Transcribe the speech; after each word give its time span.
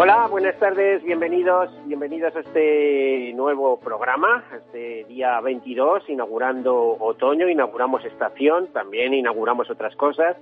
Hola, 0.00 0.28
buenas 0.30 0.56
tardes, 0.60 1.02
bienvenidos, 1.02 1.70
bienvenidos 1.86 2.36
a 2.36 2.38
este 2.38 3.32
nuevo 3.34 3.80
programa, 3.80 4.44
este 4.56 5.02
día 5.08 5.40
22, 5.40 6.08
inaugurando 6.08 6.96
otoño, 7.00 7.48
inauguramos 7.48 8.04
estación, 8.04 8.68
también 8.68 9.12
inauguramos 9.12 9.68
otras 9.68 9.96
cosas. 9.96 10.36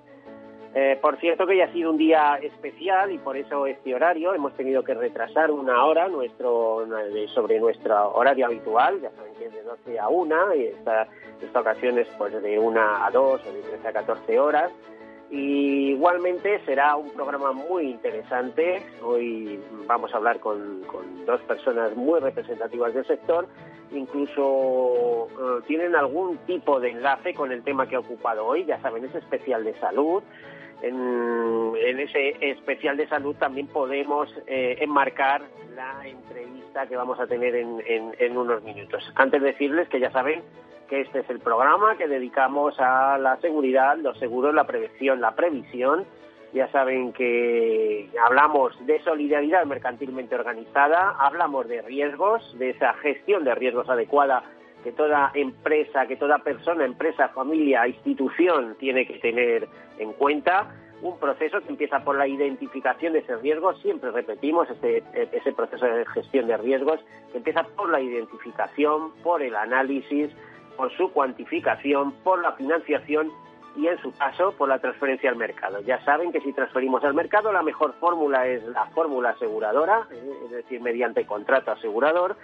Eh, 0.74 0.98
por 1.00 1.19
cierto 1.20 1.47
que 1.47 1.56
ya 1.56 1.64
ha 1.64 1.73
sido 1.73 1.91
un 1.91 1.97
día 1.97 2.38
especial 2.42 3.11
y 3.11 3.16
por 3.16 3.38
eso 3.38 3.66
este 3.66 3.95
horario 3.95 4.34
hemos 4.34 4.52
tenido 4.59 4.84
que 4.84 4.92
retrasar 4.92 5.50
una 5.50 5.86
hora 5.86 6.06
nuestro 6.09 6.86
sobre 7.33 7.59
nuestro 7.59 8.12
horario 8.12 8.45
habitual, 8.45 9.00
ya 9.00 9.11
saben 9.12 9.33
que 9.36 9.47
es 9.47 9.55
de 9.55 9.62
12 9.62 9.98
a 9.98 10.09
1 10.09 10.55
y 10.55 10.64
esta, 10.64 11.09
esta 11.41 11.61
ocasión 11.61 11.98
es 11.98 12.09
pues 12.19 12.42
de 12.42 12.59
1 12.59 12.78
a 12.78 13.11
2 13.11 13.41
o 13.42 13.52
de 13.55 13.62
13 13.62 13.88
a 13.88 13.92
14 13.95 14.38
horas. 14.38 14.70
Y 15.30 15.91
igualmente 15.91 16.61
será 16.65 16.95
un 16.97 17.11
programa 17.11 17.53
muy 17.53 17.91
interesante. 17.91 18.83
Hoy 19.03 19.61
vamos 19.87 20.12
a 20.15 20.19
hablar 20.19 20.39
con, 20.39 20.83
dos 21.27 21.41
personas 21.43 21.97
muy 21.97 22.21
representativas 22.21 22.95
del 22.95 23.05
sector. 23.07 23.48
Incluso 23.93 25.29
eh, 25.31 25.62
tienen 25.67 25.97
algún 25.97 26.39
tipo 26.39 26.79
de 26.79 26.91
enlace 26.91 27.34
con 27.34 27.51
el 27.51 27.62
tema 27.65 27.89
que 27.89 27.97
ha 27.97 28.01
ocupado 28.01 28.47
hoy. 28.47 28.65
Ya 28.65 28.81
saben, 28.81 29.05
es 29.05 29.15
especial 29.15 29.65
de 29.65 29.75
salud. 29.81 30.23
En, 30.83 31.75
ese 31.98 32.37
especial 32.50 32.97
de 32.97 33.09
salud 33.09 33.34
también 33.37 33.67
podemos 33.67 34.28
eh, 34.47 34.77
enmarcar 34.81 35.43
la 35.75 36.06
entrevista 36.06 36.87
que 36.87 36.97
vamos 36.97 37.19
a 37.19 37.27
tener 37.27 37.56
en, 37.56 37.81
en 37.87 38.37
unos 38.37 38.62
minutos. 38.62 39.03
Antes 39.15 39.41
de 39.41 39.48
decirles 39.48 39.89
que 39.89 39.98
ya 39.98 40.11
saben 40.12 40.43
que 40.89 41.01
este 41.01 41.20
es 41.20 41.31
el 41.31 41.41
programa 41.41 41.97
que 41.97 42.09
dedicamos 42.09 42.79
a 42.79 43.19
la 43.19 43.37
seguridad, 43.39 43.97
los 43.98 44.19
seguros, 44.19 44.55
la 44.55 44.67
prevención, 44.67 45.20
la 45.20 45.34
previsión. 45.34 46.05
Ya 46.53 46.70
saben 46.70 47.12
que 47.12 48.09
hablamos 48.25 48.75
de 48.87 49.03
solidaridad 49.03 49.65
mercantilmente 49.67 50.34
organizada, 50.34 51.17
hablamos 51.19 51.69
de 51.69 51.83
riesgos, 51.83 52.56
de 52.59 52.70
esa 52.70 52.95
gestión 52.95 53.45
de 53.45 53.55
riesgos 53.55 53.89
adecuada 53.89 54.43
que 54.87 54.93
toda 54.93 55.33
empresa, 55.34 56.06
que 56.06 56.17
toda 56.17 56.39
persona, 56.39 56.84
empresa, 56.84 57.28
familia, 57.31 57.89
institución 57.89 58.77
tiene 58.78 59.05
que 59.05 59.19
tener 59.19 59.69
en 59.98 60.12
cuenta. 60.12 60.73
Un 61.03 61.19
proceso 61.19 61.61
que 61.61 61.71
empieza 61.71 62.05
por 62.05 62.17
la 62.17 62.28
identificación 62.28 63.12
de 63.12 63.19
ese 63.19 63.37
riesgo, 63.37 63.75
siempre 63.75 64.12
repetimos 64.12 64.71
ese, 64.71 65.03
ese 65.33 65.53
proceso 65.53 65.84
de 65.84 66.06
gestión 66.06 66.47
de 66.47 66.56
riesgos, 66.56 67.00
que 67.33 67.39
empieza 67.39 67.65
por 67.65 67.91
la 67.91 68.00
identificación, 68.00 69.12
por 69.25 69.43
el 69.43 69.56
análisis, 69.56 70.31
por 70.77 70.94
su 70.96 71.10
cuantificación, 71.12 72.12
por 72.22 72.42
la 72.42 72.52
financiación 72.52 73.32
y 73.77 73.88
en 73.88 73.98
su 73.98 74.12
caso 74.12 74.52
por 74.52 74.69
la 74.69 74.78
transferencia 74.78 75.30
al 75.30 75.36
mercado. 75.36 75.80
Ya 75.80 76.02
saben 76.05 76.32
que 76.32 76.41
si 76.41 76.52
transferimos 76.52 77.05
al 77.05 77.14
mercado 77.14 77.52
la 77.52 77.62
mejor 77.62 77.94
fórmula 78.00 78.46
es 78.46 78.62
la 78.64 78.86
fórmula 78.86 79.30
aseguradora, 79.30 80.06
eh, 80.10 80.32
es 80.47 80.50
decir, 80.50 80.80
mediante 80.80 81.27
contrato 81.27 81.72
asegurador, 81.72 82.36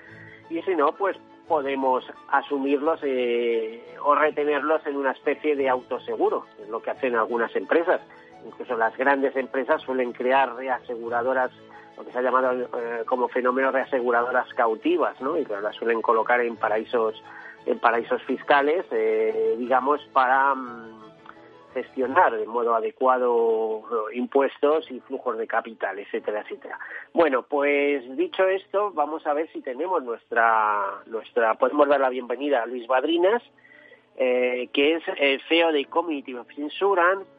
y 0.50 0.60
si 0.62 0.75
no, 0.75 0.92
pues 0.92 1.16
podemos 1.48 2.05
asumirlos 2.28 3.00
eh, 3.03 3.83
o 4.05 4.14
retenerlos 4.14 4.86
en 4.86 4.97
una 4.97 5.12
especie 5.12 5.56
de 5.56 5.69
autoseguro, 5.69 6.47
es 6.60 6.69
lo 6.69 6.83
que 6.83 6.91
hacen 6.91 7.16
algunas 7.16 7.55
empresas. 7.56 8.00
Incluso 8.44 8.77
las 8.77 8.97
grandes 8.97 9.34
empresas 9.36 9.80
suelen 9.83 10.12
crear 10.12 10.55
reaseguradoras, 10.55 11.50
lo 11.97 12.04
que 12.04 12.12
se 12.12 12.19
ha 12.19 12.22
llamado 12.22 12.53
eh, 12.53 13.04
como 13.06 13.28
fenómeno 13.28 13.71
reaseguradoras 13.71 14.53
cautivas, 14.54 15.21
¿no? 15.21 15.38
Y 15.38 15.44
que 15.44 15.59
las 15.60 15.76
suelen 15.76 16.03
colocar 16.03 16.41
en 16.41 16.56
paraísos 16.56 17.22
en 17.67 17.78
paraísos 17.78 18.23
fiscales, 18.23 18.84
eh, 18.91 19.56
digamos, 19.59 20.00
para 20.12 20.55
mm, 20.55 21.03
gestionar 21.75 22.37
de 22.37 22.47
modo 22.47 22.75
adecuado 22.75 23.83
eh, 24.11 24.17
impuestos 24.17 24.91
y 24.91 25.00
flujos 25.00 25.39
de 25.39 25.47
capital, 25.47 25.99
etcétera, 25.99 26.41
etcétera. 26.41 26.78
Bueno, 27.12 27.43
pues 27.43 28.17
dicho 28.17 28.47
esto, 28.47 28.91
vamos 28.93 29.27
a 29.27 29.34
ver 29.34 29.51
si 29.53 29.61
tenemos 29.61 30.03
nuestra, 30.03 31.03
nuestra, 31.06 31.55
podemos 31.55 31.89
dar 31.89 32.01
la 32.01 32.11
bienvenida 32.11 32.62
a 32.62 32.67
Luis 32.67 32.87
Badrinas, 32.87 33.43
eh, 34.17 34.69
que 34.75 34.97
es 34.97 35.03
el 35.17 35.41
CEO 35.49 35.72
de 35.72 35.87
Community 35.87 36.34
of 36.34 36.47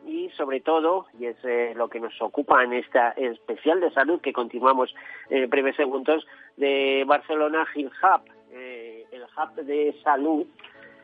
y 0.08 0.30
sobre 0.32 0.60
todo, 0.62 1.06
y 1.20 1.28
es 1.28 1.38
lo 1.76 1.88
que 1.88 2.00
nos 2.00 2.20
ocupa 2.20 2.64
en 2.64 2.74
esta 2.74 3.10
especial 3.12 3.80
de 3.80 3.92
salud 3.92 4.20
que 4.22 4.34
continuamos 4.34 4.94
en 5.30 5.48
breves 5.52 5.76
segundos, 5.76 6.26
de 6.58 7.04
Barcelona 7.06 7.68
Hill 7.76 7.92
Hub, 8.02 8.24
el 8.54 9.24
hub 9.24 9.56
de 9.64 9.96
salud 10.04 10.46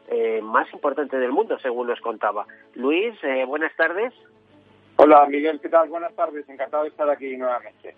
eh, 0.07 0.41
más 0.41 0.71
importante 0.73 1.19
del 1.19 1.31
mundo, 1.31 1.59
según 1.59 1.87
nos 1.87 1.99
contaba. 2.01 2.45
Luis, 2.75 3.13
eh, 3.23 3.45
buenas 3.45 3.75
tardes. 3.75 4.13
Hola, 4.95 5.25
Miguel, 5.27 5.59
¿qué 5.61 5.69
tal? 5.69 5.87
Buenas 5.89 6.15
tardes, 6.15 6.47
encantado 6.49 6.83
de 6.83 6.89
estar 6.89 7.09
aquí 7.09 7.37
nuevamente. 7.37 7.95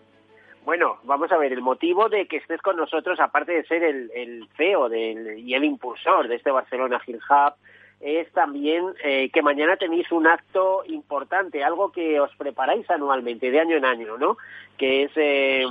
Bueno, 0.66 1.00
vamos 1.04 1.32
a 1.32 1.38
ver, 1.38 1.54
el 1.54 1.62
motivo 1.62 2.10
de 2.10 2.28
que 2.28 2.38
estés 2.38 2.62
con 2.62 2.76
nosotros, 2.76 3.20
aparte 3.20 3.54
de 3.54 3.64
ser 3.64 3.84
el, 3.84 4.12
el 4.14 4.48
CEO 4.58 4.90
del, 4.90 5.40
y 5.40 5.56
el 5.56 5.64
impulsor 5.64 6.28
de 6.28 6.36
este 6.36 6.52
Barcelona 6.52 7.02
Hill 7.06 7.20
Hub, 7.30 7.54
es 8.02 8.32
también 8.34 8.94
eh, 9.04 9.30
que 9.32 9.42
mañana 9.42 9.78
tenéis 9.78 10.12
un 10.12 10.28
acto 10.28 10.84
importante, 10.88 11.64
algo 11.64 11.92
que 11.92 12.20
os 12.20 12.36
preparáis 12.36 12.90
anualmente, 12.90 13.52
de 13.52 13.60
año 13.60 13.78
en 13.78 13.86
año, 13.86 14.18
¿no? 14.18 14.38
Que 14.78 15.04
es 15.04 15.12
eh, 15.16 15.64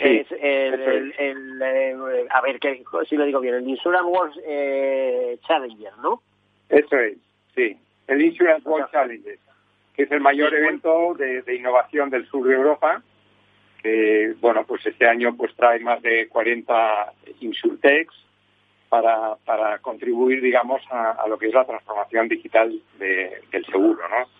es 0.00 0.26
el, 0.32 1.14
el, 1.18 1.62
eh, 1.62 2.26
a 2.30 2.40
ver 2.40 2.58
si 3.08 3.16
lo 3.16 3.24
digo 3.24 3.40
bien, 3.40 3.54
el 3.54 3.68
Insurance 3.68 4.04
World 4.04 4.34
eh, 4.46 5.38
Challenger, 5.46 5.92
¿no? 6.02 6.22
Eso 6.68 6.96
es, 6.98 7.16
sí, 7.54 7.76
el 8.06 8.22
Insurance 8.22 8.68
World 8.68 8.90
Challenger, 8.90 9.38
que 9.94 10.02
es 10.02 10.10
el 10.10 10.20
mayor 10.20 10.54
evento 10.54 11.14
de, 11.14 11.54
innovación 11.54 12.10
del 12.10 12.26
sur 12.26 12.46
de 12.46 12.54
Europa, 12.54 13.02
que, 13.82 14.34
bueno, 14.40 14.64
pues 14.64 14.84
este 14.86 15.06
año 15.06 15.36
pues 15.36 15.54
trae 15.54 15.80
más 15.80 16.02
de 16.02 16.28
40 16.28 17.12
insurtechs 17.40 18.14
para, 18.88 19.36
para 19.44 19.78
contribuir, 19.78 20.40
digamos, 20.40 20.82
a, 20.90 21.26
lo 21.28 21.38
que 21.38 21.48
es 21.48 21.54
la 21.54 21.64
transformación 21.64 22.28
digital 22.28 22.80
del 22.98 23.64
seguro, 23.66 24.00
¿no? 24.08 24.37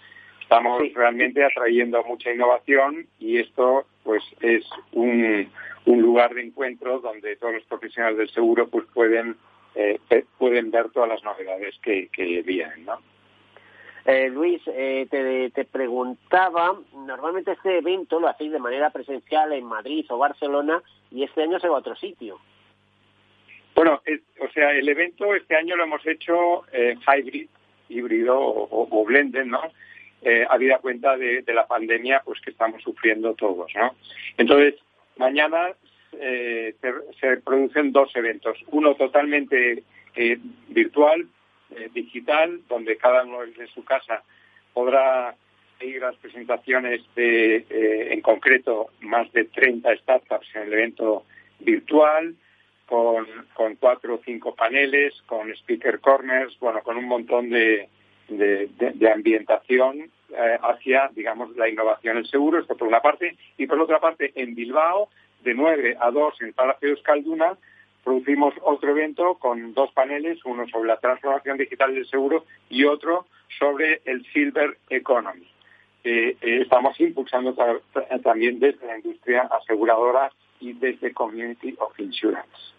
Estamos 0.49 0.83
realmente 0.95 1.45
atrayendo 1.45 2.03
mucha 2.05 2.33
innovación 2.33 3.07
y 3.19 3.37
esto 3.37 3.85
pues 4.03 4.25
es 4.41 4.65
un, 4.93 5.47
un 5.85 6.01
lugar 6.01 6.33
de 6.33 6.41
encuentro 6.41 7.01
donde 7.01 7.37
todos 7.37 7.53
los 7.53 7.65
profesionales 7.65 8.17
del 8.17 8.31
seguro 8.31 8.67
pues 8.67 8.87
pueden 8.95 9.37
eh, 9.75 10.01
pueden 10.39 10.71
ver 10.71 10.89
todas 10.89 11.11
las 11.11 11.23
novedades 11.23 11.79
que, 11.83 12.09
que 12.09 12.41
vienen, 12.41 12.87
¿no? 12.87 12.99
Eh, 14.07 14.31
Luis, 14.31 14.63
eh, 14.69 15.07
te, 15.11 15.51
te, 15.51 15.67
preguntaba, 15.67 16.79
normalmente 16.95 17.53
este 17.53 17.77
evento 17.77 18.19
lo 18.19 18.29
hacéis 18.29 18.53
de 18.53 18.59
manera 18.59 18.89
presencial 18.89 19.53
en 19.53 19.67
Madrid 19.67 20.07
o 20.09 20.17
Barcelona 20.17 20.83
y 21.11 21.25
este 21.25 21.43
año 21.43 21.61
se 21.61 21.69
va 21.69 21.77
a 21.77 21.81
otro 21.81 21.95
sitio. 21.95 22.39
Bueno, 23.75 24.01
o 24.41 24.49
sea, 24.55 24.71
el 24.71 24.89
evento 24.89 25.35
este 25.35 25.57
año 25.57 25.77
lo 25.77 25.85
hemos 25.85 26.07
hecho 26.07 26.63
hybrid, 26.73 27.51
híbrido 27.91 28.41
o, 28.41 28.89
o 28.91 29.05
blended, 29.05 29.45
¿no? 29.45 29.61
Eh, 30.23 30.47
habida 30.49 30.79
cuenta 30.79 31.17
de, 31.17 31.45
la 31.47 31.67
pandemia 31.67 32.23
pues 32.25 32.41
que 32.41 32.51
estamos 32.51 32.83
sufriendo 32.83 33.35
todos, 33.35 33.71
¿no? 33.75 33.95
Entonces, 34.37 34.75
mañana 35.17 35.75
eh, 36.13 36.75
se, 37.21 37.37
producen 37.39 37.93
dos 37.93 38.15
eventos. 38.17 38.59
Uno 38.69 38.95
totalmente 38.95 39.83
eh, 40.17 40.39
virtual, 40.69 41.27
eh, 41.75 41.91
digital, 41.93 42.61
donde 42.69 42.97
cada 42.97 43.25
uno 43.25 43.43
desde 43.43 43.67
su 43.69 43.85
casa 43.85 44.23
podrá 44.73 45.35
seguir 45.79 46.01
las 46.01 46.17
presentaciones 46.17 47.03
de, 47.15 47.67
en 48.11 48.21
concreto, 48.21 48.89
más 49.01 49.31
de 49.33 49.45
30 49.45 49.97
startups 49.99 50.49
en 50.57 50.63
el 50.63 50.73
evento 50.73 51.25
virtual, 51.61 52.35
con, 52.87 53.27
con 53.55 53.77
cuatro 53.77 54.17
o 54.17 54.21
cinco 54.25 54.57
paneles, 54.57 55.15
con 55.27 55.51
speaker 55.51 56.01
corners, 56.01 56.59
bueno, 56.59 56.83
con 56.83 56.97
un 56.97 57.05
montón 57.05 57.51
de, 57.51 57.89
de, 58.29 59.11
ambientación 59.13 60.11
eh, 60.31 60.59
hacia, 60.63 61.11
digamos, 61.15 61.57
la 61.57 61.69
innovación 61.69 62.19
el 62.19 62.27
seguro, 62.27 62.59
esto 62.59 62.77
por 62.77 62.89
una 62.89 63.01
parte, 63.01 63.37
y 63.57 63.67
por 63.67 63.81
otra 63.81 64.01
parte, 64.01 64.33
en 64.35 64.55
Bilbao, 64.55 65.09
de 65.43 65.55
9 65.55 65.97
a 66.01 66.11
2 66.11 66.41
en 66.41 66.47
el 66.49 66.53
Palacio 66.53 66.89
de 66.89 66.95
Euskalduna, 66.95 67.57
producimos 68.05 68.55
otro 68.63 68.91
evento 68.91 69.35
con 69.35 69.75
dos 69.75 69.93
paneles, 69.93 70.39
uno 70.45 70.67
sobre 70.69 70.89
la 70.89 70.99
transformación 70.99 71.59
digital 71.59 71.95
del 71.95 72.07
seguro 72.09 72.45
y 72.69 72.85
otro 72.85 73.27
sobre 73.59 74.01
el 74.05 74.25
Silver 74.33 74.79
Economy. 74.89 75.47
Eh, 76.05 76.37
estamos 76.41 76.99
impulsando 77.01 77.55
también 78.23 78.61
desde 78.61 78.87
la 78.87 78.97
industria 78.97 79.43
aseguradora 79.43 80.31
y 80.61 80.73
desde 80.73 81.13
Community 81.13 81.75
of 81.79 81.99
Insurance. 81.99 82.78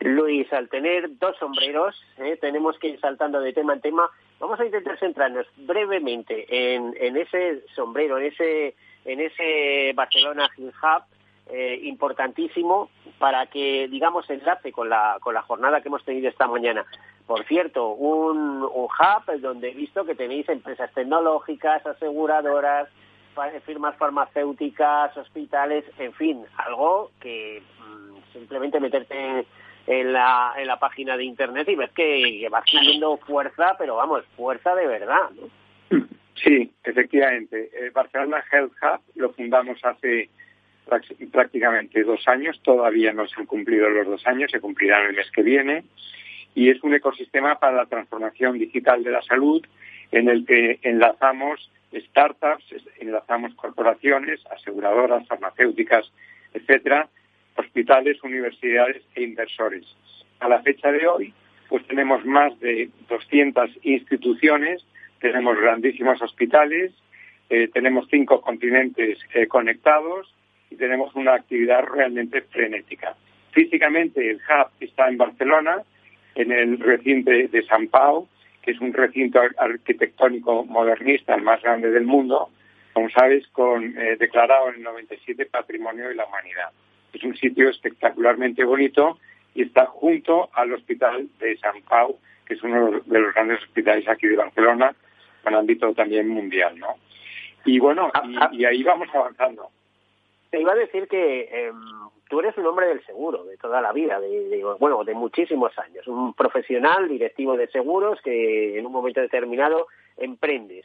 Luis, 0.00 0.52
al 0.52 0.68
tener 0.68 1.18
dos 1.18 1.36
sombreros, 1.38 2.00
¿eh? 2.18 2.36
tenemos 2.40 2.78
que 2.78 2.88
ir 2.88 3.00
saltando 3.00 3.40
de 3.40 3.52
tema 3.52 3.74
en 3.74 3.80
tema. 3.80 4.10
Vamos 4.38 4.60
a 4.60 4.66
intentar 4.66 4.98
centrarnos 4.98 5.46
brevemente 5.56 6.74
en, 6.74 7.16
ese 7.16 7.64
sombrero, 7.74 8.18
en 8.18 8.26
ese, 8.26 8.74
en 9.04 9.20
ese 9.20 9.92
Barcelona 9.94 10.50
Hub, 10.58 11.04
eh, 11.50 11.80
importantísimo 11.84 12.90
para 13.18 13.46
que, 13.46 13.88
digamos, 13.88 14.28
enlace 14.28 14.72
con 14.72 14.88
la, 14.88 15.18
con 15.20 15.34
la 15.34 15.42
jornada 15.42 15.80
que 15.80 15.88
hemos 15.88 16.04
tenido 16.04 16.28
esta 16.28 16.46
mañana. 16.46 16.84
Por 17.26 17.44
cierto, 17.46 17.88
un, 17.88 18.62
un 18.62 18.84
hub 18.84 19.40
donde 19.40 19.70
he 19.70 19.74
visto 19.74 20.04
que 20.04 20.14
tenéis 20.14 20.48
empresas 20.48 20.92
tecnológicas, 20.92 21.86
aseguradoras, 21.86 22.88
firmas 23.64 23.96
farmacéuticas, 23.96 25.16
hospitales, 25.16 25.84
en 25.98 26.12
fin, 26.12 26.44
algo 26.56 27.10
que 27.20 27.62
mm, 27.80 28.32
simplemente 28.32 28.80
meterte 28.80 29.46
en 29.86 30.12
la, 30.12 30.54
en 30.56 30.66
la 30.66 30.78
página 30.78 31.16
de 31.16 31.24
internet 31.24 31.68
y 31.68 31.74
ves 31.74 31.90
que, 31.92 32.48
va 32.52 32.58
adquiriendo 32.58 33.16
fuerza, 33.18 33.76
pero 33.78 33.96
vamos, 33.96 34.24
fuerza 34.36 34.74
de 34.74 34.86
verdad. 34.86 35.30
¿no? 35.30 36.06
Sí, 36.34 36.70
efectivamente. 36.82 37.70
El 37.78 37.90
Barcelona 37.90 38.44
Health 38.50 38.72
Hub 38.82 39.00
lo 39.16 39.32
fundamos 39.32 39.78
hace 39.84 40.30
prácticamente 41.32 42.02
dos 42.02 42.26
años, 42.28 42.60
todavía 42.62 43.12
no 43.12 43.26
se 43.26 43.40
han 43.40 43.46
cumplido 43.46 43.88
los 43.88 44.06
dos 44.06 44.26
años, 44.26 44.50
se 44.50 44.60
cumplirán 44.60 45.06
el 45.06 45.16
mes 45.16 45.30
que 45.30 45.42
viene, 45.42 45.84
y 46.54 46.68
es 46.68 46.82
un 46.82 46.94
ecosistema 46.94 47.58
para 47.58 47.76
la 47.76 47.86
transformación 47.86 48.58
digital 48.58 49.02
de 49.02 49.10
la 49.10 49.22
salud 49.22 49.64
en 50.12 50.28
el 50.28 50.44
que 50.44 50.78
enlazamos 50.82 51.70
startups, 51.94 52.64
enlazamos 53.00 53.54
corporaciones, 53.54 54.40
aseguradoras, 54.50 55.26
farmacéuticas, 55.26 56.10
etcétera, 56.52 57.08
hospitales, 57.56 58.22
universidades 58.22 59.02
e 59.14 59.22
inversores. 59.22 59.84
A 60.40 60.48
la 60.48 60.62
fecha 60.62 60.90
de 60.90 61.06
hoy, 61.06 61.34
pues 61.68 61.86
tenemos 61.86 62.24
más 62.24 62.58
de 62.60 62.90
200 63.08 63.70
instituciones, 63.82 64.84
tenemos 65.20 65.56
grandísimos 65.58 66.20
hospitales, 66.22 66.92
eh, 67.50 67.68
tenemos 67.72 68.06
cinco 68.10 68.40
continentes 68.40 69.18
eh, 69.34 69.46
conectados 69.46 70.34
y 70.70 70.76
tenemos 70.76 71.14
una 71.14 71.34
actividad 71.34 71.84
realmente 71.84 72.42
frenética. 72.42 73.14
Físicamente 73.52 74.30
el 74.30 74.36
hub 74.36 74.70
está 74.80 75.08
en 75.08 75.16
Barcelona, 75.16 75.82
en 76.34 76.50
el 76.50 76.78
recinto 76.80 77.30
de 77.30 77.64
San 77.68 77.88
Pau, 77.88 78.28
que 78.64 78.70
es 78.70 78.80
un 78.80 78.94
recinto 78.94 79.40
arquitectónico 79.58 80.64
modernista, 80.64 81.34
el 81.34 81.42
más 81.42 81.62
grande 81.62 81.90
del 81.90 82.04
mundo, 82.04 82.48
como 82.94 83.10
sabes, 83.10 83.46
con, 83.48 83.96
eh, 83.98 84.16
declarado 84.18 84.70
en 84.70 84.76
el 84.76 84.82
97 84.82 85.46
Patrimonio 85.46 86.08
de 86.08 86.14
la 86.14 86.24
Humanidad. 86.24 86.70
Es 87.14 87.22
un 87.22 87.36
sitio 87.36 87.70
espectacularmente 87.70 88.64
bonito 88.64 89.18
y 89.54 89.62
está 89.62 89.86
junto 89.86 90.50
al 90.52 90.72
Hospital 90.72 91.28
de 91.38 91.56
San 91.58 91.80
Pau, 91.82 92.18
que 92.44 92.54
es 92.54 92.62
uno 92.62 93.00
de 93.06 93.20
los 93.20 93.32
grandes 93.34 93.62
hospitales 93.62 94.06
aquí 94.08 94.26
de 94.26 94.36
Barcelona, 94.36 94.94
con 95.42 95.54
ámbito 95.54 95.94
también 95.94 96.28
mundial, 96.28 96.78
¿no? 96.78 96.96
Y 97.64 97.78
bueno, 97.78 98.10
y, 98.52 98.64
ahí 98.64 98.82
vamos 98.82 99.08
avanzando. 99.14 99.68
Te 100.50 100.60
iba 100.60 100.72
a 100.72 100.76
decir 100.76 101.08
que 101.08 101.48
em, 101.50 101.80
tú 102.28 102.40
eres 102.40 102.56
un 102.58 102.66
hombre 102.66 102.88
del 102.88 103.04
seguro 103.06 103.44
de 103.44 103.56
toda 103.56 103.80
la 103.80 103.92
vida, 103.92 104.20
de, 104.20 104.62
bueno, 104.78 105.04
de 105.04 105.14
muchísimos 105.14 105.76
años, 105.78 106.06
un 106.06 106.34
profesional 106.34 107.08
directivo 107.08 107.56
de 107.56 107.68
seguros 107.68 108.20
que 108.22 108.78
en 108.78 108.84
un 108.84 108.92
momento 108.92 109.20
determinado 109.20 109.86
emprendes. 110.16 110.84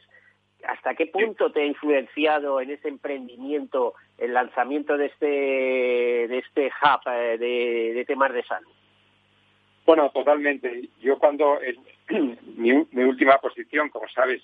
¿Hasta 0.68 0.94
qué 0.94 1.06
punto 1.06 1.50
te 1.52 1.62
ha 1.62 1.66
influenciado 1.66 2.60
en 2.60 2.70
ese 2.70 2.88
emprendimiento 2.88 3.94
el 4.18 4.34
lanzamiento 4.34 4.96
de 4.96 5.06
este 5.06 5.26
de 5.26 6.38
este 6.38 6.66
hub 6.66 7.00
eh, 7.12 7.38
de, 7.94 8.04
temas 8.04 8.32
de 8.32 8.42
salud? 8.44 8.72
Bueno, 9.86 10.10
totalmente. 10.10 10.88
Yo 11.00 11.18
cuando 11.18 11.58
mi, 12.56 12.72
última 12.72 13.38
posición, 13.38 13.88
como 13.88 14.08
sabes, 14.08 14.42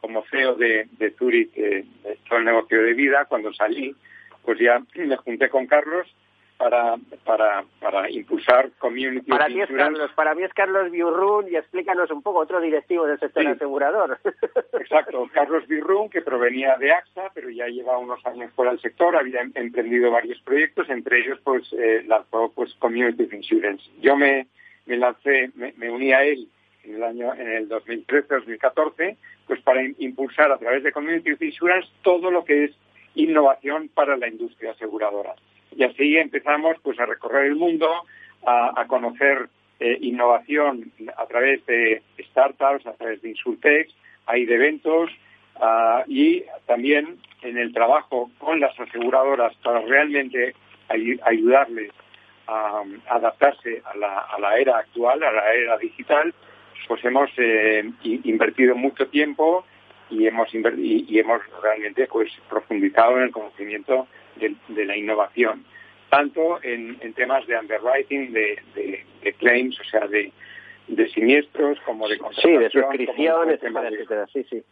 como 0.00 0.24
CEO 0.30 0.54
de, 0.54 0.88
de 0.92 1.10
Zurich, 1.12 1.56
eh, 1.56 1.84
de 2.02 2.18
todo 2.28 2.38
el 2.38 2.44
negocio 2.44 2.82
de 2.82 2.94
vida, 2.94 3.26
cuando 3.26 3.52
salí, 3.52 3.94
pues 4.42 4.58
ya 4.58 4.82
me 4.94 5.16
junté 5.16 5.48
con 5.48 5.66
Carlos 5.66 6.08
para, 6.58 6.96
para, 7.24 7.64
para 7.80 8.10
impulsar 8.10 8.70
Community 8.78 9.30
para 9.30 9.48
mí 9.48 9.60
es 9.60 9.70
Carlos, 9.70 10.10
Para 10.14 10.34
mí 10.34 10.42
es 10.42 10.52
Carlos 10.52 10.90
Biurrun 10.90 11.46
y 11.48 11.56
explícanos 11.56 12.10
un 12.10 12.20
poco 12.20 12.40
otro 12.40 12.60
directivo 12.60 13.06
del 13.06 13.18
sector 13.18 13.46
asegurador. 13.46 14.18
Exacto, 14.80 15.28
Carlos 15.32 15.66
Biurrun, 15.68 16.10
que 16.10 16.20
provenía 16.20 16.76
de 16.76 16.92
AXA, 16.92 17.30
pero 17.32 17.48
ya 17.48 17.68
lleva 17.68 17.96
unos 17.96 18.24
años 18.26 18.52
fuera 18.54 18.72
del 18.72 18.80
sector, 18.80 19.16
había 19.16 19.40
em, 19.40 19.52
emprendido 19.54 20.10
varios 20.10 20.40
proyectos, 20.42 20.90
entre 20.90 21.20
ellos 21.20 21.38
pues 21.44 21.72
eh, 21.72 22.02
lanzó 22.06 22.52
pues 22.54 22.74
Community 22.74 23.28
Insurance. 23.34 23.88
Yo 24.00 24.16
me, 24.16 24.48
me 24.86 24.96
lancé, 24.96 25.52
me, 25.54 25.72
me 25.76 25.90
uní 25.90 26.12
a 26.12 26.24
él 26.24 26.48
en 26.82 26.96
el 26.96 27.04
año 27.04 27.34
en 27.34 27.48
el 27.48 27.68
2013-2014, 27.68 29.16
pues 29.46 29.60
para 29.62 29.82
impulsar 29.82 30.50
a 30.50 30.58
través 30.58 30.82
de 30.82 30.90
Community 30.90 31.36
Insurance 31.40 31.88
todo 32.02 32.32
lo 32.32 32.44
que 32.44 32.64
es 32.64 32.72
innovación 33.14 33.88
para 33.88 34.16
la 34.16 34.26
industria 34.26 34.72
aseguradora. 34.72 35.34
Y 35.76 35.84
así 35.84 36.16
empezamos 36.16 36.76
pues 36.82 36.98
a 37.00 37.06
recorrer 37.06 37.46
el 37.46 37.56
mundo, 37.56 37.88
a, 38.44 38.84
conocer 38.86 39.48
eh, 39.80 39.98
innovación 40.00 40.92
a 41.16 41.26
través 41.26 41.64
de 41.66 42.02
startups, 42.30 42.86
a 42.86 42.94
través 42.94 43.20
de 43.22 43.30
Insultex, 43.30 43.92
hay 44.26 44.44
de 44.44 44.54
eventos 44.54 45.10
y 46.06 46.44
también 46.66 47.18
en 47.42 47.58
el 47.58 47.72
trabajo 47.72 48.30
con 48.38 48.60
las 48.60 48.78
aseguradoras 48.78 49.54
para 49.56 49.80
realmente 49.80 50.54
ayudarles 50.88 51.90
a, 52.46 52.82
adaptarse 53.08 53.82
a 53.84 53.96
la, 53.96 54.18
a 54.20 54.40
la, 54.40 54.56
era 54.56 54.78
actual, 54.78 55.22
a 55.22 55.32
la 55.32 55.54
era 55.54 55.76
digital, 55.78 56.34
pues 56.86 57.04
hemos 57.04 57.30
eh, 57.36 57.88
invertido 58.02 58.74
mucho 58.74 59.06
tiempo 59.08 59.64
y 60.10 60.26
hemos 60.26 60.48
y, 60.54 61.18
hemos 61.18 61.42
realmente 61.62 62.06
pues 62.06 62.30
profundizado 62.48 63.18
en 63.18 63.24
el 63.24 63.30
conocimiento 63.30 64.08
de, 64.38 64.84
la 64.84 64.96
innovación, 64.96 65.64
tanto 66.10 66.62
en, 66.62 66.96
temas 67.14 67.46
de 67.46 67.58
underwriting, 67.58 68.32
de, 68.32 68.58
de, 69.22 69.32
claims, 69.34 69.78
o 69.80 69.84
sea, 69.84 70.06
de, 70.06 70.32
de 70.88 71.08
siniestros, 71.10 71.78
como 71.80 72.08
de 72.08 72.18
Sí, 72.40 72.50
de 72.50 72.70
suscripciones, 72.70 73.60
etcétera, 73.62 74.26
sí, 74.32 74.44
sí. 74.48 74.62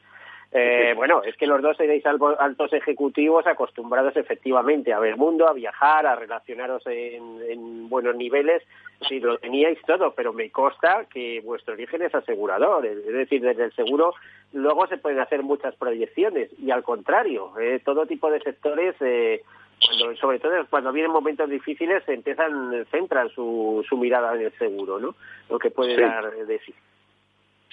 Eh, 0.58 0.94
bueno, 0.96 1.22
es 1.22 1.36
que 1.36 1.46
los 1.46 1.60
dos 1.60 1.76
seréis 1.76 2.02
altos 2.06 2.72
ejecutivos 2.72 3.46
acostumbrados 3.46 4.16
efectivamente 4.16 4.90
a 4.90 4.98
ver 4.98 5.18
mundo, 5.18 5.46
a 5.46 5.52
viajar, 5.52 6.06
a 6.06 6.16
relacionaros 6.16 6.82
en, 6.86 7.90
buenos 7.90 8.16
niveles. 8.16 8.62
Sí, 9.06 9.20
lo 9.20 9.36
teníais 9.36 9.78
todo, 9.86 10.14
pero 10.14 10.32
me 10.32 10.48
consta 10.50 11.04
que 11.12 11.42
vuestro 11.44 11.74
origen 11.74 12.00
es 12.00 12.14
asegurador. 12.14 12.86
Es 12.86 13.04
decir, 13.04 13.42
desde 13.42 13.64
el 13.64 13.72
seguro 13.74 14.14
luego 14.54 14.86
se 14.86 14.96
pueden 14.96 15.20
hacer 15.20 15.42
muchas 15.42 15.76
proyecciones 15.76 16.48
y 16.58 16.70
al 16.70 16.82
contrario, 16.82 17.52
eh, 17.60 17.82
todo 17.84 18.06
tipo 18.06 18.30
de 18.30 18.40
sectores, 18.40 18.94
eh, 19.00 19.42
cuando, 19.84 20.16
sobre 20.16 20.38
todo 20.38 20.54
cuando 20.70 20.90
vienen 20.90 21.12
momentos 21.12 21.50
difíciles, 21.50 22.02
se 22.04 22.14
empiezan, 22.14 22.86
centran 22.90 23.28
su, 23.28 23.84
su 23.86 23.98
mirada 23.98 24.34
en 24.34 24.46
el 24.46 24.52
seguro, 24.56 24.98
¿no? 24.98 25.16
Lo 25.50 25.58
que 25.58 25.70
puede 25.70 26.00
dar 26.00 26.32
de 26.32 26.58
sí. 26.60 26.72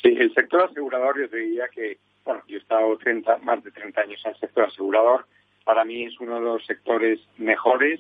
Sí, 0.02 0.18
el 0.20 0.34
sector 0.34 0.64
asegurador 0.64 1.18
yo 1.18 1.28
diría 1.30 1.70
que 1.70 1.98
bueno, 2.26 2.42
yo 2.48 2.58
he 2.58 2.60
estado 2.60 2.98
30, 2.98 3.38
más 3.40 3.64
de 3.64 3.72
30 3.72 4.02
años 4.02 4.22
en 4.26 4.32
el 4.32 4.40
sector 4.40 4.66
asegurador. 4.66 5.26
Para 5.64 5.84
mí 5.86 6.06
es 6.06 6.20
uno 6.20 6.36
de 6.36 6.42
los 6.42 6.66
sectores 6.66 7.20
mejores. 7.38 8.00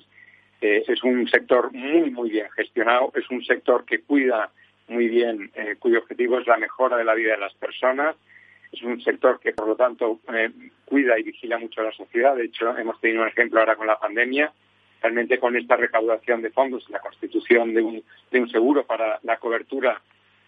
Eh, 0.61 0.83
es 0.87 1.03
un 1.03 1.27
sector 1.27 1.71
muy, 1.73 2.09
muy 2.09 2.29
bien 2.29 2.49
gestionado. 2.51 3.11
Es 3.15 3.29
un 3.29 3.43
sector 3.43 3.85
que 3.85 4.01
cuida 4.01 4.49
muy 4.87 5.07
bien, 5.07 5.51
eh, 5.55 5.75
cuyo 5.79 5.99
objetivo 5.99 6.39
es 6.39 6.47
la 6.47 6.57
mejora 6.57 6.97
de 6.97 7.05
la 7.05 7.13
vida 7.13 7.33
de 7.33 7.39
las 7.39 7.53
personas. 7.55 8.15
Es 8.71 8.81
un 8.81 9.01
sector 9.01 9.39
que, 9.39 9.53
por 9.53 9.67
lo 9.67 9.75
tanto, 9.75 10.19
eh, 10.33 10.49
cuida 10.85 11.19
y 11.19 11.23
vigila 11.23 11.57
mucho 11.57 11.81
a 11.81 11.85
la 11.85 11.91
sociedad. 11.91 12.35
De 12.35 12.45
hecho, 12.45 12.77
hemos 12.77 12.99
tenido 12.99 13.21
un 13.21 13.27
ejemplo 13.27 13.59
ahora 13.59 13.75
con 13.75 13.87
la 13.87 13.99
pandemia. 13.99 14.51
Realmente, 15.01 15.37
con 15.37 15.55
esta 15.57 15.75
recaudación 15.75 16.41
de 16.41 16.49
fondos 16.49 16.85
y 16.87 16.93
la 16.93 16.99
constitución 16.99 17.73
de 17.73 17.81
un, 17.81 18.03
de 18.31 18.39
un 18.39 18.49
seguro 18.49 18.85
para 18.85 19.19
la 19.23 19.37
cobertura 19.37 20.01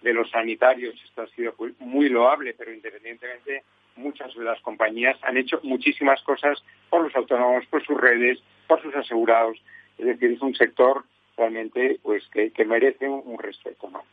de 0.05 0.13
los 0.13 0.29
sanitarios, 0.29 0.93
esto 1.03 1.23
ha 1.23 1.27
sido 1.29 1.55
muy 1.79 2.09
loable, 2.09 2.53
pero 2.55 2.71
independientemente 2.71 3.63
muchas 3.95 4.35
de 4.35 4.43
las 4.43 4.61
compañías 4.61 5.17
han 5.23 5.35
hecho 5.35 5.59
muchísimas 5.63 6.21
cosas 6.21 6.63
por 6.91 7.01
los 7.01 7.15
autónomos, 7.15 7.65
por 7.65 7.83
sus 7.83 7.99
redes, 7.99 8.37
por 8.67 8.79
sus 8.83 8.93
asegurados. 8.95 9.57
Es 9.97 10.05
decir, 10.05 10.31
es 10.31 10.41
un 10.41 10.53
sector 10.53 11.03
realmente 11.35 11.99
pues 12.03 12.23
que, 12.29 12.65
merece 12.65 13.09
un, 13.09 13.39
respeto, 13.39 13.89
¿no? 13.89 14.03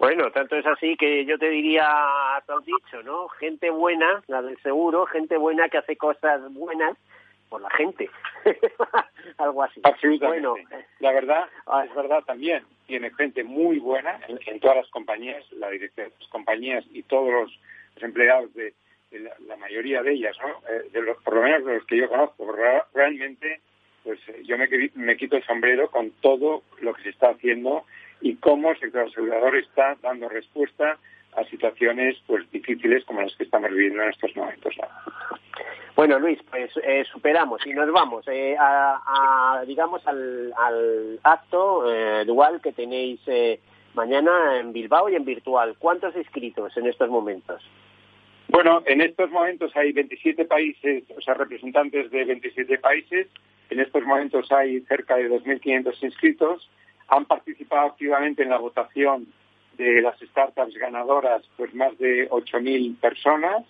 Bueno, 0.00 0.32
tanto 0.32 0.56
es 0.56 0.66
así 0.66 0.96
que 0.96 1.24
yo 1.24 1.38
te 1.38 1.48
diría, 1.48 1.86
has 2.36 2.64
dicho, 2.64 3.00
¿no? 3.04 3.28
Gente 3.28 3.70
buena, 3.70 4.24
la 4.26 4.42
del 4.42 4.58
seguro, 4.62 5.06
gente 5.06 5.36
buena 5.36 5.68
que 5.68 5.78
hace 5.78 5.96
cosas 5.96 6.40
buenas 6.52 6.96
por 7.48 7.60
la 7.60 7.70
gente. 7.70 8.08
Algo 9.38 9.62
así. 9.62 9.80
Absolutamente. 9.84 10.46
Bueno, 10.46 10.84
la 11.00 11.12
verdad, 11.12 11.48
ah. 11.66 11.84
es 11.84 11.94
verdad 11.94 12.22
también. 12.24 12.64
Tiene 12.86 13.10
gente 13.10 13.44
muy 13.44 13.78
buena 13.78 14.18
en, 14.28 14.60
todas 14.60 14.76
las 14.78 14.88
compañías, 14.88 15.44
la 15.52 15.70
dirección 15.70 16.08
de 16.08 16.14
las 16.18 16.28
compañías 16.28 16.84
y 16.92 17.02
todos 17.02 17.30
los, 17.30 17.60
empleados 18.02 18.54
de, 18.54 18.72
la, 19.46 19.56
mayoría 19.56 20.02
de 20.02 20.12
ellas, 20.12 20.36
¿no? 20.40 20.48
Eh, 20.72 20.88
de 20.92 21.02
los, 21.02 21.22
por 21.22 21.34
lo 21.34 21.42
menos 21.42 21.64
de 21.64 21.74
los 21.74 21.86
que 21.86 21.96
yo 21.96 22.08
conozco. 22.08 22.50
Realmente, 22.94 23.60
pues 24.04 24.18
eh, 24.28 24.42
yo 24.44 24.56
me, 24.56 24.68
me 24.94 25.16
quito 25.16 25.36
el 25.36 25.44
sombrero 25.44 25.90
con 25.90 26.10
todo 26.20 26.62
lo 26.80 26.94
que 26.94 27.02
se 27.02 27.08
está 27.10 27.30
haciendo 27.30 27.84
y 28.20 28.36
cómo 28.36 28.70
el 28.70 28.78
sector 28.78 29.08
asegurador 29.08 29.56
está 29.56 29.96
dando 30.00 30.28
respuesta 30.28 30.98
a 31.34 31.44
situaciones 31.44 32.16
pues 32.26 32.50
difíciles 32.50 33.04
como 33.04 33.22
las 33.22 33.34
que 33.36 33.44
estamos 33.44 33.70
viviendo 33.70 34.02
en 34.02 34.10
estos 34.10 34.34
momentos. 34.36 34.74
Bueno, 35.98 36.18
Luis, 36.20 36.38
pues 36.48 36.70
eh, 36.84 37.04
superamos 37.10 37.66
y 37.66 37.70
nos 37.70 37.90
vamos 37.90 38.24
eh, 38.28 38.56
a, 38.56 39.62
digamos, 39.66 40.06
al, 40.06 41.18
acto 41.24 41.92
eh, 41.92 42.24
dual 42.24 42.60
que 42.60 42.72
tenéis 42.72 43.20
mañana 43.94 44.60
en 44.60 44.72
Bilbao 44.72 45.08
y 45.08 45.16
en 45.16 45.24
virtual. 45.24 45.74
¿Cuántos 45.76 46.14
inscritos 46.14 46.76
en 46.76 46.86
estos 46.86 47.10
momentos? 47.10 47.68
Bueno, 48.46 48.82
en 48.86 49.00
estos 49.00 49.28
momentos 49.30 49.76
hay 49.76 49.92
27 49.92 50.44
países, 50.44 51.02
o 51.16 51.20
sea, 51.20 51.34
representantes 51.34 52.10
de 52.12 52.24
27 52.24 52.78
países. 52.78 53.26
En 53.68 53.80
estos 53.80 54.04
momentos 54.04 54.50
hay 54.52 54.80
cerca 54.82 55.16
de 55.16 55.28
2.500 55.28 56.02
inscritos. 56.02 56.70
Han 57.08 57.24
participado 57.24 57.88
activamente 57.88 58.44
en 58.44 58.50
la 58.50 58.58
votación 58.58 59.26
de 59.78 60.02
las 60.02 60.18
startups 60.18 60.76
ganadoras, 60.76 61.42
pues 61.56 61.72
más 61.74 61.96
de 61.98 62.28
8.000 62.28 62.98
personas 62.98 63.64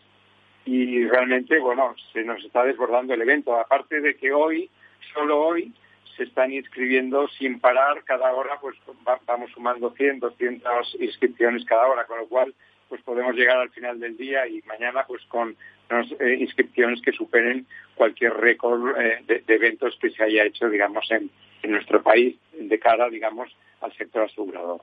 y 0.65 1.07
realmente, 1.07 1.59
bueno, 1.61 1.95
se 2.13 2.25
nos 2.25 2.45
está 2.45 2.65
desbordando 2.65 3.15
el 3.15 3.23
evento. 3.23 3.59
Aparte 3.59 4.01
de 4.01 4.17
que 4.17 4.33
hoy, 4.33 4.69
solo 5.15 5.41
hoy, 5.41 5.73
se 6.17 6.25
están 6.25 6.53
inscribiendo 6.53 7.29
sin 7.29 7.61
parar 7.61 8.03
cada 8.05 8.35
hora, 8.35 8.59
pues 8.61 8.77
vamos 9.25 9.51
sumando 9.53 9.91
100, 9.93 10.19
200 10.19 10.97
inscripciones 11.01 11.65
cada 11.65 11.87
hora, 11.87 12.05
con 12.05 12.19
lo 12.19 12.27
cual 12.27 12.55
pues 12.89 13.03
podemos 13.03 13.35
llegar 13.37 13.59
al 13.59 13.71
final 13.71 14.01
del 14.01 14.17
día 14.17 14.47
y 14.49 14.63
mañana 14.63 15.05
pues 15.07 15.23
con 15.27 15.57
unas 15.91 16.11
eh, 16.21 16.37
inscripciones 16.41 17.01
que 17.03 17.13
superen 17.13 17.67
cualquier 17.95 18.35
récord 18.35 18.99
eh, 18.99 19.23
de, 19.27 19.55
eventos 19.55 19.97
que 20.01 20.11
se 20.11 20.23
haya 20.23 20.45
hecho, 20.45 20.69
digamos, 20.69 21.11
en, 21.11 21.31
en, 21.63 21.71
nuestro 21.71 22.03
país 22.03 22.37
de 22.53 22.79
cara, 22.79 23.09
digamos, 23.09 23.55
al 23.81 23.93
sector 23.95 24.25
asegurador. 24.25 24.81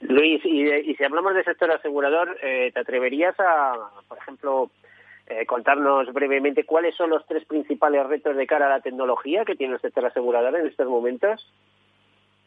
Luis, 0.00 0.40
y, 0.44 0.94
si 0.94 1.04
hablamos 1.04 1.34
del 1.34 1.44
sector 1.44 1.70
asegurador, 1.70 2.38
eh, 2.42 2.70
¿te 2.72 2.80
atreverías 2.80 3.34
a, 3.38 3.74
por 4.08 4.18
ejemplo, 4.18 4.70
eh, 5.26 5.44
contarnos 5.46 6.12
brevemente 6.12 6.64
cuáles 6.64 6.94
son 6.94 7.10
los 7.10 7.26
tres 7.26 7.44
principales 7.44 8.06
retos 8.06 8.34
de 8.36 8.46
cara 8.46 8.66
a 8.66 8.70
la 8.70 8.80
tecnología 8.80 9.44
que 9.44 9.56
tiene 9.56 9.74
el 9.74 9.80
sector 9.80 10.06
asegurador 10.06 10.56
en 10.56 10.66
estos 10.66 10.88
momentos? 10.88 11.46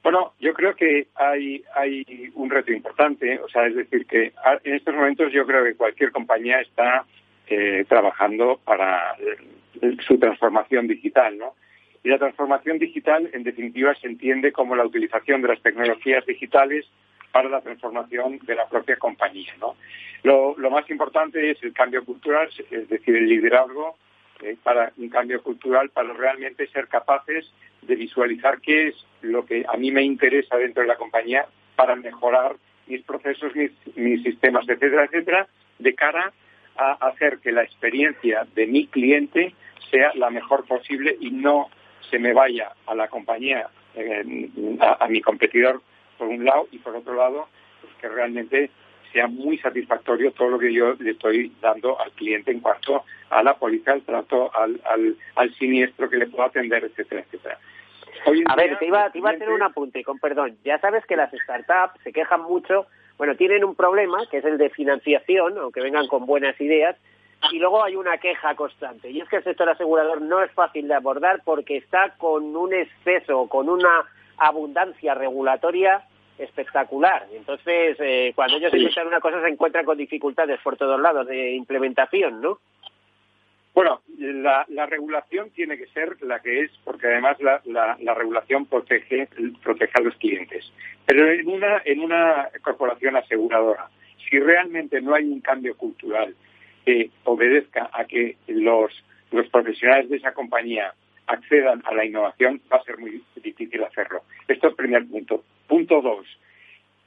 Bueno, 0.01 0.33
yo 0.39 0.53
creo 0.53 0.75
que 0.75 1.07
hay, 1.15 1.63
hay 1.75 2.31
un 2.33 2.49
reto 2.49 2.73
importante, 2.73 3.39
o 3.39 3.47
sea, 3.47 3.67
es 3.67 3.75
decir, 3.75 4.05
que 4.05 4.33
en 4.63 4.73
estos 4.73 4.93
momentos 4.93 5.31
yo 5.31 5.45
creo 5.45 5.63
que 5.63 5.75
cualquier 5.75 6.11
compañía 6.11 6.59
está 6.59 7.05
eh, 7.47 7.85
trabajando 7.87 8.59
para 8.65 9.15
su 10.05 10.17
transformación 10.17 10.87
digital, 10.87 11.37
¿no? 11.37 11.53
Y 12.03 12.09
la 12.09 12.17
transformación 12.17 12.79
digital, 12.79 13.29
en 13.31 13.43
definitiva, 13.43 13.95
se 13.95 14.07
entiende 14.07 14.51
como 14.51 14.75
la 14.75 14.85
utilización 14.85 15.41
de 15.41 15.47
las 15.49 15.61
tecnologías 15.61 16.25
digitales 16.25 16.85
para 17.33 17.49
la 17.49 17.61
transformación 17.61 18.39
de 18.43 18.55
la 18.55 18.67
propia 18.69 18.95
compañía. 18.95 19.53
Lo, 20.21 20.55
más 20.69 20.87
importante 20.89 21.51
es 21.51 21.61
el 21.63 21.73
cambio 21.73 22.05
cultural, 22.05 22.47
es 22.69 22.87
decir, 22.87 23.15
el 23.15 23.27
liderazgo 23.27 23.97
eh, 24.41 24.55
para 24.61 24.93
un 24.97 25.09
cambio 25.09 25.41
cultural, 25.41 25.89
para 25.89 26.13
realmente 26.13 26.67
ser 26.67 26.87
capaces 26.87 27.51
de 27.81 27.95
visualizar 27.95 28.61
qué 28.61 28.89
es 28.89 28.95
lo 29.21 29.45
que 29.45 29.65
a 29.67 29.75
mí 29.77 29.91
me 29.91 30.03
interesa 30.03 30.57
dentro 30.57 30.83
de 30.83 30.89
la 30.89 30.95
compañía 30.95 31.47
para 31.75 31.95
mejorar 31.95 32.55
mis 32.85 33.01
procesos, 33.01 33.55
mis, 33.55 33.71
mis 33.95 34.21
sistemas, 34.21 34.69
etcétera, 34.69 35.05
etcétera, 35.05 35.47
de 35.79 35.95
cara 35.95 36.31
a 36.77 36.93
hacer 37.07 37.39
que 37.39 37.51
la 37.51 37.63
experiencia 37.63 38.45
de 38.53 38.67
mi 38.67 38.85
cliente 38.85 39.55
sea 39.89 40.11
la 40.13 40.29
mejor 40.29 40.65
posible 40.65 41.17
y 41.19 41.31
no 41.31 41.69
se 42.11 42.19
me 42.19 42.31
vaya 42.31 42.73
a 42.85 42.93
la 42.93 43.07
compañía, 43.07 43.69
eh, 43.95 44.49
a, 44.79 45.07
mi 45.07 45.19
competidor 45.19 45.81
por 46.23 46.31
un 46.31 46.45
lado, 46.45 46.67
y 46.71 46.77
por 46.77 46.95
otro 46.95 47.15
lado, 47.15 47.47
pues 47.81 47.93
que 47.99 48.07
realmente 48.07 48.69
sea 49.11 49.27
muy 49.27 49.57
satisfactorio 49.57 50.31
todo 50.31 50.49
lo 50.49 50.59
que 50.59 50.73
yo 50.73 50.93
le 50.99 51.11
estoy 51.11 51.51
dando 51.61 51.99
al 51.99 52.11
cliente 52.11 52.51
en 52.51 52.61
cuanto 52.61 53.03
a 53.29 53.43
la 53.43 53.55
póliza, 53.55 53.91
al 53.91 54.01
trato, 54.03 54.51
al, 54.55 54.79
al, 55.35 55.53
siniestro 55.55 56.09
que 56.09 56.17
le 56.17 56.27
puedo 56.27 56.45
atender, 56.45 56.83
etcétera, 56.85 57.21
etcétera. 57.21 57.59
a 58.47 58.55
ver, 58.55 58.79
te 58.79 58.87
iba, 58.87 59.09
te 59.11 59.19
iba 59.19 59.31
a 59.31 59.33
hacer 59.33 59.49
un 59.49 59.61
apunte, 59.61 60.03
con 60.03 60.17
perdón. 60.17 60.57
Ya 60.63 60.79
sabes 60.79 61.05
que 61.05 61.15
las 61.15 61.31
startups 61.31 62.01
se 62.03 62.13
quejan 62.13 62.41
mucho, 62.41 62.87
bueno, 63.17 63.35
tienen 63.35 63.63
un 63.63 63.75
problema, 63.75 64.25
que 64.31 64.37
es 64.37 64.45
el 64.45 64.57
de 64.57 64.69
financiación, 64.69 65.57
aunque 65.57 65.81
vengan 65.81 66.07
con 66.07 66.25
buenas 66.25 66.59
ideas, 66.59 66.95
y 67.51 67.59
luego 67.59 67.83
hay 67.83 67.97
una 67.97 68.17
queja 68.17 68.55
constante, 68.55 69.11
y 69.11 69.19
es 69.19 69.27
que 69.27 69.35
el 69.35 69.43
sector 69.43 69.67
asegurador 69.67 70.21
no 70.21 70.41
es 70.41 70.51
fácil 70.53 70.87
de 70.87 70.93
abordar 70.93 71.41
porque 71.43 71.75
está 71.75 72.15
con 72.17 72.55
un 72.55 72.73
exceso, 72.73 73.47
con 73.49 73.67
una 73.67 74.05
abundancia 74.37 75.13
regulatoria 75.13 76.03
espectacular. 76.37 77.27
Entonces, 77.33 77.97
eh, 77.99 78.31
cuando 78.35 78.57
ellos 78.57 78.73
intentan 78.73 79.07
una 79.07 79.19
cosa, 79.19 79.41
se 79.41 79.49
encuentran 79.49 79.85
con 79.85 79.97
dificultades 79.97 80.59
por 80.61 80.77
todos 80.77 80.99
lados 80.99 81.27
de 81.27 81.51
implementación, 81.51 82.41
¿no? 82.41 82.59
Bueno, 83.73 84.01
la, 84.19 84.85
regulación 84.85 85.49
tiene 85.49 85.77
que 85.77 85.87
ser 85.87 86.21
la 86.21 86.39
que 86.39 86.61
es, 86.61 86.71
porque 86.83 87.07
además 87.07 87.37
la, 87.41 87.59
la, 87.65 88.13
regulación 88.13 88.67
protege, 88.67 89.27
protege 89.63 89.91
a 89.95 90.01
los 90.01 90.15
clientes. 90.17 90.71
Pero 91.07 91.31
en 91.31 91.47
una, 91.47 91.81
en 91.83 91.99
una 92.01 92.49
corporación 92.61 93.15
aseguradora, 93.15 93.89
si 94.29 94.39
realmente 94.39 95.01
no 95.01 95.15
hay 95.15 95.23
un 95.23 95.41
cambio 95.41 95.75
cultural 95.75 96.35
que 96.85 97.09
obedezca 97.23 97.89
a 97.91 98.05
que 98.05 98.37
los, 98.45 98.91
los 99.31 99.47
profesionales 99.49 100.07
de 100.07 100.17
esa 100.17 100.33
compañía 100.33 100.93
accedan 101.27 101.81
a 101.85 101.93
la 101.93 102.05
innovación, 102.05 102.61
va 102.71 102.77
a 102.77 102.83
ser 102.83 102.97
muy 102.97 103.23
difícil 103.35 103.83
hacerlo. 103.83 104.21
Esto 104.47 104.67
es 104.67 104.71
el 104.71 104.75
primer 104.75 105.07
punto. 105.07 105.43
Punto 105.67 106.01
dos, 106.01 106.25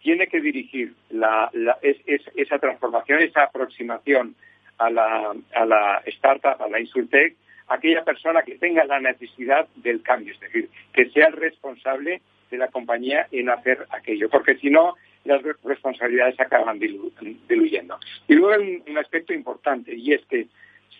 tiene 0.00 0.26
que 0.28 0.40
dirigir 0.40 0.94
la, 1.10 1.50
esa 1.82 2.58
transformación, 2.58 3.20
esa 3.20 3.44
aproximación 3.44 4.34
a 4.78 4.90
la, 4.90 5.34
a 5.54 5.64
la 5.64 6.02
startup, 6.06 6.62
a 6.62 6.68
la 6.68 6.80
Insultech, 6.80 7.34
aquella 7.68 8.04
persona 8.04 8.42
que 8.42 8.56
tenga 8.56 8.84
la 8.84 9.00
necesidad 9.00 9.66
del 9.76 10.02
cambio, 10.02 10.34
es 10.34 10.40
decir, 10.40 10.68
que 10.92 11.10
sea 11.10 11.26
el 11.26 11.32
responsable 11.32 12.20
de 12.50 12.58
la 12.58 12.68
compañía 12.68 13.26
en 13.32 13.50
hacer 13.50 13.86
aquello, 13.90 14.28
porque 14.30 14.56
si 14.56 14.70
no, 14.70 14.94
las 15.24 15.42
responsabilidades 15.64 16.38
acaban 16.38 16.78
diluyendo. 16.78 17.98
Y 18.28 18.34
luego 18.34 18.62
hay 18.62 18.82
un 18.86 18.98
aspecto 18.98 19.32
importante, 19.32 19.92
y 19.94 20.12
es 20.12 20.24
que, 20.26 20.46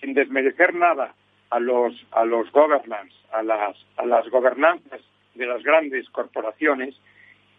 sin 0.01 0.15
desmerecer 0.15 0.75
nada 0.75 1.15
a 1.51 1.61
los, 1.61 1.95
a 2.13 2.25
los 2.25 2.51
governance, 2.53 3.15
a 3.33 3.43
las, 3.43 3.77
a 3.97 4.07
las 4.07 4.29
gobernanzas 4.29 5.01
de 5.35 5.47
las 5.47 5.63
grandes 5.63 6.09
corporaciones 6.11 6.95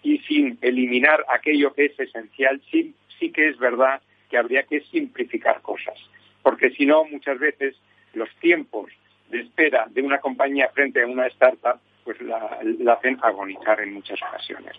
y 0.04 0.20
sin 0.20 0.58
eliminar 0.62 1.26
aquello 1.30 1.74
que 1.74 1.86
es 1.86 2.00
esencial, 2.00 2.62
sí, 2.72 2.96
sí 3.20 3.32
que 3.32 3.50
es 3.50 3.58
verdad 3.58 4.02
que 4.30 4.38
habría 4.38 4.64
que 4.64 4.82
simplificar 4.82 5.62
cosas, 5.62 5.98
porque 6.44 6.70
si 6.72 6.86
no, 6.86 7.06
muchas 7.06 7.40
veces 7.40 7.76
los 8.14 8.30
tiempos 8.38 8.92
de 9.30 9.42
espera 9.42 9.88
de 9.90 10.02
una 10.02 10.20
compañía 10.20 10.70
frente 10.70 11.02
a 11.02 11.08
una 11.08 11.28
startup 11.28 11.80
pues 12.04 12.22
la, 12.22 12.60
la 12.80 12.94
hacen 12.94 13.20
agonizar 13.22 13.82
en 13.82 13.94
muchas 13.94 14.20
ocasiones. 14.22 14.74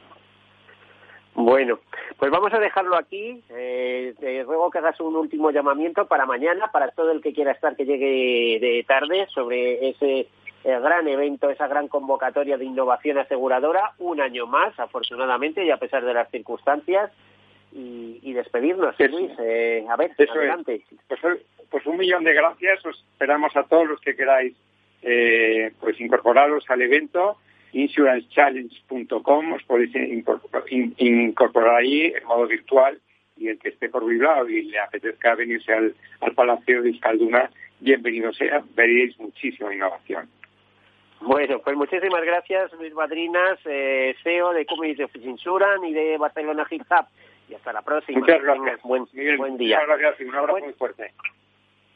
Bueno, 1.40 1.78
pues 2.18 2.32
vamos 2.32 2.52
a 2.52 2.58
dejarlo 2.58 2.96
aquí. 2.96 3.44
Eh, 3.50 4.12
te 4.18 4.42
ruego 4.42 4.72
que 4.72 4.78
hagas 4.78 4.98
un 4.98 5.14
último 5.14 5.52
llamamiento 5.52 6.08
para 6.08 6.26
mañana, 6.26 6.72
para 6.72 6.88
todo 6.88 7.12
el 7.12 7.22
que 7.22 7.32
quiera 7.32 7.52
estar 7.52 7.76
que 7.76 7.84
llegue 7.84 8.58
de 8.60 8.84
tarde 8.88 9.28
sobre 9.32 9.88
ese 9.88 10.18
eh, 10.22 10.26
gran 10.64 11.06
evento, 11.06 11.48
esa 11.48 11.68
gran 11.68 11.86
convocatoria 11.86 12.58
de 12.58 12.64
innovación 12.64 13.18
aseguradora, 13.18 13.92
un 13.98 14.20
año 14.20 14.48
más, 14.48 14.76
afortunadamente, 14.80 15.64
y 15.64 15.70
a 15.70 15.76
pesar 15.76 16.04
de 16.04 16.12
las 16.12 16.28
circunstancias, 16.32 17.12
y, 17.70 18.32
despedirnos, 18.32 18.98
Luis. 18.98 19.30
Eh, 19.38 19.86
a 19.88 19.94
ver, 19.94 20.10
adelante. 20.18 20.82
Pues, 21.06 21.20
pues, 21.70 21.86
un 21.86 21.98
millón 21.98 22.24
de 22.24 22.34
gracias. 22.34 22.84
Os 22.84 23.04
esperamos 23.12 23.54
a 23.56 23.62
todos 23.62 23.86
los 23.86 24.00
que 24.00 24.16
queráis 24.16 24.56
pues 25.80 26.00
incorporaros 26.00 26.68
al 26.68 26.82
evento 26.82 27.36
insurancechallenge.com, 27.72 29.52
os 29.52 29.62
podéis 29.64 29.94
incorporar 30.98 31.76
ahí 31.76 32.12
en 32.14 32.24
modo 32.24 32.46
virtual 32.46 32.98
y 33.36 33.48
el 33.48 33.58
que 33.58 33.68
esté 33.68 33.88
por 33.88 34.04
Bilbao 34.04 34.48
y 34.48 34.62
le 34.62 34.78
apetezca 34.78 35.34
venirse 35.34 35.72
al, 35.72 35.94
Palacio 36.34 36.82
de 36.82 36.90
Iskalduna, 36.90 37.50
bienvenido 37.80 38.32
sea, 38.32 38.62
veréis 38.74 39.18
muchísima 39.18 39.74
innovación. 39.74 40.28
Bueno, 41.20 41.58
pues 41.60 41.76
muchísimas 41.76 42.22
gracias, 42.22 42.72
Luis 42.74 42.94
Madrinas, 42.94 43.58
eh, 43.64 44.14
CEO 44.22 44.52
de 44.52 44.66
Community 44.66 45.02
of 45.02 45.16
Insurance 45.16 45.88
y 45.88 45.92
de 45.92 46.16
Barcelona 46.16 46.66
Hip 46.70 46.82
Hub. 46.82 47.06
Y 47.48 47.54
hasta 47.54 47.72
la 47.72 47.82
próxima. 47.82 48.20
Muchas 48.20 48.42
gracias. 48.42 48.82
Buen, 48.82 49.06
buen 49.36 49.56
día. 49.56 49.80
Muchas 49.80 49.98
gracias 49.98 50.20
y 50.20 50.24
un 50.28 50.34
abrazo 50.34 50.64
muy 50.64 50.72
fuerte. 50.74 51.12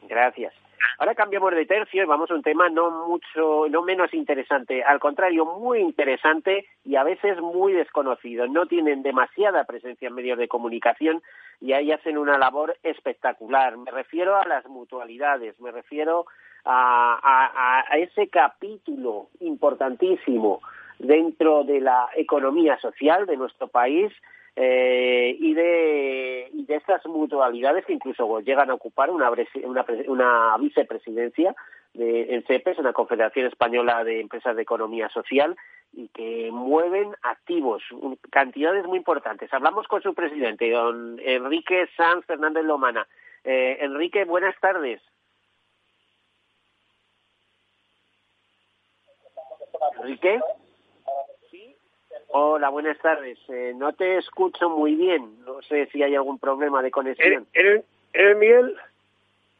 Gracias. 0.09 0.55
Ahora 0.99 1.15
cambiamos 1.15 1.53
de 1.55 1.67
tercio 1.67 2.03
y 2.03 2.07
vamos 2.07 2.31
a 2.31 2.35
un 2.35 2.43
tema 2.43 2.69
no 2.69 3.07
mucho, 3.07 3.67
no 3.69 3.83
menos 3.83 4.13
interesante, 4.15 4.83
al 4.83 5.01
contrario, 5.01 5.45
muy 5.45 5.81
interesante 5.81 6.67
y 6.85 6.97
a 6.97 7.05
veces 7.05 7.41
muy 7.41 7.73
desconocido. 7.73 8.47
No 8.47 8.67
tienen 8.67 9.03
demasiada 9.03 9.65
presencia 9.65 10.09
en 10.09 10.15
medios 10.15 10.39
de 10.39 10.49
comunicación 10.49 11.23
y 11.61 11.73
ahí 11.73 11.93
hacen 11.93 12.19
una 12.19 12.39
labor 12.39 12.77
espectacular. 12.83 13.77
Me 13.77 13.91
refiero 13.91 14.37
a 14.37 14.47
las 14.47 14.67
mutualidades, 14.67 15.59
me 15.61 15.71
refiero 15.71 16.27
a, 16.65 17.85
ese 17.99 18.29
capítulo 18.29 19.29
importantísimo 19.41 20.61
dentro 20.99 21.65
de 21.65 21.81
la 21.81 22.09
economía 22.17 22.79
social 22.79 23.27
de 23.27 23.37
nuestro 23.37 23.69
país 23.69 24.13
eh, 24.55 25.37
y, 25.39 25.55
de, 25.55 26.51
mutualidades 27.07 27.85
que 27.85 27.93
incluso 27.93 28.41
llegan 28.41 28.71
a 28.71 28.75
ocupar 28.75 29.11
una, 29.11 29.31
una, 29.65 29.85
una 30.07 30.57
vicepresidencia 30.59 31.55
de, 31.95 32.35
en 32.35 32.43
CEPES, 32.45 32.79
en 32.79 32.85
la 32.85 32.93
Confederación 32.93 33.47
Española 33.47 34.05
de 34.05 34.21
Empresas 34.21 34.57
de 34.57 34.63
Economía 34.63 35.09
Social, 35.11 35.57
y 35.93 36.09
que 36.09 36.51
mueven 36.51 37.15
activos, 37.23 37.83
cantidades 38.31 38.87
muy 38.87 38.99
importantes. 38.99 39.53
Hablamos 39.53 39.87
con 39.89 40.01
su 40.01 40.15
presidente, 40.15 40.71
don 40.71 41.19
Enrique 41.21 41.89
Sanz 41.97 42.25
Fernández 42.25 42.65
Lomana. 42.65 43.07
Eh, 43.45 43.79
Enrique, 43.81 44.25
buenas 44.25 44.59
tardes. 44.61 45.03
Enrique. 49.99 50.41
Hola, 52.35 52.71
buenas 52.71 52.99
tardes. 52.99 53.39
Eh, 53.49 53.75
no 53.77 53.93
te 53.93 54.17
escucho 54.17 54.71
muy 54.71 54.95
bien. 54.95 55.45
No 55.45 55.61
sé 55.63 55.87
si 55.93 56.03
hay 56.03 56.15
algún 56.15 56.39
problema 56.39 56.81
de 56.81 56.91
conexión. 56.91 57.47
¿Eres, 57.53 57.85
Miguel? 58.39 58.75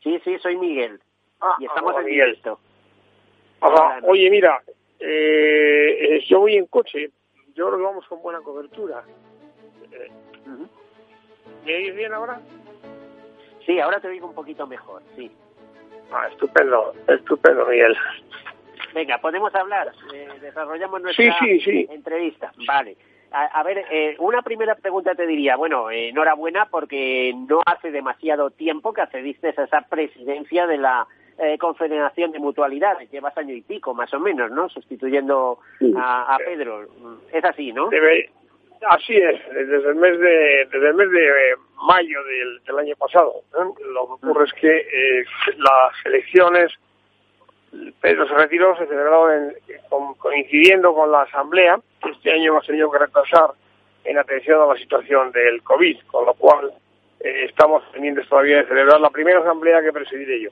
Sí, 0.03 0.19
sí, 0.25 0.39
soy 0.39 0.57
Miguel. 0.57 0.99
Ah, 1.43 1.55
y 1.59 1.67
estamos 1.67 1.95
en 1.99 2.07
Miguel. 2.07 2.41
Oye, 4.05 4.31
mira, 4.31 4.63
eh, 5.01 6.25
yo 6.27 6.41
voy 6.41 6.57
en 6.57 6.65
coche. 6.65 7.11
Yo 7.55 7.67
creo 7.67 7.77
que 7.77 7.85
vamos 7.85 8.07
con 8.09 8.23
buena 8.23 8.41
cobertura. 8.41 9.05
Eh, 9.93 10.11
¿Me 11.67 11.77
oyes 11.77 11.95
bien 11.95 12.15
ahora? 12.15 12.41
Sí, 13.67 13.79
ahora 13.81 14.01
te 14.01 14.09
oigo 14.09 14.29
un 14.29 14.35
poquito 14.35 14.67
mejor, 14.67 15.03
sí. 15.15 15.31
Ah, 16.11 16.27
estupendo, 16.29 16.95
estupendo, 17.07 17.67
Miguel. 17.67 17.95
Venga, 18.95 19.19
podemos 19.19 19.55
hablar. 19.55 19.93
Eh, 20.13 20.29
desarrollamos 20.41 21.03
nuestra 21.03 21.37
entrevista. 21.91 22.53
Vale. 22.67 22.97
A, 23.35 23.63
ver, 23.63 23.87
eh, 23.91 24.15
una 24.19 24.43
primera 24.43 24.75
pregunta 24.75 25.15
te 25.15 25.27
diría, 25.27 25.57
bueno, 25.57 25.91
eh, 25.91 26.11
enhorabuena 26.11 26.67
porque 26.67 27.33
no 27.49 27.63
hace 27.65 27.91
demasiado 27.91 28.51
tiempo 28.51 28.93
que 28.93 29.01
accediste 29.01 29.49
a 29.49 29.65
esa 29.65 29.81
presidencia 29.89 30.67
de 30.67 30.77
la 30.77 31.07
Confederación 31.59 32.31
de 32.31 32.39
Mutualidades, 32.39 33.11
llevas 33.11 33.37
año 33.37 33.55
y 33.55 33.63
pico 33.63 33.95
más 33.95 34.13
o 34.15 34.21
menos, 34.21 34.51
¿no? 34.53 34.69
Sustituyendo 34.69 35.59
a, 35.97 36.37
Pedro. 36.45 36.87
Es 37.33 37.43
así, 37.45 37.73
¿no? 37.73 37.89
así 38.89 39.17
es, 39.17 39.41
desde 39.53 39.89
el 39.89 39.95
mes 39.95 40.21
de, 40.21 40.69
desde 40.71 40.89
el 40.89 40.95
mes 40.95 41.11
de 41.11 41.29
mayo 41.89 42.19
del, 42.67 42.79
año 42.79 42.95
pasado. 42.97 43.33
Lo 43.93 44.07
que 44.07 44.27
ocurre 44.27 44.45
es 44.45 44.53
que 44.53 45.25
las 45.57 46.07
elecciones 46.07 46.71
Pedro 48.01 48.29
se 48.29 48.35
retiró, 48.35 48.77
se 48.77 48.87
celebró 48.87 49.29
coincidiendo 50.19 50.95
con 50.95 51.11
la 51.11 51.23
asamblea, 51.23 51.79
que 52.03 52.11
este 52.11 52.33
año 52.33 52.53
hemos 52.53 52.67
tenido 52.67 52.91
que 52.91 52.99
retrasar 52.99 53.51
en 54.05 54.19
atención 54.19 54.61
a 54.61 54.67
la 54.67 54.77
situación 54.77 55.33
del 55.33 55.63
COVID, 55.63 56.01
con 56.07 56.27
lo 56.27 56.35
cual 56.35 56.73
eh, 57.21 57.47
estamos 57.49 57.83
pendientes 57.93 58.29
todavía 58.29 58.59
de 58.59 58.67
celebrar 58.67 59.01
la 59.01 59.11
primera 59.11 59.41
asamblea 59.41 59.83
que 59.83 59.93
presidiré 59.93 60.43
yo. 60.43 60.51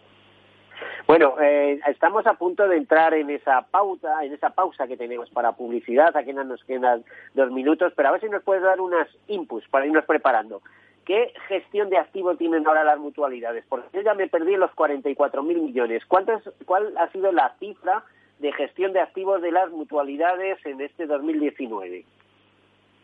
Bueno, 1.07 1.35
eh, 1.41 1.81
estamos 1.89 2.27
a 2.27 2.35
punto 2.35 2.67
de 2.69 2.77
entrar 2.77 3.13
en 3.15 3.29
esa 3.31 3.63
pauta, 3.63 4.25
en 4.25 4.33
esa 4.33 4.51
pausa 4.51 4.87
que 4.87 4.97
tenemos 4.97 5.29
para 5.31 5.53
publicidad. 5.53 6.17
Aquí 6.17 6.33
nos 6.33 6.65
quedan 6.65 7.05
dos 7.35 7.51
minutos, 7.51 7.93
pero 7.97 8.09
a 8.09 8.13
ver 8.13 8.21
si 8.21 8.29
nos 8.29 8.43
puedes 8.43 8.63
dar 8.63 8.81
unas 8.81 9.09
inputs 9.27 9.69
para 9.69 9.87
irnos 9.87 10.05
preparando. 10.05 10.63
¿Qué 11.05 11.33
gestión 11.49 11.91
de 11.91 11.99
activos 11.99 12.39
tienen 12.39 12.67
ahora 12.67 12.85
las 12.85 12.99
mutualidades? 12.99 13.65
Porque 13.69 13.89
yo 13.93 14.03
ya 14.03 14.15
me 14.15 14.29
perdí 14.29 14.57
los 14.57 14.71
44.000 14.73 15.43
millones. 15.43 16.05
¿Cuántos, 16.07 16.43
¿Cuál 16.67 16.93
ha 16.99 17.11
sido 17.11 17.33
la 17.33 17.55
cifra 17.59 18.05
de 18.39 18.53
gestión 18.53 18.93
de 18.93 19.01
activos 19.01 19.43
de 19.43 19.51
las 19.51 19.71
mutualidades 19.71 20.65
en 20.65 20.81
este 20.81 21.07
2019? 21.07 22.05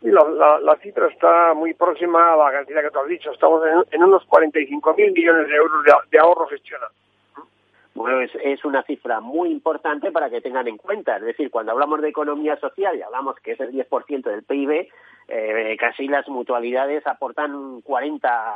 La, 0.01 0.59
la, 0.59 0.75
cifra 0.77 1.07
está 1.07 1.53
muy 1.55 1.73
próxima 1.73 2.33
a 2.33 2.37
la 2.37 2.51
cantidad 2.51 2.83
que 2.83 2.91
tú 2.91 2.99
has 2.99 3.07
dicho. 3.07 3.31
Estamos 3.31 3.63
en, 3.65 3.83
en 3.91 4.03
unos 4.03 4.27
45.000 4.27 5.13
millones 5.13 5.47
de 5.47 5.55
euros 5.55 5.83
de, 5.83 5.91
de 6.11 6.19
ahorro 6.19 6.45
gestionado. 6.47 6.91
Bueno, 7.97 8.21
es, 8.21 8.63
una 8.63 8.83
cifra 8.83 9.21
muy 9.21 9.49
importante 9.49 10.11
para 10.11 10.29
que 10.29 10.39
tengan 10.39 10.67
en 10.67 10.77
cuenta. 10.77 11.17
Es 11.17 11.23
decir, 11.23 11.49
cuando 11.49 11.71
hablamos 11.71 11.99
de 11.99 12.09
economía 12.09 12.55
social 12.57 12.95
y 12.95 13.01
hablamos 13.01 13.37
que 13.39 13.53
es 13.53 13.59
el 13.59 13.71
10% 13.71 14.21
del 14.21 14.43
PIB, 14.43 14.87
eh, 15.27 15.75
casi 15.79 16.07
las 16.07 16.27
mutualidades 16.27 17.07
aportan 17.07 17.81
40, 17.81 18.53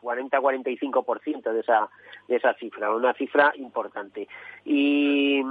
40-45% 0.00 1.52
de 1.52 1.60
esa, 1.60 1.90
de 2.28 2.36
esa 2.36 2.54
cifra, 2.54 2.90
una 2.94 3.12
cifra 3.12 3.52
importante. 3.56 4.26
Y, 4.64 5.42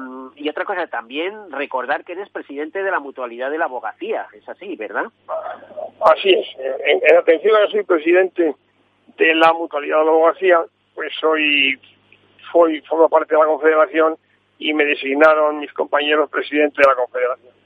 otra 0.50 0.66
cosa, 0.66 0.88
también 0.88 1.52
recordar 1.52 2.06
que 2.06 2.14
eres 2.14 2.30
presidente 2.30 2.82
de 2.82 2.90
la 2.90 3.00
mutualidad 3.00 3.52
de 3.52 3.60
la 3.60 3.66
abogacía, 3.66 4.26
es 4.34 4.50
así, 4.50 4.76
¿verdad? 4.76 5.06
Así 6.02 6.34
es. 6.34 6.48
En, 6.88 7.16
atención 7.16 7.56
a 7.56 7.66
que 7.68 7.72
soy 7.72 7.84
presidente 7.84 8.56
de 9.16 9.36
la 9.36 9.54
mutualidad 9.54 10.00
de 10.00 10.06
la 10.06 10.12
abogacía, 10.12 10.66
pues 10.96 11.14
soy 11.20 11.80
fui, 12.52 12.82
formo 12.82 13.10
parte 13.10 13.34
de 13.34 13.40
la 13.42 13.48
Confederación 13.48 14.18
y 14.60 14.74
me 14.74 14.86
designaron 14.86 15.60
mis 15.60 15.72
compañeros 15.74 16.30
presidente 16.30 16.82
de 16.82 16.88
la 16.88 16.96
Confederación. 16.96 17.58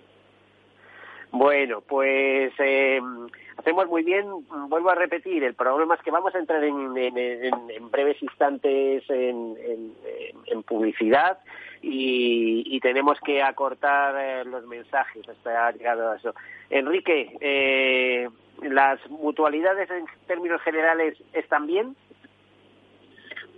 Bueno, 1.31 1.81
pues 1.81 2.51
eh, 2.59 2.99
hacemos 3.55 3.87
muy 3.87 4.03
bien, 4.03 4.25
vuelvo 4.67 4.89
a 4.89 4.95
repetir, 4.95 5.43
el 5.45 5.53
problema 5.53 5.95
es 5.95 6.01
que 6.01 6.11
vamos 6.11 6.35
a 6.35 6.39
entrar 6.39 6.61
en, 6.61 6.93
breves 7.89 8.21
instantes 8.21 9.03
en, 9.09 9.53
publicidad 10.67 11.39
y, 11.81 12.79
tenemos 12.81 13.19
que 13.21 13.41
acortar 13.41 14.15
eh, 14.17 14.45
los 14.45 14.65
mensajes 14.65 15.27
hasta 15.27 15.71
llegado 15.71 16.11
a 16.11 16.15
eso. 16.17 16.33
Enrique, 16.69 17.37
eh, 17.39 18.27
¿las 18.61 18.99
mutualidades 19.09 19.89
en 19.91 20.05
términos 20.27 20.61
generales 20.61 21.17
están 21.33 21.67
bien? 21.67 21.95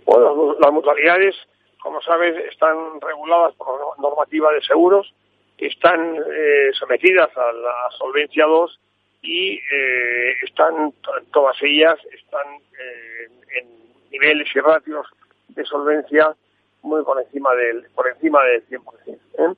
Bueno, 0.04 0.56
las 0.60 0.72
mutualidades, 0.72 1.34
como 1.80 2.00
sabes, 2.02 2.36
están 2.50 3.00
reguladas 3.00 3.54
por 3.54 3.98
normativa 3.98 4.52
de 4.52 4.62
seguros, 4.62 5.12
están 5.58 6.16
eh, 6.16 6.70
sometidas 6.78 7.30
a 7.36 7.52
la 7.52 7.90
solvencia 7.98 8.44
2 8.46 8.80
y 9.22 9.54
eh, 9.54 10.32
están, 10.42 10.92
todas 11.32 11.56
ellas 11.62 11.98
están 12.12 12.46
eh, 12.56 13.28
en 13.58 13.68
niveles 14.10 14.48
y 14.54 14.60
ratios 14.60 15.06
de 15.48 15.64
solvencia 15.64 16.34
muy 16.82 17.02
por 17.02 17.20
encima 17.20 17.54
del 17.54 17.86
por 17.94 18.08
encima 18.08 18.42
del 18.44 18.66
100%. 18.68 19.56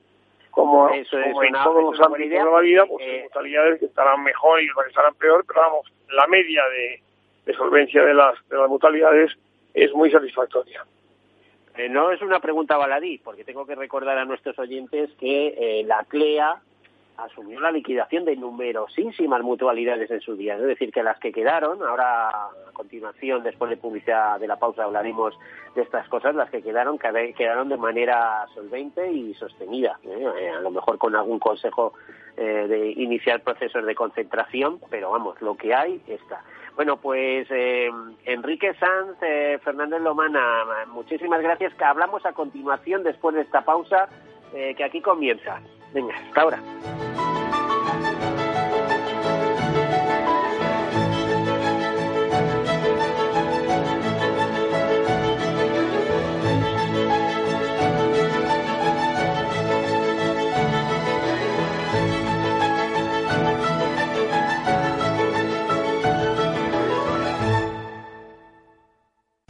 Como, 0.51 0.89
Eso 0.91 1.19
como 1.23 1.43
en 1.43 1.53
todos 1.53 1.83
los 1.83 2.01
ámbitos 2.01 2.31
de 2.31 2.51
la 2.51 2.61
vida, 2.61 2.87
pues 2.87 3.05
hay 3.05 3.23
mutualidades 3.25 3.81
que 3.81 3.87
estarán 3.87 4.23
mejor 4.23 4.63
y 4.63 4.71
otras 4.71 4.87
que 4.87 4.91
estarán 4.91 5.15
peor, 5.17 5.45
pero 5.47 5.61
vamos, 5.61 5.93
la 6.09 6.27
media 6.29 6.63
de, 6.69 7.03
de 7.45 7.55
solvencia 7.55 8.03
de 8.03 8.15
las, 8.15 8.37
de 8.49 8.57
las 8.57 8.69
mutualidades 8.69 9.33
es 9.77 9.93
muy 9.93 10.11
satisfactoria. 10.11 10.85
Eh, 11.77 11.91
no 11.91 12.11
es 12.11 12.23
una 12.23 12.41
pregunta 12.41 12.79
baladí, 12.79 13.19
porque 13.19 13.45
tengo 13.45 13.67
que 13.67 13.75
recordar 13.75 14.17
a 14.17 14.25
nuestros 14.25 14.59
oyentes 14.59 15.11
que 15.21 15.49
eh, 15.49 15.85
la 15.85 16.03
CLEA 16.09 16.62
asumió 17.19 17.61
la 17.61 17.71
liquidación 17.71 18.25
de 18.25 18.37
numerosísimas 18.37 19.43
mutualidades 19.43 20.11
en 20.11 20.23
su 20.23 20.35
día. 20.35 20.57
Es 20.57 20.62
decir, 20.62 20.91
que 20.91 21.03
las 21.03 21.19
que 21.19 21.31
quedaron, 21.31 21.83
ahora 21.83 22.29
a 22.29 22.51
continuación, 22.73 23.43
después 23.43 23.69
de 23.71 23.77
publicidad 23.77 24.41
de 24.41 24.49
la 24.49 24.57
pausa, 24.57 24.85
hablaremos 24.85 25.39
de 25.75 25.83
estas 25.83 26.09
cosas, 26.09 26.35
las 26.35 26.51
que 26.51 26.62
quedaron 26.62 26.99
quedaron 26.99 27.69
de 27.69 27.77
manera 27.77 28.47
solvente 28.55 29.11
y 29.12 29.35
sostenida. 29.35 29.99
¿eh? 30.05 30.51
a 30.57 30.61
lo 30.61 30.71
mejor 30.71 30.97
con 30.97 31.15
algún 31.15 31.39
consejo 31.39 31.93
de 32.37 32.93
iniciar 32.97 33.41
procesos 33.41 33.87
de 33.87 33.95
concentración, 33.95 34.79
pero 34.91 35.11
vamos, 35.11 35.41
lo 35.41 35.57
que 35.57 35.75
hay 35.75 36.03
está. 36.07 36.43
Bueno, 36.77 36.99
pues 36.99 37.47
eh, 37.51 37.91
Enrique 38.27 38.75
Sanz, 38.75 39.17
eh, 39.23 39.59
Fernández 39.65 40.03
Lomana, 40.03 40.65
muchísimas 40.89 41.41
gracias. 41.43 41.75
Que 41.75 41.85
hablamos 41.85 42.25
a 42.27 42.35
continuación 42.35 43.03
después 43.03 43.35
de 43.35 43.43
esta 43.43 43.65
pausa 43.65 44.09
eh, 44.55 44.75
que 44.77 44.85
aquí 44.85 45.01
comienza. 45.01 45.61
Venga, 45.95 46.15
hasta 46.15 46.41
ahora. 46.43 46.59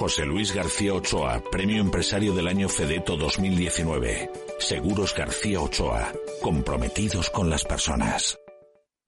José 0.00 0.24
Luis 0.24 0.54
García 0.54 0.94
Ochoa, 0.94 1.44
Premio 1.50 1.78
Empresario 1.78 2.32
del 2.32 2.48
Año 2.48 2.70
Fedeto 2.70 3.18
2019. 3.18 4.30
Seguros 4.58 5.14
García 5.14 5.60
Ochoa, 5.60 6.10
comprometidos 6.40 7.28
con 7.28 7.50
las 7.50 7.66
personas. 7.66 8.38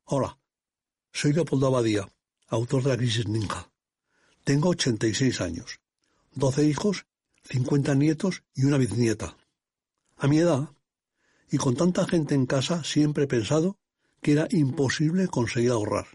Hola, 0.05 0.39
soy 1.11 1.33
Leopoldo 1.33 1.69
Abadía, 1.69 2.07
autor 2.49 2.83
de 2.83 2.91
La 2.91 2.99
Crisis 2.99 3.27
Ninja. 3.27 3.73
Tengo 4.45 4.69
86 4.69 5.41
años, 5.41 5.81
12 6.35 6.67
hijos, 6.67 7.07
50 7.45 7.95
nietos 7.95 8.43
y 8.55 8.67
una 8.67 8.77
bisnieta. 8.77 9.39
A 10.19 10.29
mi 10.29 10.41
edad, 10.41 10.69
y 11.51 11.57
con 11.57 11.75
tanta 11.75 12.07
gente 12.07 12.35
en 12.35 12.45
casa, 12.45 12.85
siempre 12.85 13.25
he 13.25 13.29
pensado 13.29 13.79
que 14.21 14.33
era 14.33 14.47
imposible 14.51 15.27
conseguir 15.29 15.71
ahorrar. 15.71 16.09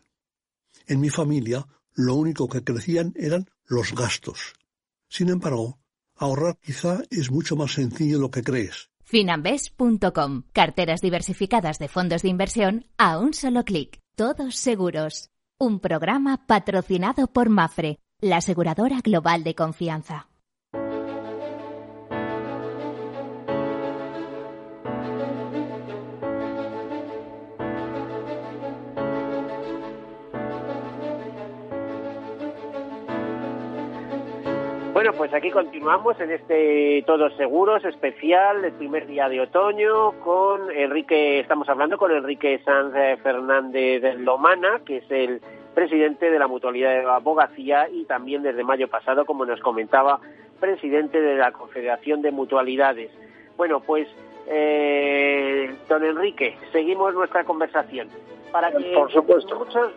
En 0.86 1.00
mi 1.00 1.10
familia, 1.10 1.66
lo 1.96 2.14
único 2.14 2.48
que 2.48 2.64
crecían 2.64 3.16
eran 3.18 3.50
los 3.66 3.96
gastos. 3.96 4.54
Sin 5.10 5.30
embargo, 5.30 5.80
ahorrar 6.16 6.58
quizá 6.60 7.04
es 7.10 7.32
mucho 7.32 7.56
más 7.56 7.74
sencillo 7.74 8.18
de 8.18 8.22
lo 8.22 8.32
que 8.32 8.44
crees. 8.44 8.90
Finambes.com. 9.04 10.44
Carteras 10.52 11.02
diversificadas 11.02 11.80
de 11.80 11.88
fondos 11.88 12.24
de 12.24 12.30
inversión 12.30 12.86
a 12.98 13.18
un 13.18 13.34
solo 13.34 13.64
clic. 13.64 14.00
Todos 14.16 14.56
seguros. 14.58 15.30
Un 15.60 15.80
programa 15.80 16.46
patrocinado 16.46 17.28
por 17.28 17.50
Mafre, 17.50 18.00
la 18.20 18.38
aseguradora 18.38 19.00
global 19.02 19.44
de 19.44 19.56
confianza. 19.56 20.28
Bueno, 35.08 35.20
pues 35.20 35.34
aquí 35.34 35.52
continuamos 35.52 36.20
en 36.20 36.32
este 36.32 37.02
Todos 37.08 37.34
Seguros 37.38 37.86
especial, 37.86 38.66
el 38.66 38.74
primer 38.74 39.08
día 39.08 39.30
de 39.30 39.40
otoño, 39.40 40.12
con 40.20 40.70
Enrique, 40.70 41.40
estamos 41.40 41.70
hablando 41.70 41.98
con 41.98 42.12
Enrique 42.12 42.60
Sanz 42.66 42.94
Fernández 43.24 44.02
de 44.02 44.16
Lomana, 44.16 44.82
que 44.86 44.98
es 44.98 45.10
el 45.10 45.40
presidente 45.74 46.30
de 46.30 46.38
la 46.38 46.50
Mutualidad 46.50 46.90
de 46.90 47.06
Abogacía 47.10 47.88
y 47.90 48.04
también 48.04 48.44
desde 48.44 48.66
mayo 48.66 48.90
pasado, 48.90 49.24
como 49.24 49.46
nos 49.46 49.62
comentaba, 49.62 50.20
presidente 50.60 51.22
de 51.22 51.38
la 51.38 51.54
Confederación 51.54 52.22
de 52.22 52.32
Mutualidades. 52.32 53.10
Bueno, 53.56 53.80
pues, 53.80 54.10
eh, 54.48 55.74
don 55.88 56.04
Enrique, 56.04 56.58
seguimos 56.74 57.14
nuestra 57.14 57.46
conversación. 57.46 58.10
Para 58.52 58.74
que 58.74 58.92
Por 58.94 59.10
supuesto. 59.10 59.58
Muchos, 59.58 59.90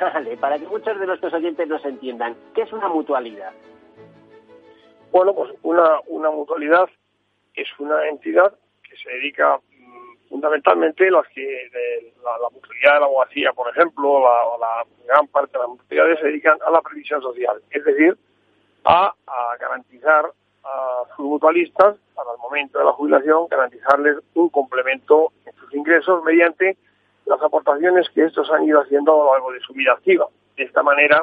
para 0.40 0.58
que 0.58 0.66
muchos 0.66 0.98
de 0.98 1.06
nuestros 1.06 1.32
oyentes 1.32 1.68
nos 1.68 1.84
entiendan, 1.84 2.34
¿qué 2.56 2.62
es 2.62 2.72
una 2.72 2.88
mutualidad? 2.88 3.52
Bueno, 5.12 5.34
pues 5.34 5.52
una, 5.62 6.00
una 6.06 6.30
mutualidad 6.30 6.88
es 7.54 7.68
una 7.78 8.08
entidad 8.08 8.50
que 8.82 8.96
se 8.96 9.10
dedica 9.10 9.58
mm, 9.58 10.28
fundamentalmente 10.30 11.10
las 11.10 11.28
que 11.28 11.70
la, 12.24 12.48
mutualidad 12.50 12.94
de 12.94 13.00
la 13.00 13.06
abogacía, 13.06 13.52
por 13.52 13.68
ejemplo, 13.68 14.08
o 14.08 14.58
la, 14.58 14.86
gran 15.06 15.26
parte 15.28 15.52
de 15.52 15.58
las 15.58 15.68
mutualidades 15.68 16.18
se 16.18 16.26
dedican 16.28 16.56
a 16.66 16.70
la 16.70 16.80
previsión 16.80 17.20
social, 17.20 17.60
es 17.70 17.84
decir, 17.84 18.16
a, 18.84 19.14
garantizar 19.60 20.30
a 20.64 21.02
sus 21.14 21.26
mutualistas, 21.26 21.96
al 22.16 22.38
momento 22.38 22.78
de 22.78 22.84
la 22.86 22.92
jubilación, 22.92 23.48
garantizarles 23.50 24.16
un 24.32 24.48
complemento 24.48 25.30
en 25.44 25.52
sus 25.56 25.74
ingresos 25.74 26.24
mediante 26.24 26.78
las 27.26 27.42
aportaciones 27.42 28.08
que 28.14 28.24
estos 28.24 28.50
han 28.50 28.64
ido 28.64 28.80
haciendo 28.80 29.12
a 29.12 29.24
lo 29.26 29.32
largo 29.32 29.52
de 29.52 29.60
su 29.60 29.74
vida 29.74 29.92
activa. 29.92 30.26
De 30.56 30.64
esta 30.64 30.82
manera 30.82 31.22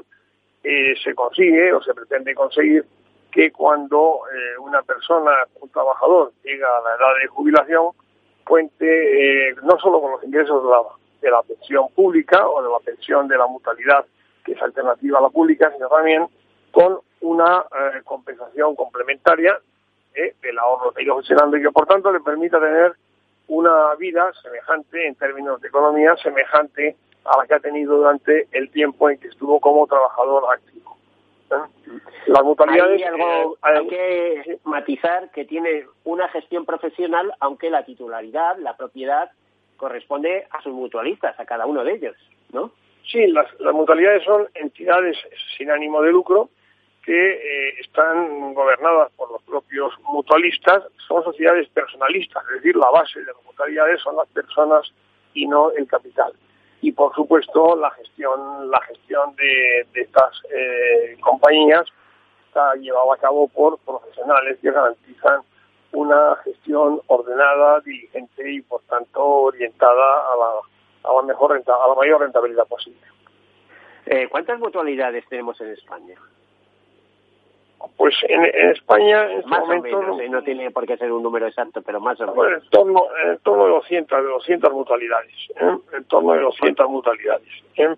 eh, 0.63 0.93
se 1.03 1.15
consigue 1.15 1.73
o 1.73 1.81
se 1.81 1.95
pretende 1.95 2.35
conseguir 2.35 2.85
que 3.31 3.51
cuando 3.51 4.21
eh, 4.31 4.57
una 4.59 4.81
persona, 4.81 5.31
un 5.61 5.69
trabajador, 5.69 6.31
llega 6.43 6.67
a 6.67 6.81
la 6.81 6.89
edad 6.95 7.21
de 7.21 7.27
jubilación, 7.27 7.91
cuente 8.45 9.49
eh, 9.49 9.55
no 9.63 9.77
solo 9.79 10.01
con 10.01 10.11
los 10.11 10.23
ingresos 10.23 10.63
de 11.21 11.29
la, 11.29 11.41
pensión 11.43 11.89
pública 11.95 12.47
o 12.47 12.63
de 12.63 12.69
la 12.69 12.79
pensión 12.79 13.27
de 13.27 13.37
la 13.37 13.47
mutualidad, 13.47 14.05
que 14.43 14.53
es 14.53 14.61
alternativa 14.61 15.19
a 15.19 15.21
la 15.21 15.29
pública, 15.29 15.71
sino 15.71 15.87
también 15.87 16.27
con 16.71 16.99
una 17.21 17.59
eh, 17.59 18.01
compensación 18.03 18.75
complementaria 18.75 19.59
del 20.41 20.59
ahorro 20.59 20.91
que 20.91 21.01
ha 21.01 21.03
ido 21.05 21.21
y 21.21 21.61
que 21.61 21.71
por 21.71 21.85
tanto 21.85 22.11
le 22.11 22.19
permita 22.19 22.59
tener 22.59 22.93
una 23.47 23.95
vida 23.95 24.31
semejante 24.41 25.07
en 25.07 25.15
términos 25.15 25.61
de 25.61 25.69
economía, 25.69 26.15
semejante 26.17 26.97
a 27.23 27.37
la 27.37 27.47
que 27.47 27.53
ha 27.53 27.59
tenido 27.59 27.95
durante 27.95 28.47
el 28.51 28.69
tiempo 28.69 29.09
en 29.09 29.17
que 29.17 29.27
estuvo 29.27 29.59
como 29.59 29.87
trabajador 29.87 30.43
activo. 30.53 30.98
Las 32.27 32.43
mutualidades. 32.43 33.01
Hay, 33.61 33.87
que 33.87 34.59
matizar 34.63 35.31
que 35.31 35.45
tiene 35.45 35.85
una 36.03 36.27
gestión 36.29 36.65
profesional, 36.65 37.33
aunque 37.39 37.69
la 37.69 37.85
titularidad, 37.85 38.57
la 38.57 38.77
propiedad, 38.77 39.31
corresponde 39.77 40.45
a 40.51 40.61
sus 40.61 40.73
mutualistas, 40.73 41.39
a 41.39 41.45
cada 41.45 41.65
uno 41.65 41.83
de 41.83 41.93
ellos, 41.93 42.15
¿no? 42.51 42.71
Sí, 43.09 43.25
las, 43.27 43.47
mutualidades 43.73 44.23
son 44.23 44.47
entidades 44.53 45.17
sin 45.57 45.71
ánimo 45.71 46.01
de 46.01 46.11
lucro 46.11 46.49
que 47.03 47.31
eh, 47.31 47.79
están 47.79 48.53
gobernadas 48.53 49.11
por 49.13 49.31
los 49.31 49.41
propios 49.43 49.93
mutualistas, 50.03 50.83
son 51.07 51.23
sociedades 51.23 51.67
personalistas, 51.69 52.43
es 52.49 52.61
decir, 52.61 52.75
la 52.75 52.89
base 52.91 53.19
de 53.19 53.25
las 53.25 53.43
mutualidades 53.45 54.01
son 54.01 54.17
las 54.17 54.27
personas 54.27 54.93
y 55.33 55.47
no 55.47 55.71
el 55.71 55.87
capital 55.87 56.33
y 56.81 56.91
por 56.91 57.13
supuesto 57.13 57.75
la 57.75 57.91
gestión 57.91 58.69
la 58.69 58.81
gestión 58.81 59.35
de, 59.35 59.87
estas 59.93 60.41
eh, 60.51 61.17
compañías 61.21 61.85
está 62.47 62.75
llevada 62.75 63.13
a 63.13 63.17
cabo 63.17 63.47
por 63.47 63.77
profesionales 63.79 64.57
que 64.61 64.71
garantizan 64.71 65.41
una 65.91 66.35
gestión 66.43 67.01
ordenada, 67.07 67.79
diligente 67.81 68.51
y 68.51 68.61
por 68.61 68.81
tanto 68.83 69.23
orientada 69.23 70.33
a 70.33 70.37
la, 70.37 71.09
a 71.09 71.13
la 71.15 71.21
mejor 71.23 71.51
renta, 71.51 71.73
a 71.73 71.87
la 71.87 71.95
mayor 71.95 72.21
rentabilidad 72.21 72.67
posible. 72.67 73.01
Eh, 74.05 74.27
¿Cuántas 74.29 74.59
mutualidades 74.59 75.25
tenemos 75.27 75.59
en 75.61 75.71
España? 75.71 76.15
Pues 77.97 78.15
en, 78.27 78.45
España 78.71 79.25
en 79.25 79.39
este 79.39 79.49
más 79.49 79.59
momento... 79.61 79.97
O 79.97 80.15
menos, 80.15 80.31
no 80.31 80.43
tiene 80.43 80.71
por 80.71 80.85
qué 80.85 80.97
ser 80.97 81.11
un 81.11 81.23
número 81.23 81.47
exacto, 81.47 81.81
pero 81.81 81.99
más 81.99 82.19
o 82.19 82.23
menos. 82.23 82.35
Bueno, 82.35 82.57
en, 82.57 82.69
torno, 82.69 83.03
en 83.25 83.37
torno 83.39 83.65
de 83.65 83.71
200, 83.71 84.23
de 84.23 84.29
200 84.29 84.73
mutualidades. 84.73 85.33
¿eh? 85.55 85.77
En 85.93 86.03
torno 86.05 86.33
de 86.33 86.41
200 86.41 86.89
mutualidades. 86.89 87.47
¿eh? 87.75 87.95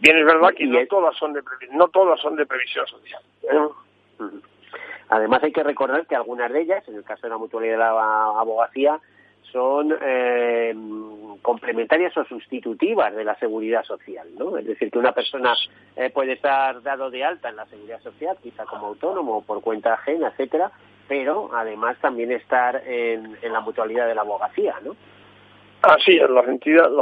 Bien, 0.00 0.18
es 0.18 0.24
verdad 0.24 0.50
que 0.56 0.66
no 0.66 0.86
todas, 0.86 1.16
son 1.16 1.32
de, 1.32 1.42
no 1.72 1.88
todas 1.88 2.20
son 2.20 2.36
de 2.36 2.46
previsión 2.46 2.86
social. 2.86 3.22
¿eh? 3.42 3.68
Además 5.10 5.42
hay 5.42 5.52
que 5.52 5.62
recordar 5.62 6.06
que 6.06 6.14
algunas 6.14 6.52
de 6.52 6.62
ellas, 6.62 6.86
en 6.88 6.96
el 6.96 7.04
caso 7.04 7.22
de 7.22 7.30
la 7.30 7.38
mutualidad 7.38 7.72
de 7.72 7.78
la 7.78 8.40
abogacía, 8.40 9.00
son 9.52 9.96
eh, 10.00 10.74
complementarias 11.42 12.16
o 12.16 12.24
sustitutivas 12.24 13.14
de 13.14 13.24
la 13.24 13.34
seguridad 13.36 13.84
social, 13.84 14.28
¿no? 14.38 14.56
Es 14.56 14.66
decir, 14.66 14.90
que 14.90 14.98
una 14.98 15.12
persona 15.12 15.54
eh, 15.96 16.10
puede 16.10 16.32
estar 16.32 16.82
dado 16.82 17.10
de 17.10 17.24
alta 17.24 17.48
en 17.48 17.56
la 17.56 17.66
seguridad 17.66 18.00
social, 18.02 18.36
quizá 18.42 18.64
como 18.64 18.88
autónomo 18.88 19.38
o 19.38 19.42
por 19.42 19.62
cuenta 19.62 19.94
ajena, 19.94 20.28
etcétera, 20.28 20.70
pero 21.08 21.50
además 21.52 21.96
también 22.00 22.30
estar 22.32 22.82
en, 22.86 23.36
la 23.42 23.60
mutualidad 23.60 24.06
de 24.06 24.14
la 24.14 24.22
abogacía, 24.22 24.76
¿no? 24.84 24.94
Así 25.82 26.16
es, 26.16 26.28
las 26.28 26.46
entidades, 26.46 26.92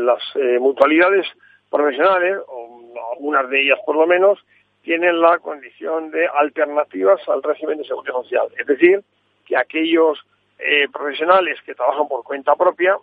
las, 0.00 0.22
eh, 0.36 0.58
mutualidades 0.60 1.26
profesionales, 1.68 2.38
o 2.46 2.80
algunas 3.12 3.50
de 3.50 3.62
ellas 3.62 3.78
por 3.84 3.96
lo 3.96 4.06
menos, 4.06 4.38
tienen 4.82 5.20
la 5.20 5.38
condición 5.40 6.10
de 6.10 6.26
alternativas 6.28 7.20
al 7.28 7.42
régimen 7.42 7.78
de 7.78 7.84
seguridad 7.84 8.14
social. 8.14 8.46
Es 8.56 8.66
decir, 8.66 9.02
que 9.44 9.56
aquellos 9.56 10.18
eh, 10.58 10.88
profesionales 10.92 11.58
que 11.64 11.74
trabajan 11.74 12.08
por 12.08 12.24
cuenta 12.24 12.56
propia 12.56 12.96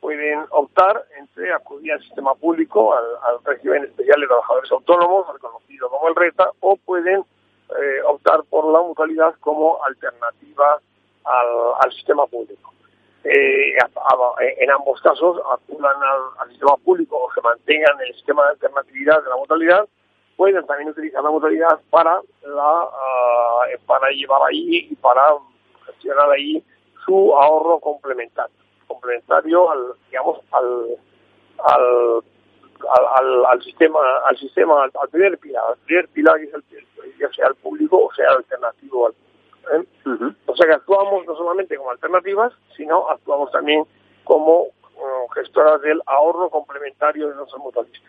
pueden 0.00 0.44
optar 0.50 1.04
entre 1.16 1.52
acudir 1.52 1.92
al 1.92 2.02
sistema 2.02 2.34
público, 2.34 2.92
al, 2.92 3.38
régimen 3.44 3.84
especial 3.84 4.20
de 4.20 4.26
trabajadores 4.26 4.72
autónomos, 4.72 5.32
reconocido 5.32 5.88
como 5.90 6.08
el 6.08 6.16
RETA, 6.16 6.50
o 6.60 6.76
pueden 6.76 7.20
eh, 7.20 8.02
optar 8.06 8.42
por 8.50 8.72
la 8.72 8.80
mutualidad 8.80 9.34
como 9.40 9.82
alternativa 9.84 10.80
al, 11.24 11.92
sistema 11.92 12.26
público. 12.26 12.72
Eh, 13.22 13.76
en 14.58 14.70
ambos 14.72 15.00
casos 15.02 15.40
acudan 15.52 15.96
al, 16.40 16.48
sistema 16.48 16.76
público 16.78 17.16
o 17.22 17.32
se 17.32 17.40
mantengan 17.40 18.00
en 18.00 18.08
el 18.08 18.14
sistema 18.14 18.42
de 18.44 18.50
alternatividad 18.50 19.22
de 19.22 19.28
la 19.28 19.36
mutualidad, 19.36 19.88
pueden 20.36 20.66
también 20.66 20.88
utilizar 20.88 21.22
la 21.22 21.30
mutualidad 21.30 21.78
para, 21.90 22.20
la, 22.42 22.88
ah, 22.90 23.66
para 23.86 24.10
llevar 24.10 24.40
ahí 24.48 24.88
y 24.90 24.96
para 24.96 25.34
gestionar 25.86 26.28
ahí 26.30 26.64
su 27.04 27.36
ahorro 27.36 27.78
complementario, 27.80 28.54
complementario 28.86 29.70
al, 29.70 29.92
digamos, 30.08 30.40
al, 30.52 30.86
al, 31.64 32.22
al, 33.16 33.46
al 33.46 33.62
sistema, 33.62 33.98
al 34.26 34.36
sistema, 34.38 34.84
al, 34.84 35.08
primer 35.10 35.38
pilar, 35.38 35.64
al 35.68 35.76
primer 35.78 36.08
pilar 36.08 36.36
que 36.38 36.44
es 36.44 36.54
el, 36.54 36.64
ya 37.18 37.32
sea 37.32 37.48
el 37.48 37.54
público 37.56 38.06
o 38.06 38.14
sea 38.14 38.30
alternativo 38.30 39.06
al 39.06 39.12
público. 39.12 39.32
¿eh? 39.72 40.34
O 40.46 40.56
sea 40.56 40.66
que 40.66 40.74
actuamos 40.74 41.26
no 41.26 41.36
solamente 41.36 41.76
como 41.76 41.90
alternativas, 41.90 42.52
sino 42.76 43.08
actuamos 43.08 43.50
también 43.52 43.84
como 44.24 44.68
gestoras 45.34 45.80
del 45.82 46.00
ahorro 46.06 46.50
complementario 46.50 47.28
de 47.28 47.34
nuestros 47.34 47.60
mutualistas. 47.60 48.02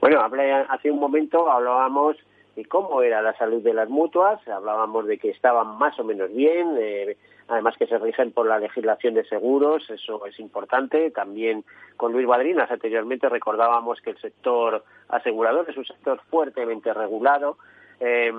Bueno, 0.00 0.20
hace 0.68 0.90
un 0.90 0.98
momento 0.98 1.50
hablábamos 1.50 2.16
de 2.56 2.64
cómo 2.64 3.02
era 3.02 3.20
la 3.22 3.36
salud 3.36 3.62
de 3.62 3.74
las 3.74 3.88
mutuas, 3.88 4.46
hablábamos 4.48 5.06
de 5.06 5.18
que 5.18 5.30
estaban 5.30 5.78
más 5.78 5.98
o 5.98 6.04
menos 6.04 6.32
bien, 6.32 6.76
eh, 6.78 7.16
además 7.50 7.76
que 7.76 7.86
se 7.86 7.98
rigen 7.98 8.32
por 8.32 8.46
la 8.46 8.58
legislación 8.58 9.14
de 9.14 9.24
seguros, 9.24 9.88
eso 9.90 10.24
es 10.26 10.38
importante. 10.38 11.10
También 11.10 11.64
con 11.96 12.12
Luis 12.12 12.26
Badrinas 12.26 12.70
anteriormente 12.70 13.28
recordábamos 13.28 14.00
que 14.00 14.10
el 14.10 14.18
sector 14.18 14.84
asegurador 15.08 15.68
es 15.68 15.76
un 15.76 15.84
sector 15.84 16.20
fuertemente 16.30 16.94
regulado. 16.94 17.58
Eh, 18.00 18.32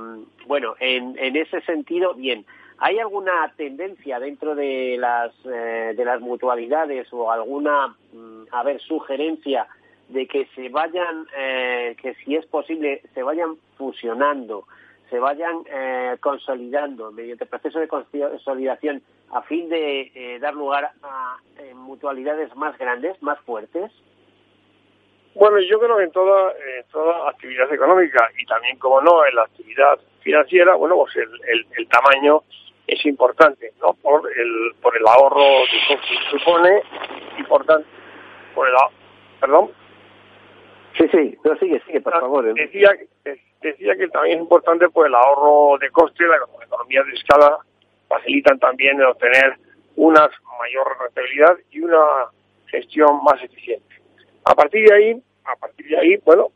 bueno, 0.48 0.76
en, 0.80 1.18
en 1.20 1.36
ese 1.36 1.62
sentido, 1.62 2.14
bien. 2.14 2.46
¿Hay 2.84 2.98
alguna 2.98 3.54
tendencia 3.56 4.20
dentro 4.20 4.56
de 4.56 4.98
las, 4.98 5.32
eh, 5.46 5.94
de 5.96 6.04
las 6.04 6.20
mutualidades 6.20 7.08
o 7.14 7.32
alguna, 7.32 7.96
mm, 8.12 8.46
a 8.50 8.64
ver, 8.64 8.82
sugerencia 8.82 9.68
de 10.10 10.26
que 10.26 10.48
se 10.56 10.70
vayan, 10.70 11.28
eh, 11.38 11.96
que 12.02 12.16
si 12.16 12.36
es 12.36 12.46
posible, 12.48 13.04
se 13.14 13.22
vayan 13.22 13.56
fusionando 13.78 14.66
se 15.12 15.20
vayan 15.20 15.64
eh, 15.70 16.16
consolidando 16.22 17.12
mediante 17.12 17.46
proceso 17.46 17.80
de 17.80 17.90
consolidación 17.90 19.04
a 19.34 19.42
fin 19.42 19.68
de 19.68 20.10
eh, 20.16 20.40
dar 20.40 20.54
lugar 20.54 20.90
a 21.04 21.38
eh, 21.60 21.74
mutualidades 21.76 22.56
más 22.56 22.78
grandes, 22.78 23.22
más 23.22 23.38
fuertes? 23.42 23.92
Bueno, 25.36 25.60
yo 25.60 25.80
creo 25.80 25.98
que 25.98 26.04
en 26.06 26.12
toda, 26.12 26.54
toda 26.92 27.30
actividad 27.30 27.72
económica 27.74 28.30
y 28.38 28.46
también, 28.46 28.78
como 28.78 29.02
no, 29.02 29.26
en 29.26 29.36
la 29.36 29.44
actividad 29.44 30.00
financiera, 30.22 30.76
bueno, 30.76 30.96
pues 30.96 31.16
el, 31.18 31.66
el, 31.78 31.88
tamaño 31.88 32.44
es 32.88 33.06
importante, 33.06 33.74
¿no? 33.82 33.94
Por 33.94 34.30
el, 34.30 34.74
por 34.82 34.96
el 34.98 35.08
ahorro 35.08 35.64
que 35.70 36.38
supone 36.38 36.84
y 37.38 37.44
por 37.44 37.66
el, 37.70 37.86
perdón. 39.40 39.72
Sí, 40.98 41.08
sí, 41.12 41.38
pero 41.42 41.58
sigue, 41.58 41.82
sigue, 41.86 42.02
por 42.02 42.16
ah, 42.16 42.20
favor. 42.20 42.54
Decía, 42.54 42.92
decía 43.62 43.96
que 43.96 44.08
también 44.08 44.38
es 44.38 44.42
importante 44.42 44.90
pues 44.90 45.08
el 45.08 45.16
ahorro 45.16 45.78
de 45.80 45.90
coste, 45.92 46.26
las 46.26 46.42
economías 46.64 47.06
de 47.06 47.14
escala 47.14 47.58
facilitan 48.08 48.60
también 48.60 49.00
el 49.00 49.08
obtener 49.08 49.56
una 49.96 50.30
mayor 50.60 50.98
rentabilidad 51.00 51.58
y 51.72 51.80
una 51.80 52.28
gestión 52.68 53.24
más 53.24 53.42
eficiente. 53.44 53.96
A 54.46 54.56
partir 54.56 54.88
de 54.88 54.96
ahí, 54.96 55.22
a 55.46 55.56
partir 55.56 55.88
de 55.88 55.98
ahí, 55.98 56.18
bueno, 56.26 56.48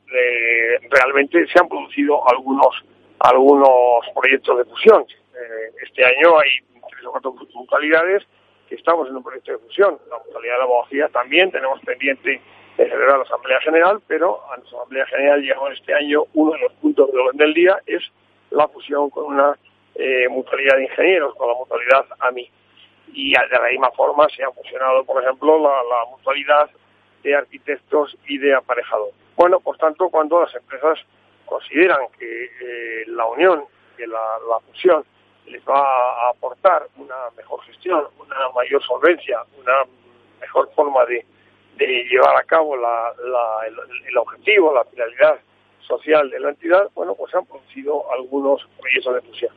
realmente 0.89 1.45
se 1.47 1.59
han 1.59 1.67
producido 1.67 2.27
algunos 2.27 2.83
algunos 3.19 4.05
proyectos 4.13 4.57
de 4.57 4.65
fusión. 4.65 5.03
Eh, 5.03 5.71
este 5.83 6.05
año 6.05 6.37
hay 6.37 6.49
tres 6.89 7.05
o 7.05 7.11
cuatro 7.11 7.35
mutualidades 7.53 8.23
que 8.69 8.75
estamos 8.75 9.07
en 9.09 9.15
un 9.15 9.23
proyecto 9.23 9.53
de 9.53 9.57
fusión. 9.59 9.97
La 10.09 10.17
mutualidad 10.19 10.53
de 10.53 10.59
la 10.59 10.63
abogacía 10.65 11.09
también 11.09 11.51
tenemos 11.51 11.79
pendiente 11.81 12.41
de 12.77 12.89
celebrar 12.89 13.17
la 13.17 13.23
Asamblea 13.23 13.59
General, 13.61 14.01
pero 14.07 14.41
a 14.51 14.57
nuestra 14.57 14.79
Asamblea 14.79 15.05
General 15.07 15.41
llegó 15.41 15.69
este 15.69 15.93
año 15.93 16.23
uno 16.33 16.51
de 16.51 16.59
los 16.59 16.73
puntos 16.73 17.09
del 17.33 17.53
día 17.53 17.77
es 17.85 18.03
la 18.51 18.67
fusión 18.67 19.09
con 19.09 19.25
una 19.25 19.57
eh, 19.95 20.27
mutualidad 20.29 20.77
de 20.77 20.83
ingenieros, 20.83 21.35
con 21.35 21.47
la 21.47 21.55
mutualidad 21.55 22.05
AMI. 22.19 22.49
Y 23.13 23.31
de 23.31 23.37
la 23.49 23.69
misma 23.69 23.91
forma 23.91 24.27
se 24.29 24.43
ha 24.43 24.51
fusionado, 24.51 25.05
por 25.05 25.23
ejemplo, 25.23 25.57
la, 25.59 26.05
mutualidad 26.09 26.69
de 27.23 27.35
arquitectos 27.35 28.17
y 28.27 28.37
de 28.37 28.53
aparejador. 28.53 29.11
Bueno, 29.35 29.59
por 29.59 29.77
tanto, 29.77 30.09
cuando 30.09 30.41
las 30.41 30.53
empresas 30.53 30.99
consideran 31.45 32.07
que 32.17 32.45
eh, 32.45 33.03
la 33.07 33.25
unión, 33.25 33.63
que 33.95 34.05
la, 34.05 34.37
la 34.49 34.59
fusión 34.59 35.05
les 35.47 35.63
va 35.63 35.79
a 35.79 36.29
aportar 36.31 36.87
una 36.97 37.15
mejor 37.37 37.61
gestión, 37.63 38.05
una 38.19 38.49
mayor 38.53 38.83
solvencia, 38.83 39.43
una 39.59 39.85
mejor 40.41 40.69
forma 40.73 41.05
de, 41.05 41.25
de 41.77 42.05
llevar 42.05 42.35
a 42.37 42.43
cabo 42.43 42.75
la, 42.77 43.13
el, 44.07 44.17
objetivo, 44.17 44.73
la 44.73 44.85
finalidad 44.85 45.39
social 45.79 46.29
de 46.29 46.39
la 46.39 46.49
entidad, 46.49 46.89
bueno, 46.95 47.15
pues 47.15 47.33
han 47.35 47.45
producido 47.45 48.11
algunos 48.13 48.67
proyectos 48.79 49.15
de 49.15 49.21
fusión. 49.21 49.53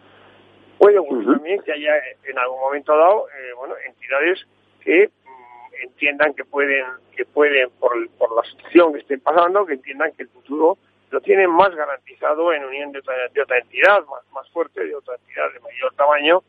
Puede 0.78 0.98
ocurrir 0.98 1.26
también 1.32 1.62
que 1.62 1.72
haya 1.72 1.92
en 2.24 2.38
algún 2.38 2.60
momento 2.60 2.96
dado, 2.96 3.28
eh, 3.28 3.52
bueno, 3.56 3.74
entidades 3.86 4.46
que 4.80 5.08
mm, 5.08 5.84
entiendan 5.84 6.34
que 6.34 6.44
pueden, 6.44 6.84
que 7.16 7.24
pueden 7.24 7.70
por, 7.80 7.92
por 8.10 8.36
la 8.36 8.48
situación 8.50 8.92
que 8.92 9.00
estén 9.00 9.20
pasando, 9.20 9.66
que 9.66 9.74
entiendan 9.74 10.12
que 10.12 10.24
el 10.24 10.28
futuro 10.28 10.78
lo 11.10 11.20
tienen 11.20 11.50
más 11.50 11.74
garantizado 11.74 12.52
en 12.52 12.64
unión 12.64 12.92
de 12.92 12.98
otra, 12.98 13.14
de 13.32 13.42
otra 13.42 13.58
entidad 13.58 14.04
más, 14.06 14.22
más 14.32 14.48
fuerte, 14.50 14.84
de 14.84 14.94
otra 14.94 15.14
entidad 15.14 15.52
de 15.52 15.60
mayor 15.60 15.94
tamaño, 15.94 16.42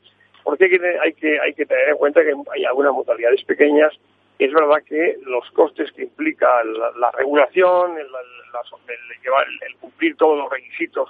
porque 0.43 0.65
hay 0.65 0.69
que, 0.71 0.99
hay 0.99 1.13
que, 1.13 1.39
hay 1.39 1.53
que 1.53 1.65
tener 1.65 1.89
en 1.89 1.97
cuenta 1.97 2.21
que 2.21 2.33
hay 2.51 2.65
algunas 2.65 2.93
modalidades 2.93 3.43
pequeñas 3.45 3.93
es 4.39 4.53
verdad 4.53 4.81
que 4.85 5.17
los 5.23 5.51
costes 5.51 5.91
que 5.91 6.03
implica 6.03 6.63
la, 6.63 7.11
regulación, 7.11 7.97
el, 7.97 8.07
el, 8.07 9.75
cumplir 9.81 10.15
todos 10.15 10.37
los 10.37 10.49
requisitos 10.49 11.09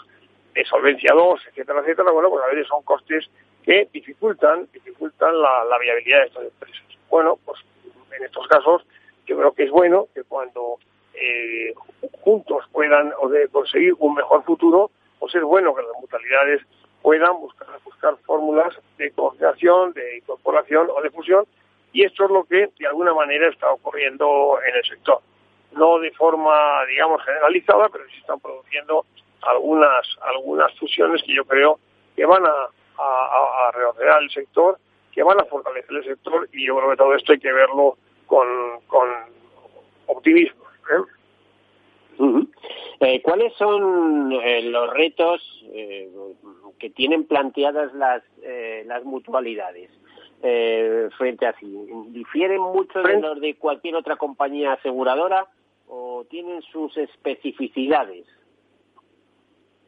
de 0.55 0.65
solvencia 0.65 1.13
2, 1.13 1.39
etcétera, 1.49 1.81
etcétera, 1.81 2.11
bueno, 2.11 2.31
pues 2.31 2.43
a 2.43 2.47
veces 2.47 2.67
son 2.67 2.81
costes 2.81 3.29
que 3.63 3.87
dificultan, 3.93 4.67
dificultan 4.73 5.39
la, 5.39 5.77
viabilidad 5.79 6.21
de 6.21 6.25
estas 6.25 6.43
empresas. 6.43 6.83
Bueno, 7.07 7.37
pues 7.45 7.59
en 8.17 8.25
estos 8.25 8.47
casos 8.47 8.83
yo 9.27 9.37
creo 9.37 9.53
que 9.53 9.65
es 9.65 9.71
bueno 9.71 10.07
que 10.15 10.23
cuando 10.23 10.79
eh, 11.13 11.75
juntos 12.21 12.65
puedan 12.71 13.13
conseguir 13.51 13.93
un 13.99 14.15
mejor 14.15 14.43
futuro, 14.43 14.89
pues 15.19 15.35
es 15.35 15.43
bueno 15.43 15.75
que 15.75 15.83
las 15.83 16.01
mutualidades 16.01 16.61
puedan 17.03 17.37
buscar, 17.37 17.67
buscar 17.85 18.17
fórmulas 18.25 18.75
de 18.97 19.11
coordinación, 19.11 19.93
de 19.93 20.17
incorporación 20.17 20.87
o 20.89 20.99
de 21.03 21.11
fusión 21.11 21.45
y 21.91 22.03
esto 22.03 22.25
es 22.25 22.31
lo 22.31 22.43
que 22.43 22.69
de 22.77 22.87
alguna 22.87 23.13
manera 23.13 23.49
está 23.49 23.71
ocurriendo 23.71 24.59
en 24.67 24.75
el 24.75 24.83
sector. 24.83 25.21
No 25.71 25.99
de 25.99 26.11
forma, 26.11 26.85
digamos, 26.85 27.23
generalizada, 27.23 27.89
pero 27.89 28.05
sí 28.09 28.17
están 28.19 28.39
produciendo 28.39 29.05
algunas, 29.41 30.05
algunas 30.21 30.73
fusiones 30.77 31.21
que 31.23 31.35
yo 31.35 31.45
creo 31.45 31.79
que 32.15 32.25
van 32.25 32.45
a, 32.45 32.69
a, 32.97 33.71
reordenar 33.71 34.21
el 34.21 34.29
sector, 34.29 34.77
que 35.11 35.23
van 35.23 35.39
a 35.39 35.45
fortalecer 35.45 35.97
el 35.97 36.03
sector 36.03 36.49
y 36.51 36.65
yo 36.65 36.77
creo 36.77 36.89
que 36.91 36.97
todo 36.97 37.15
esto 37.15 37.31
hay 37.31 37.39
que 37.39 37.51
verlo 37.51 37.97
con, 38.27 38.47
con 38.87 39.09
optimismo. 40.07 40.63
¿eh? 40.91 42.45
Eh, 42.99 43.21
¿Cuáles 43.21 43.53
son 43.53 44.31
eh, 44.33 44.63
los 44.63 44.93
retos 44.93 45.41
que 46.77 46.89
tienen 46.89 47.25
planteadas 47.25 47.93
las, 47.93 48.23
las 48.85 49.03
mutualidades? 49.03 49.89
Eh, 50.41 51.09
frente 51.17 51.45
a 51.45 51.53
sí? 51.59 51.67
¿Difieren 52.07 52.61
mucho 52.61 53.01
de 53.01 53.19
los 53.19 53.39
de 53.41 53.55
cualquier 53.55 53.95
otra 53.95 54.15
compañía 54.15 54.73
aseguradora 54.73 55.47
o 55.87 56.25
tienen 56.29 56.61
sus 56.61 56.95
especificidades? 56.97 58.25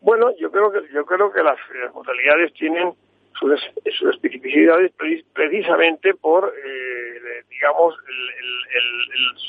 Bueno, 0.01 0.35
yo 0.37 0.51
creo 0.51 0.71
que 0.71 0.79
yo 0.93 1.05
creo 1.05 1.31
que 1.31 1.43
las, 1.43 1.57
modalidades 1.93 2.53
tienen 2.53 2.93
sus, 3.39 3.51
especificidades 3.85 4.91
precisamente 5.33 6.13
por, 6.15 6.53
eh, 6.53 7.43
digamos, 7.49 7.95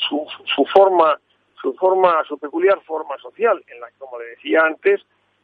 su, 0.07 0.25
su, 0.55 0.65
forma, 0.65 1.19
su 1.61 1.73
forma, 1.73 2.23
su 2.27 2.37
peculiar 2.37 2.79
forma 2.81 3.17
social, 3.17 3.63
en 3.67 3.79
la 3.79 3.87
que, 3.87 3.97
como 3.97 4.19
le 4.19 4.25
decía 4.27 4.61
antes, 4.61 5.01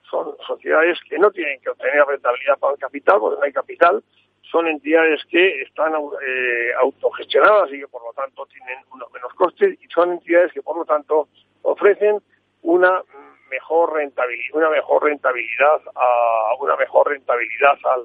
son 0.09 0.35
sociedades 0.47 0.99
que 1.09 1.17
no 1.17 1.31
tienen 1.31 1.59
que 1.59 1.69
obtener 1.69 2.05
rentabilidad 2.05 2.57
para 2.59 2.73
el 2.73 2.79
capital, 2.79 3.19
porque 3.19 3.39
no 3.39 3.45
hay 3.45 3.53
capital, 3.53 4.03
son 4.51 4.67
entidades 4.67 5.23
que 5.29 5.61
están 5.61 5.93
eh, 5.93 6.71
autogestionadas 6.79 7.71
y 7.71 7.79
que 7.79 7.87
por 7.87 8.03
lo 8.03 8.13
tanto 8.13 8.45
tienen 8.47 8.77
unos 8.93 9.11
menos 9.11 9.33
costes 9.33 9.77
y 9.81 9.87
son 9.87 10.13
entidades 10.13 10.51
que 10.53 10.61
por 10.61 10.77
lo 10.77 10.85
tanto 10.85 11.27
ofrecen 11.61 12.19
una 12.63 13.03
mejor 13.49 13.93
rentabilidad, 13.93 14.55
una 14.55 14.69
mejor 14.69 15.03
rentabilidad 15.03 15.81
a 15.95 16.55
una 16.59 16.75
mejor 16.75 17.09
rentabilidad 17.09 17.77
al, 17.83 18.03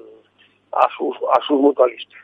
a 0.71 0.87
sus 0.97 1.17
a 1.33 1.41
sus 1.45 1.59
mutualistas. 1.59 2.21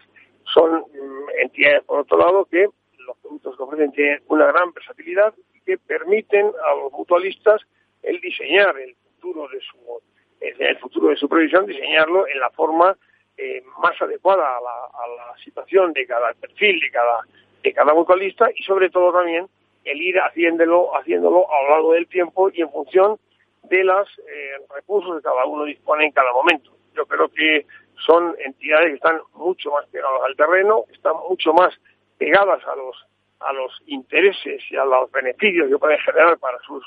Son 0.54 0.82
mm, 0.82 1.30
entidades 1.42 1.84
por 1.84 2.00
otro 2.00 2.18
lado 2.18 2.46
que 2.46 2.68
los 3.00 3.18
productos 3.18 3.58
que 3.58 3.64
ofrecen 3.64 3.92
tienen 3.92 4.22
una 4.28 4.46
gran 4.48 4.72
versatilidad 4.72 5.34
y 5.56 5.62
que 5.62 5.78
permiten 5.78 6.46
a 6.48 6.76
los 6.76 6.92
mutualistas 6.92 7.62
el 8.04 8.20
diseñar 8.22 8.78
el 8.78 8.96
futuro 8.96 9.48
de 9.48 9.60
su 9.62 10.02
el 10.40 10.78
futuro 10.80 11.10
de 11.10 11.18
su 11.18 11.30
previsión, 11.30 11.68
diseñarlo 11.68 12.28
en 12.28 12.40
la 12.40 12.50
forma 12.50 12.98
eh, 13.38 13.64
más 13.82 14.00
adecuada 14.02 14.58
a 14.58 14.62
la, 14.62 15.38
situación 15.44 15.92
de 15.94 16.06
cada 16.06 16.34
perfil 16.34 16.80
de 16.80 16.92
cada 16.92 17.22
de 17.64 17.74
cada 17.74 17.94
mutualista 17.96 18.50
y 18.56 18.62
sobre 18.64 18.90
todo 18.92 19.12
también 19.12 19.48
el 19.84 20.02
ir 20.02 20.20
haciéndolo 20.20 20.96
haciéndolo 20.96 21.52
a 21.52 21.64
lo 21.64 21.70
largo 21.70 21.94
del 21.94 22.08
tiempo 22.08 22.52
y 22.54 22.62
en 22.62 22.70
función 22.70 23.18
de 23.64 23.84
los 23.84 24.08
eh, 24.20 24.58
recursos 24.76 25.18
que 25.18 25.24
cada 25.24 25.46
uno 25.46 25.64
dispone 25.66 26.06
en 26.06 26.12
cada 26.12 26.32
momento. 26.34 26.72
Yo 26.96 27.06
creo 27.08 27.30
que 27.30 27.66
son 28.06 28.36
entidades 28.40 28.90
que 28.90 28.96
están 28.96 29.20
mucho 29.34 29.72
más 29.72 29.88
pegadas 29.88 30.22
al 30.24 30.36
terreno, 30.36 30.86
están 30.94 31.14
mucho 31.28 31.54
más 31.54 31.74
pegadas 32.18 32.64
a 32.68 32.76
los 32.76 32.96
a 33.40 33.54
los 33.54 33.72
intereses 33.88 34.62
y 34.70 34.76
a 34.76 34.86
los 34.86 35.12
beneficios 35.12 35.68
que 35.70 35.78
pueden 35.78 35.98
generar 36.00 36.38
para 36.38 36.60
sus 36.60 36.84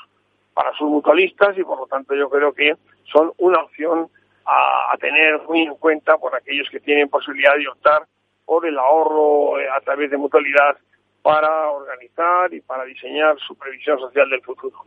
para 0.53 0.71
sus 0.77 0.89
mutualistas 0.89 1.57
y 1.57 1.63
por 1.63 1.79
lo 1.79 1.87
tanto 1.87 2.15
yo 2.15 2.29
creo 2.29 2.53
que 2.53 2.75
son 3.11 3.33
una 3.37 3.61
opción 3.61 4.09
a, 4.45 4.95
tener 4.99 5.41
muy 5.47 5.63
en 5.63 5.75
cuenta 5.75 6.17
por 6.17 6.35
aquellos 6.35 6.69
que 6.69 6.79
tienen 6.79 7.09
posibilidad 7.09 7.55
de 7.55 7.67
optar 7.67 8.03
por 8.45 8.65
el 8.65 8.77
ahorro 8.77 9.59
eh, 9.59 9.67
a 9.69 9.81
través 9.81 10.09
de 10.11 10.17
mutualidad 10.17 10.77
para 11.21 11.71
organizar 11.71 12.53
y 12.53 12.61
para 12.61 12.85
diseñar 12.85 13.37
su 13.39 13.55
previsión 13.55 13.99
social 13.99 14.29
del 14.29 14.41
futuro. 14.41 14.85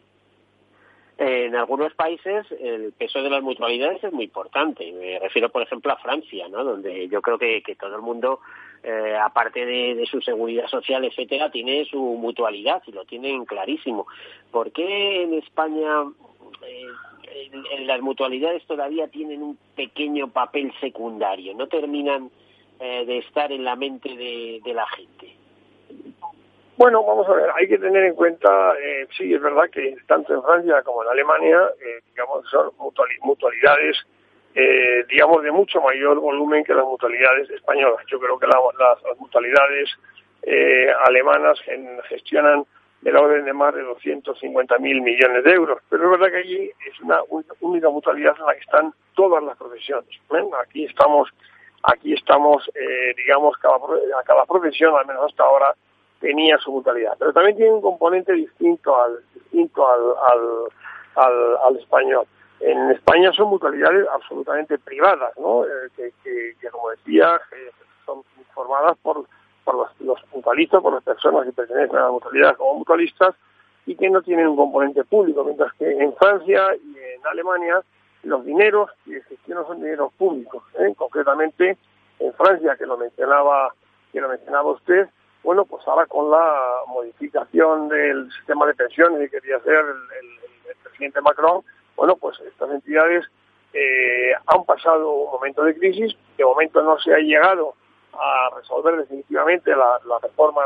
En 1.18 1.56
algunos 1.56 1.92
países 1.94 2.46
el 2.60 2.92
peso 2.92 3.20
de 3.20 3.28
las 3.28 3.42
mutualidades 3.42 4.04
es 4.04 4.12
muy 4.12 4.26
importante. 4.26 4.92
Me 4.92 5.18
refiero, 5.18 5.48
por 5.48 5.62
ejemplo, 5.62 5.92
a 5.92 5.96
Francia, 5.96 6.46
¿no? 6.48 6.62
donde 6.62 7.08
yo 7.08 7.20
creo 7.20 7.36
que, 7.36 7.60
que 7.60 7.74
todo 7.74 7.96
el 7.96 8.02
mundo, 8.02 8.38
eh, 8.84 9.16
aparte 9.20 9.66
de, 9.66 10.06
su 10.08 10.20
seguridad 10.20 10.68
social, 10.68 11.04
etcétera, 11.04 11.50
tiene 11.50 11.84
su 11.86 12.00
mutualidad 12.00 12.80
y 12.86 12.92
lo 12.92 13.04
tienen 13.04 13.44
clarísimo. 13.46 14.06
¿Por 14.52 14.70
qué 14.70 15.24
en 15.24 15.34
España 15.34 16.04
eh, 16.64 16.86
en, 17.32 17.86
las 17.86 18.00
mutualidades 18.00 18.64
todavía 18.66 19.08
tienen 19.08 19.42
un 19.42 19.58
pequeño 19.76 20.28
papel 20.28 20.72
secundario? 20.80 21.54
No 21.54 21.66
terminan 21.66 22.30
eh, 22.80 23.04
de 23.06 23.18
estar 23.18 23.50
en 23.52 23.64
la 23.64 23.76
mente 23.76 24.08
de 24.08 24.74
la 24.74 24.86
gente. 24.88 25.38
Bueno, 26.78 27.02
vamos 27.02 27.28
a 27.28 27.32
ver, 27.32 27.50
hay 27.56 27.66
que 27.66 27.76
tener 27.76 28.04
en 28.04 28.14
cuenta, 28.14 28.48
eh, 28.80 29.08
sí, 29.16 29.34
es 29.34 29.42
verdad 29.42 29.64
que 29.68 29.96
tanto 30.06 30.32
en 30.32 30.44
Francia 30.44 30.80
como 30.84 31.02
en 31.02 31.08
Alemania, 31.08 31.58
eh, 31.84 31.98
digamos, 32.10 32.48
son 32.48 32.70
mutualidades, 33.20 33.96
eh, 34.54 35.04
digamos, 35.08 35.42
de 35.42 35.50
mucho 35.50 35.80
mayor 35.80 36.20
volumen 36.20 36.62
que 36.62 36.74
las 36.74 36.84
mutualidades 36.84 37.50
españolas. 37.50 38.06
Yo 38.06 38.20
creo 38.20 38.38
que 38.38 38.46
las, 38.46 39.18
mutualidades 39.18 39.90
eh, 40.42 40.86
alemanas 41.04 41.58
gestionan 42.08 42.64
del 43.00 43.16
orden 43.16 43.44
de 43.44 43.52
más 43.52 43.74
de 43.74 43.82
250 43.82 44.78
mil 44.78 45.00
millones 45.02 45.44
de 45.44 45.52
euros. 45.52 45.80
Pero 45.88 46.04
es 46.04 46.10
verdad 46.18 46.32
que 46.32 46.38
allí 46.38 46.70
es 46.86 47.00
una 47.00 47.20
única 47.60 47.88
mutualidad 47.88 48.34
en 48.38 48.46
la 48.46 48.54
que 48.54 48.60
están 48.60 48.92
todas 49.14 49.42
las 49.42 49.56
profesiones. 49.56 50.08
Aquí 50.60 50.84
estamos, 50.84 51.28
aquí 51.82 52.14
estamos, 52.14 52.68
eh, 52.74 53.14
digamos, 53.16 53.56
cada, 53.58 53.78
cada 54.24 54.44
profesión, 54.46 54.94
al 54.96 55.06
menos 55.06 55.30
hasta 55.30 55.44
ahora, 55.44 55.74
tenía 56.20 56.58
su 56.58 56.72
mutualidad. 56.72 57.14
Pero 57.18 57.32
también 57.32 57.56
tiene 57.56 57.72
un 57.72 57.82
componente 57.82 58.32
distinto 58.32 59.00
al, 59.00 59.18
distinto 59.34 59.86
al, 59.88 61.56
al, 61.64 61.76
español. 61.76 62.26
En 62.60 62.90
España 62.90 63.32
son 63.32 63.48
mutualidades 63.50 64.06
absolutamente 64.12 64.78
privadas, 64.78 65.32
¿no? 65.38 65.64
Eh, 65.64 65.68
que, 65.96 66.12
que, 66.60 66.68
como 66.70 66.90
decía, 66.90 67.40
son 68.04 68.24
formadas 68.52 68.96
por, 69.00 69.24
por 69.68 69.76
los, 69.76 70.00
los, 70.00 70.34
mutualistas, 70.34 70.80
por 70.80 70.94
las 70.94 71.02
personas 71.02 71.44
que 71.44 71.52
pertenecen 71.52 71.96
a 71.98 72.04
la 72.04 72.10
mutualidad 72.10 72.56
como 72.56 72.78
mutualistas 72.78 73.34
y 73.84 73.94
que 73.96 74.08
no 74.08 74.22
tienen 74.22 74.46
un 74.46 74.56
componente 74.56 75.04
público, 75.04 75.44
mientras 75.44 75.74
que 75.74 75.90
en 75.90 76.14
Francia 76.14 76.74
y 76.74 76.96
en 76.96 77.26
Alemania 77.30 77.82
los 78.22 78.46
dineros 78.46 78.90
que 79.04 79.20
gestionan 79.28 79.66
son 79.66 79.80
dineros 79.80 80.10
públicos. 80.14 80.62
¿eh? 80.78 80.94
Concretamente, 80.96 81.76
en 82.18 82.32
Francia, 82.32 82.76
que 82.76 82.86
lo 82.86 82.96
mencionaba, 82.96 83.74
que 84.10 84.22
lo 84.22 84.30
mencionaba 84.30 84.70
usted, 84.70 85.06
bueno, 85.42 85.66
pues 85.66 85.86
ahora 85.86 86.06
con 86.06 86.30
la 86.30 86.80
modificación 86.86 87.90
del 87.90 88.32
sistema 88.32 88.66
de 88.66 88.74
pensiones 88.74 89.30
que 89.30 89.38
quería 89.38 89.58
hacer 89.58 89.74
el, 89.74 90.78
presidente 90.82 91.20
Macron, 91.20 91.62
bueno, 91.94 92.16
pues 92.16 92.40
estas 92.40 92.70
entidades 92.70 93.26
eh, 93.74 94.32
han 94.46 94.64
pasado 94.64 95.10
un 95.10 95.30
momento 95.30 95.62
de 95.62 95.76
crisis, 95.76 96.16
de 96.38 96.44
momento 96.44 96.82
no 96.82 96.98
se 96.98 97.12
ha 97.12 97.18
llegado 97.18 97.74
a 98.20 98.50
resolver 98.56 98.96
definitivamente 98.96 99.70
la, 99.70 99.98
reforma 100.20 100.62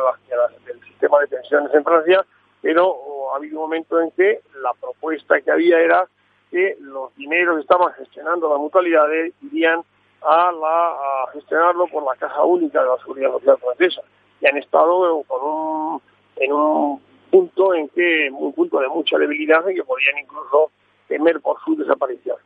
del 0.67 0.81
sistema 0.85 1.19
de 1.21 1.29
pensiones 1.29 1.73
en 1.75 1.85
Francia, 1.85 2.25
pero 2.61 3.33
ha 3.33 3.37
habido 3.37 3.59
un 3.59 3.65
momento 3.65 4.01
en 4.01 4.11
que 4.13 4.41
la 4.63 4.73
propuesta 4.75 5.41
que 5.41 5.51
había 5.51 5.81
era 5.81 6.07
que 6.51 6.77
los 6.81 7.15
dineros 7.17 7.57
que 7.57 7.63
estaban 7.63 7.93
gestionando 7.95 8.49
las 8.49 8.59
mutualidades 8.59 9.33
irían 9.43 9.83
a, 10.23 10.53
la, 10.53 10.89
a 10.89 11.27
gestionarlo 11.33 11.87
por 11.89 12.05
la 12.05 12.15
Caja 12.17 12.43
Única 12.45 12.83
de 12.83 12.89
la 12.89 12.99
Seguridad 12.99 13.33
Social 13.33 13.59
Francesa 13.59 14.03
y 14.41 14.47
han 14.47 14.57
estado 14.59 15.17
un, 15.17 16.03
en 16.37 16.53
un 16.53 17.01
punto 17.31 17.75
en 17.75 17.89
que 17.89 18.31
un 18.31 18.53
punto 18.53 18.81
de 18.81 18.89
mucha 18.89 19.17
debilidad 19.19 19.67
y 19.69 19.75
que 19.75 19.85
podían 19.85 20.19
incluso 20.19 20.71
temer 21.09 21.41
por 21.41 21.59
su 21.65 21.77
desaparición. 21.77 22.37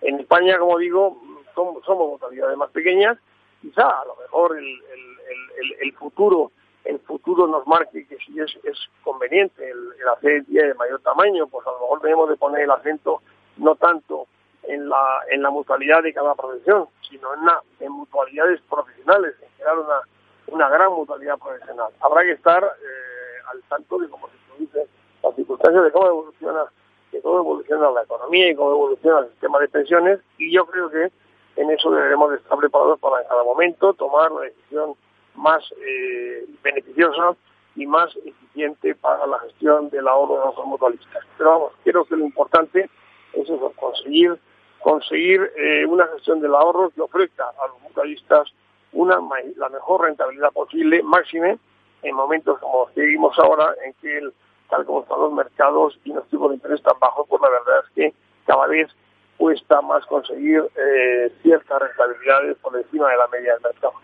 En 0.00 0.18
España, 0.18 0.58
como 0.58 0.78
digo, 0.78 1.16
somos, 1.54 1.84
somos 1.84 2.20
más 2.56 2.70
pequeñas, 2.70 3.18
quizá 3.62 3.88
a 3.88 4.04
lo 4.04 4.16
mejor 4.16 4.58
el, 4.58 4.64
el, 4.66 5.72
el, 5.80 5.92
futuro 5.94 6.50
el 6.84 6.98
futuro 7.00 7.46
nos 7.46 7.66
marque 7.66 8.06
que 8.06 8.16
si 8.16 8.38
es, 8.40 8.50
es 8.64 8.78
conveniente 9.04 9.70
el, 9.70 9.92
hacer 10.14 10.44
de 10.46 10.74
mayor 10.74 11.00
tamaño, 11.00 11.46
pues 11.46 11.66
a 11.66 11.70
lo 11.70 11.80
mejor 11.80 12.00
tenemos 12.00 12.28
de 12.28 12.36
poner 12.36 12.62
el 12.62 12.70
acento 12.70 13.22
no 13.56 13.76
tanto 13.76 14.26
en 14.64 14.88
la, 14.88 15.20
en 15.30 15.42
la 15.42 15.50
mutualidad 15.50 16.02
de 16.02 16.12
cada 16.12 16.34
profesión, 16.34 16.88
sino 17.08 17.34
en, 17.34 17.44
la, 17.44 17.62
en 17.80 17.92
mutualidades 17.92 18.60
profesionales, 18.68 19.34
en 19.40 19.48
crear 19.56 19.78
una, 19.78 20.00
una 20.48 20.68
gran 20.68 20.92
mutualidad 20.92 21.38
profesional. 21.38 21.92
Habrá 22.00 22.22
que 22.22 22.32
estar 22.32 22.64
eh, 22.64 23.42
al 23.52 23.62
tanto 23.68 23.98
de 23.98 24.08
cómo 24.08 24.28
se 24.28 24.36
produce 24.48 24.86
las 25.22 25.34
circunstancias, 25.36 25.84
de 25.84 25.92
cómo 25.92 26.06
evoluciona, 26.06 26.64
de 27.12 27.22
cómo 27.22 27.38
evoluciona 27.38 27.90
la 27.90 28.02
economía 28.02 28.50
y 28.50 28.54
cómo 28.56 28.72
evoluciona 28.72 29.20
el 29.20 29.30
sistema 29.30 29.58
de 29.60 29.68
pensiones 29.68 30.20
y 30.38 30.52
yo 30.52 30.66
creo 30.66 30.90
que 30.90 31.12
en 31.56 31.70
eso 31.70 31.90
deberemos 31.90 32.30
de 32.30 32.36
estar 32.36 32.58
preparados 32.58 32.98
para 33.00 33.22
en 33.22 33.28
cada 33.28 33.44
momento 33.44 33.92
tomar 33.94 34.30
la 34.32 34.42
decisión 34.42 34.94
más 35.34 35.62
eh, 35.86 36.46
beneficiosa 36.62 37.34
y 37.76 37.86
más 37.86 38.14
eficiente 38.24 38.94
para 38.94 39.26
la 39.26 39.38
gestión 39.40 39.88
del 39.90 40.06
ahorro 40.08 40.38
de 40.38 40.44
los 40.56 40.66
mutualistas. 40.66 41.24
Pero 41.38 41.50
vamos, 41.50 41.72
creo 41.84 42.04
que 42.04 42.16
lo 42.16 42.24
importante 42.24 42.88
es 43.32 43.48
eso, 43.48 43.72
conseguir 43.76 44.38
conseguir 44.80 45.52
eh, 45.56 45.86
una 45.86 46.06
gestión 46.08 46.40
del 46.40 46.54
ahorro 46.54 46.90
que 46.90 47.00
ofrezca 47.00 47.44
a 47.44 47.68
los 47.68 47.80
mutualistas 47.82 48.52
una 48.92 49.18
la 49.56 49.68
mejor 49.70 50.02
rentabilidad 50.02 50.50
posible, 50.52 51.02
máxime, 51.02 51.58
en 52.02 52.14
momentos 52.14 52.58
como 52.58 52.90
seguimos 52.94 53.38
ahora, 53.38 53.74
en 53.86 53.94
que 53.94 54.18
el, 54.18 54.34
tal 54.68 54.84
como 54.84 55.02
están 55.02 55.20
los 55.20 55.32
mercados 55.32 55.98
y 56.04 56.12
los 56.12 56.26
tipos 56.28 56.50
de 56.50 56.56
interés 56.56 56.82
tan 56.82 56.98
bajos, 56.98 57.26
pues 57.28 57.40
la 57.40 57.48
verdad 57.48 57.84
es 57.86 57.94
que 57.94 58.14
cada 58.46 58.66
vez 58.66 58.88
cuesta 59.42 59.80
más 59.82 60.06
conseguir 60.06 60.62
eh, 60.76 61.32
ciertas 61.42 61.82
rentabilidades 61.82 62.56
por 62.58 62.76
encima 62.76 63.10
de 63.10 63.16
la 63.16 63.26
media 63.26 63.54
del 63.54 63.62
mercado. 63.62 63.94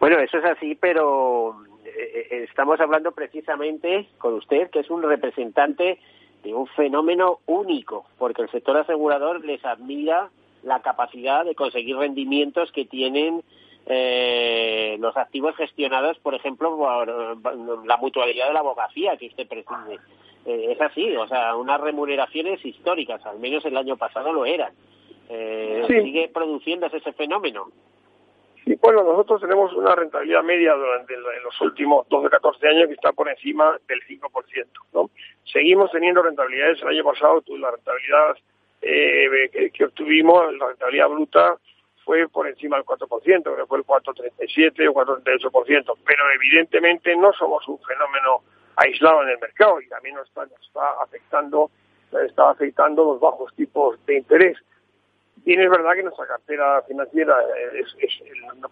Bueno, 0.00 0.18
eso 0.20 0.38
es 0.38 0.44
así, 0.46 0.74
pero 0.74 1.54
eh, 1.84 2.28
eh, 2.30 2.46
estamos 2.48 2.80
hablando 2.80 3.12
precisamente 3.12 4.08
con 4.16 4.32
usted, 4.32 4.70
que 4.70 4.78
es 4.78 4.88
un 4.88 5.02
representante 5.02 5.98
de 6.42 6.54
un 6.54 6.66
fenómeno 6.68 7.40
único, 7.44 8.06
porque 8.16 8.40
el 8.40 8.50
sector 8.50 8.74
asegurador 8.78 9.44
les 9.44 9.62
admira 9.66 10.30
la 10.62 10.80
capacidad 10.80 11.44
de 11.44 11.54
conseguir 11.54 11.98
rendimientos 11.98 12.72
que 12.72 12.86
tienen 12.86 13.42
eh, 13.84 14.96
los 14.98 15.14
activos 15.14 15.54
gestionados, 15.56 16.18
por 16.20 16.34
ejemplo, 16.34 16.74
por 16.74 17.86
la 17.86 17.96
mutualidad 17.98 18.46
de 18.46 18.54
la 18.54 18.60
abogacía 18.60 19.18
que 19.18 19.26
usted 19.26 19.46
preside. 19.46 19.98
Eh, 20.44 20.72
es 20.72 20.80
así, 20.80 21.16
o 21.16 21.26
sea, 21.28 21.54
unas 21.54 21.80
remuneraciones 21.80 22.64
históricas, 22.64 23.24
al 23.26 23.38
menos 23.38 23.64
el 23.64 23.76
año 23.76 23.96
pasado 23.96 24.32
lo 24.32 24.44
eran. 24.44 24.72
Eh, 25.28 25.84
¿Sigue 25.86 26.30
produciéndose 26.32 26.96
ese 26.96 27.12
fenómeno? 27.12 27.70
Sí, 28.64 28.76
bueno, 28.80 29.02
nosotros 29.02 29.40
tenemos 29.40 29.72
una 29.72 29.94
rentabilidad 29.94 30.42
media 30.42 30.74
durante 30.74 31.16
los 31.16 31.60
últimos 31.60 32.08
12, 32.08 32.28
14 32.28 32.68
años 32.68 32.88
que 32.88 32.94
está 32.94 33.12
por 33.12 33.28
encima 33.28 33.76
del 33.88 34.00
5%. 34.02 34.66
¿no? 34.94 35.10
Seguimos 35.44 35.90
teniendo 35.90 36.22
rentabilidades. 36.22 36.80
El 36.82 36.88
año 36.88 37.04
pasado 37.04 37.42
la 37.58 37.70
rentabilidad 37.72 38.36
eh, 38.82 39.70
que, 39.72 39.84
obtuvimos, 39.84 40.54
la 40.54 40.68
rentabilidad 40.68 41.08
bruta, 41.08 41.56
fue 42.04 42.28
por 42.28 42.48
encima 42.48 42.76
del 42.76 42.84
4%, 42.84 43.56
que 43.56 43.66
fue 43.66 43.78
el 43.78 43.84
4,37 43.84 44.88
o 44.88 44.94
4,38%. 44.94 45.94
Pero 46.04 46.22
evidentemente 46.34 47.16
no 47.16 47.32
somos 47.32 47.66
un 47.68 47.78
fenómeno 47.80 48.42
aislado 48.82 49.22
en 49.22 49.30
el 49.30 49.38
mercado 49.38 49.80
y 49.80 49.88
también 49.88 50.14
nos 50.14 50.28
está, 50.28 50.46
nos 50.46 50.60
está 50.60 51.02
afectando, 51.02 51.70
está 52.24 52.50
afectando 52.50 53.04
los 53.04 53.20
bajos 53.20 53.54
tipos 53.54 53.98
de 54.06 54.18
interés. 54.18 54.58
Bien, 55.44 55.60
es 55.60 55.70
verdad 55.70 55.94
que 55.94 56.02
nuestra 56.02 56.26
cartera 56.26 56.82
financiera, 56.82 57.36
es, 57.74 57.94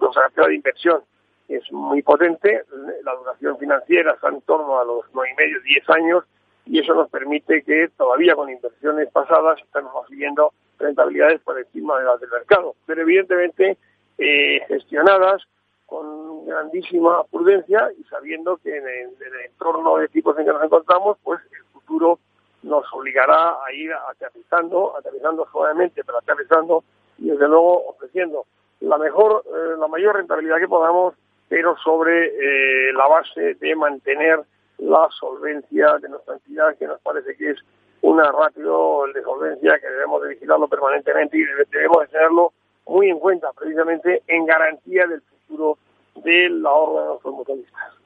nuestra 0.00 0.22
cartera 0.22 0.48
de 0.48 0.54
inversión 0.54 1.02
es 1.48 1.72
muy 1.72 2.00
potente, 2.02 2.62
la 3.02 3.14
duración 3.14 3.58
financiera 3.58 4.12
está 4.12 4.28
en 4.28 4.40
torno 4.42 4.78
a 4.78 4.84
los 4.84 5.04
nueve 5.12 5.32
y 5.32 5.36
medio, 5.36 5.61
diez 5.62 5.88
años, 5.90 6.24
y 6.64 6.78
eso 6.78 6.94
nos 6.94 7.11
permite 7.11 7.62
que 7.62 7.88
todavía 7.96 8.36
con 8.36 8.48
inversiones 8.48 9.11
pasadas 9.11 9.61
estamos 9.61 9.92
consiguiendo 9.92 10.52
rentabilidades 10.78 11.40
por 11.40 11.58
encima 11.58 11.98
de 11.98 12.04
las 12.04 12.20
del 12.20 12.30
mercado, 12.30 12.76
pero 12.86 13.02
evidentemente 13.02 13.76
eh, 14.18 14.61
gestionadas 14.68 15.42
con 15.86 16.19
grandísima 16.47 17.24
prudencia 17.24 17.91
y 17.99 18.05
sabiendo 18.05 18.57
que 18.59 18.76
en 18.76 18.86
el, 18.86 19.09
en 19.26 19.34
el 19.34 19.41
entorno 19.47 19.97
de 19.97 20.09
tipos 20.09 20.38
en 20.38 20.45
que 20.45 20.53
nos 20.53 20.64
encontramos, 20.64 21.18
pues 21.22 21.41
el 21.53 21.64
futuro 21.72 22.18
nos 22.62 22.84
obligará 22.93 23.57
a 23.64 23.72
ir 23.72 23.93
aterrizando, 23.93 24.97
aterrizando 24.97 25.47
suavemente, 25.51 26.03
pero 26.05 26.18
aterrizando 26.18 26.84
y 27.18 27.30
desde 27.30 27.49
luego 27.49 27.88
ofreciendo 27.88 28.45
la 28.80 28.99
mejor, 28.99 29.45
eh, 29.47 29.76
la 29.78 29.88
mayor 29.88 30.16
rentabilidad 30.16 30.59
que 30.59 30.68
podamos, 30.68 31.14
pero 31.49 31.76
sobre 31.78 32.28
eh, 32.28 32.93
la 32.93 33.07
base 33.07 33.55
de 33.55 33.76
mantener 33.76 34.41
la 34.78 35.09
solvencia 35.18 35.99
de 35.99 36.09
nuestra 36.09 36.34
entidad, 36.34 36.76
que 36.76 36.86
nos 36.86 37.01
parece 37.01 37.36
que 37.36 37.51
es 37.51 37.59
una 38.03 38.30
ratio 38.32 39.05
de 39.12 39.22
solvencia 39.22 39.78
que 39.78 39.88
debemos 39.88 40.22
de 40.22 40.30
vigilarlo 40.30 40.68
permanentemente 40.68 41.36
y 41.36 41.45
debemos 41.45 42.01
de 42.01 42.07
tenerlo 42.09 42.53
muy 42.86 43.11
en 43.11 43.18
cuenta, 43.18 43.51
precisamente 43.53 44.22
en 44.26 44.47
garantía 44.47 45.07
del 45.07 45.20
futuro 45.20 45.76
del 46.22 46.64
ahorro 46.64 47.00
de 47.00 47.06
nuestros 47.06 47.34
mutualistas. 47.34 48.00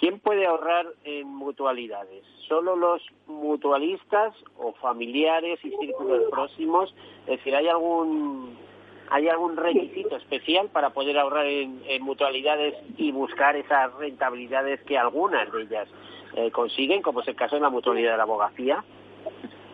¿Quién 0.00 0.18
puede 0.18 0.46
ahorrar 0.46 0.86
en 1.04 1.28
mutualidades? 1.28 2.24
¿Solo 2.48 2.74
los 2.74 3.02
mutualistas 3.26 4.34
o 4.56 4.72
familiares 4.72 5.58
y 5.62 5.70
círculos 5.76 6.22
próximos? 6.30 6.94
Es 7.26 7.36
decir, 7.36 7.54
¿hay 7.54 7.68
algún, 7.68 8.56
hay 9.10 9.28
algún 9.28 9.58
requisito 9.58 10.16
especial 10.16 10.70
para 10.70 10.90
poder 10.90 11.18
ahorrar 11.18 11.46
en, 11.46 12.02
mutualidades 12.02 12.74
y 12.96 13.12
buscar 13.12 13.56
esas 13.56 13.92
rentabilidades 13.96 14.80
que 14.84 14.96
algunas 14.96 15.52
de 15.52 15.62
ellas 15.64 15.88
eh, 16.34 16.50
consiguen, 16.50 17.02
como 17.02 17.20
es 17.20 17.28
el 17.28 17.36
caso 17.36 17.56
de 17.56 17.62
la 17.62 17.68
mutualidad 17.68 18.12
de 18.12 18.16
la 18.16 18.22
abogacía? 18.22 18.82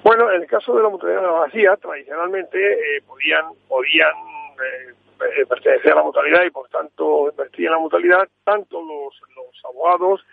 Bueno, 0.03 0.32
en 0.32 0.42
el 0.42 0.49
caso 0.49 0.74
de 0.74 0.82
la 0.82 0.88
mutualidad 0.88 1.20
de 1.20 1.26
la 1.26 1.32
abogacía, 1.32 1.76
tradicionalmente 1.76 2.59
eh, 2.59 3.03
podían, 3.07 3.44
podían 3.68 4.14
eh, 4.55 4.94
eh, 5.21 5.47
pertenecer 5.47 5.93
a 5.93 5.97
la 5.97 6.03
mutualidad 6.03 6.45
y 6.45 6.51
por 6.51 6.69
tanto 6.69 7.31
invertir 7.31 7.67
en 7.67 7.73
la 7.73 7.79
mutualidad 7.79 8.29
tanto 8.45 8.81
los, 8.81 9.21
los 9.35 9.64
abogados 9.64 10.25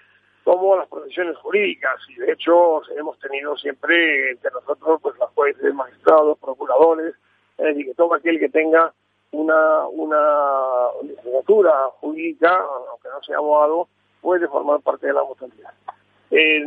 como 0.44 0.76
las 0.76 0.88
profesiones 0.88 1.38
jurídicas 1.38 2.00
y 2.10 2.16
de 2.16 2.34
hecho 2.34 2.82
hemos 2.98 3.18
tenido 3.20 3.56
siempre 3.58 4.32
entre 4.32 4.52
nosotros 4.52 5.00
pues 5.02 5.18
las 5.18 5.30
jueces, 5.32 5.74
magistrados, 5.74 6.38
procuradores, 6.40 7.16
es 7.58 7.66
decir, 7.66 7.86
que 7.86 7.94
todo 7.94 8.14
aquel 8.14 8.40
que 8.40 8.50
tenga 8.50 8.94
una, 9.32 9.88
una 9.88 10.90
licenciatura 11.02 11.72
jurídica, 12.00 12.56
aunque 12.90 13.10
no 13.10 13.24
sea 13.24 13.38
abogado, 13.38 13.88
puede 14.22 14.48
formar 14.48 14.82
parte 14.82 15.08
de 15.08 15.14
la 15.14 15.24
mutualidad. 15.24 15.74
Eh, 16.32 16.66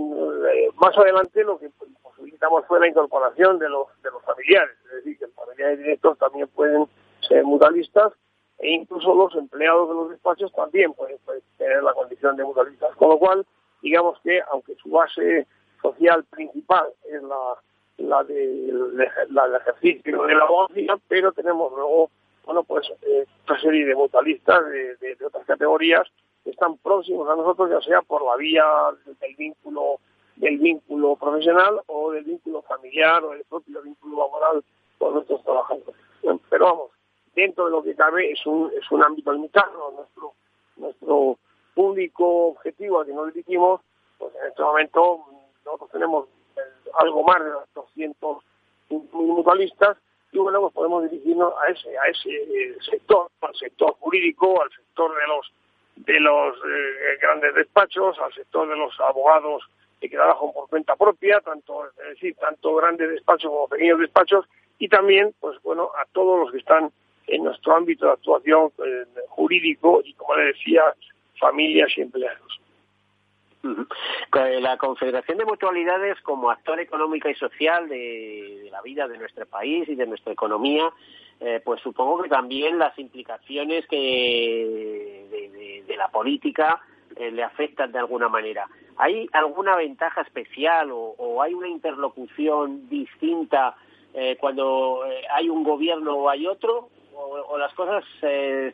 más 0.77 0.97
adelante 0.97 1.45
lo 1.45 1.59
que 1.59 1.71
posibilitamos 2.03 2.65
fue 2.67 2.81
la 2.81 2.89
incorporación 2.89 3.59
de 3.59 3.69
los, 3.69 3.89
de 4.03 4.11
los 4.11 4.23
familiares, 4.23 4.77
es 4.87 4.93
decir, 4.97 5.19
que 5.19 5.27
los 5.27 5.35
familiares 5.35 5.79
directos 5.79 6.19
también 6.19 6.49
pueden 6.49 6.87
ser 7.27 7.45
mutualistas 7.45 8.13
e 8.59 8.71
incluso 8.71 9.15
los 9.15 9.35
empleados 9.35 9.89
de 9.89 9.95
los 9.95 10.11
despachos 10.11 10.53
también 10.53 10.93
pueden, 10.95 11.19
tener 11.59 11.83
la 11.83 11.93
condición 11.93 12.37
de 12.37 12.45
mutualistas. 12.45 12.95
Con 12.97 13.11
lo 13.11 13.19
cual, 13.19 13.47
digamos 13.83 14.19
que 14.21 14.41
aunque 14.51 14.75
su 14.77 14.91
base 14.91 15.47
social 15.83 16.25
principal 16.25 16.89
es 17.05 17.23
la, 17.23 18.25
de, 18.25 18.73
la 19.31 19.47
del 19.47 19.61
ejercicio 19.61 20.23
de 20.23 20.35
la 20.35 20.45
abogacía, 20.45 20.97
pero 21.09 21.33
tenemos 21.33 21.73
luego 21.73 22.11
bueno 22.45 22.63
pues 22.65 22.89
eh, 23.03 23.27
serie 23.61 23.87
de 23.87 23.95
mutualistas 23.95 24.65
de, 24.67 24.97
de, 24.97 25.27
otras 25.27 25.45
categorías 25.47 26.07
que 26.45 26.51
están 26.51 26.77
próximos 26.79 27.29
a 27.29 27.37
nosotros, 27.37 27.71
ya 27.71 27.81
sea 27.81 28.03
por 28.03 28.25
la 28.25 28.37
vía 28.37 28.65
del 29.21 29.37
vínculo 29.37 29.99
del 30.37 30.59
vínculo 30.59 31.17
profesional 31.17 31.81
o 31.87 32.13
del 32.13 32.25
vínculo 32.25 32.63
familiar 32.63 33.25
o 33.25 33.31
del 33.31 33.45
propio 33.45 33.83
vínculo 33.83 34.19
laboral 34.19 34.65
con 34.99 35.15
nuestros 35.15 35.43
trabajadores. 35.43 35.95
Pero 36.51 36.65
vamos, 36.65 36.91
dentro 37.37 37.67
de 37.67 37.71
lo 37.71 37.83
que 37.83 37.95
cabe 37.95 38.33
es 38.33 38.45
un, 38.47 38.73
es 38.73 38.91
un 38.91 39.05
ámbito 39.05 39.33
limitado. 39.33 39.93
Nuestro, 39.95 40.33
nuestro 40.77 41.39
público 41.75 42.47
objetivo 42.49 43.01
al 43.01 43.07
que 43.07 43.13
nos 43.13 43.33
dirigimos, 43.33 43.83
pues 44.19 44.35
en 44.43 44.49
este 44.49 44.63
momento 44.63 45.27
nosotros 45.65 45.91
tenemos 45.91 46.29
algo 46.99 47.23
más 47.23 47.45
de 47.45 47.51
200 47.75 48.39
mutualistas 49.13 49.99
y 50.33 50.37
luego 50.37 50.71
pues 50.71 50.75
podemos 50.75 51.11
dirigirnos 51.11 51.53
a 51.61 51.71
ese 51.71 51.99
a 51.99 52.09
ese 52.09 52.81
sector, 52.91 53.29
al 53.43 53.55
sector 53.55 53.95
jurídico, 54.01 54.63
al 54.63 54.71
sector 54.71 55.15
de 55.15 55.27
los 55.27 55.53
de 55.97 56.21
los 56.21 56.57
eh, 56.57 57.19
grandes 57.21 57.55
despachos, 57.55 58.19
al 58.19 58.33
sector 58.33 58.69
de 58.69 58.77
los 58.77 58.99
abogados 59.01 59.63
que 60.01 60.09
trabajan 60.09 60.53
por 60.53 60.69
cuenta 60.69 60.95
propia, 60.97 61.41
tanto 61.41 61.87
es 61.87 61.97
decir, 61.97 62.35
tanto 62.37 62.75
grandes 62.75 63.11
despachos 63.11 63.51
como 63.51 63.69
pequeños 63.69 63.99
despachos 63.99 64.47
y 64.79 64.89
también 64.89 65.35
pues 65.41 65.61
bueno 65.63 65.91
a 65.99 66.07
todos 66.13 66.41
los 66.41 66.53
que 66.53 66.59
están 66.59 66.93
en 67.27 67.45
nuestro 67.45 67.75
ámbito 67.75 68.07
de 68.07 68.13
actuación 68.13 68.71
eh, 68.79 69.05
jurídico 69.29 70.01
y, 70.05 70.15
como 70.15 70.37
le 70.37 70.47
decía, 70.47 70.83
familias 71.39 71.91
y 71.97 72.03
empleados. 72.03 72.61
La 74.33 74.77
Confederación 74.77 75.39
de 75.39 75.45
Mutualidades, 75.45 76.21
como 76.21 76.51
actor 76.51 76.79
económico 76.79 77.29
y 77.29 77.35
social 77.35 77.89
de, 77.89 78.69
la 78.71 78.81
vida 78.81 79.09
de 79.09 79.19
nuestro 79.19 79.45
país 79.47 79.89
y 79.89 79.97
de 79.97 80.07
nuestra 80.07 80.33
economía, 80.33 80.89
eh, 81.41 81.61
pues 81.65 81.81
supongo 81.83 82.23
que 82.23 82.29
también 82.29 82.79
las 82.79 82.97
implicaciones 82.97 83.87
que 83.89 85.27
de, 85.87 85.97
la 85.97 86.09
política 86.09 86.81
eh, 87.17 87.31
le 87.31 87.43
afectan 87.43 87.91
de 87.91 87.99
alguna 87.99 88.29
manera. 88.29 88.69
¿Hay 88.99 89.29
alguna 89.33 89.75
ventaja 89.75 90.21
especial 90.21 90.91
o 90.93 91.43
hay 91.43 91.55
una 91.55 91.69
interlocución 91.69 92.89
distinta 92.89 93.75
cuando 94.41 95.03
hay 95.35 95.51
un 95.51 95.63
gobierno 95.63 96.15
o 96.17 96.29
hay 96.31 96.47
otro? 96.47 96.89
O, 97.17 97.59
las 97.59 97.73
cosas 97.75 98.05
eh, 98.23 98.73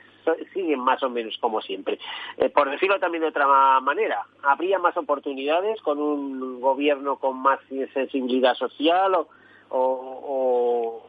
siguen 0.52 0.80
más 0.80 1.02
o 1.02 1.10
menos 1.10 1.36
como 1.38 1.60
siempre. 1.60 1.98
Eh, 2.36 2.50
por 2.50 2.70
decirlo 2.70 2.98
también 2.98 3.22
de 3.22 3.28
otra 3.28 3.46
manera, 3.80 4.26
¿habría 4.42 4.78
más 4.78 4.96
oportunidades 4.96 5.80
con 5.82 5.98
un 5.98 6.60
gobierno 6.60 7.16
con 7.16 7.38
más 7.38 7.60
sensibilidad 7.94 8.54
social 8.54 9.14
o, 9.14 9.28
o, 9.70 11.02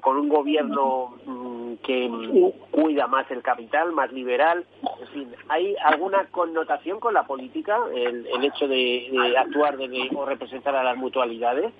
con 0.00 0.16
un 0.16 0.28
gobierno 0.28 1.16
mm, 1.26 1.74
que 1.82 2.52
cuida 2.70 3.08
más 3.08 3.30
el 3.30 3.42
capital, 3.42 3.92
más 3.92 4.12
liberal? 4.12 4.64
En 5.00 5.08
fin, 5.08 5.34
¿hay 5.48 5.74
alguna 5.84 6.26
connotación 6.30 7.00
con 7.00 7.14
la 7.14 7.26
política, 7.26 7.78
el, 7.94 8.26
hecho 8.44 8.68
de, 8.68 9.34
actuar 9.36 9.76
de, 9.76 10.08
o 10.14 10.24
representar 10.24 10.76
a 10.76 10.84
las 10.84 10.96
mutualidades? 10.96 11.72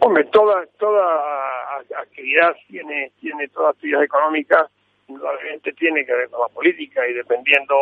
Hombre, 0.00 0.24
toda, 0.24 0.66
toda 0.78 1.78
actividad 1.98 2.54
tiene, 2.68 3.12
tiene 3.20 3.48
toda 3.48 3.70
actividad 3.70 4.02
económica, 4.02 4.68
indudablemente 5.08 5.72
tiene 5.72 6.06
que 6.06 6.14
ver 6.14 6.30
con 6.30 6.40
la 6.40 6.48
política 6.48 7.06
y 7.06 7.12
dependiendo 7.12 7.74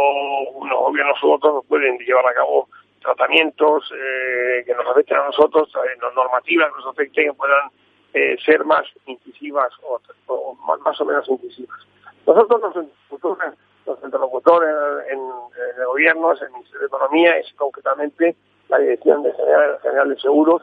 unos 0.55 0.79
gobiernos 0.79 1.23
u 1.23 1.33
otros 1.33 1.65
pueden 1.67 1.99
llevar 1.99 2.27
a 2.27 2.35
cabo 2.35 2.69
tratamientos 3.01 3.93
eh, 3.95 4.65
que 4.65 4.75
nos 4.75 4.87
afecten 4.87 5.19
a 5.19 5.27
nosotros, 5.27 5.73
eh, 5.77 5.99
normativas 6.15 6.71
que 6.71 6.77
nos 6.79 6.87
afecten 6.87 7.27
que 7.27 7.33
puedan 7.35 7.71
eh, 8.15 8.37
ser 8.45 8.65
más 8.65 8.85
incisivas 9.07 9.73
o, 9.83 10.01
más, 10.85 11.01
o 11.01 11.05
menos 11.05 11.29
incisivas. 11.29 11.79
Nosotros 12.27 12.87
los 13.87 13.99
interlocutores, 14.05 14.71
en, 15.11 15.19
el 15.19 15.87
gobierno, 15.87 16.33
en 16.33 16.45
el 16.47 16.53
Ministerio 16.53 16.81
de 16.81 16.87
Economía, 16.87 17.37
es 17.39 17.53
concretamente 17.55 18.37
la 18.69 18.79
Dirección 18.79 19.23
de 19.23 19.33
General, 19.33 19.79
General 19.83 20.09
de 20.09 20.21
Seguros, 20.21 20.63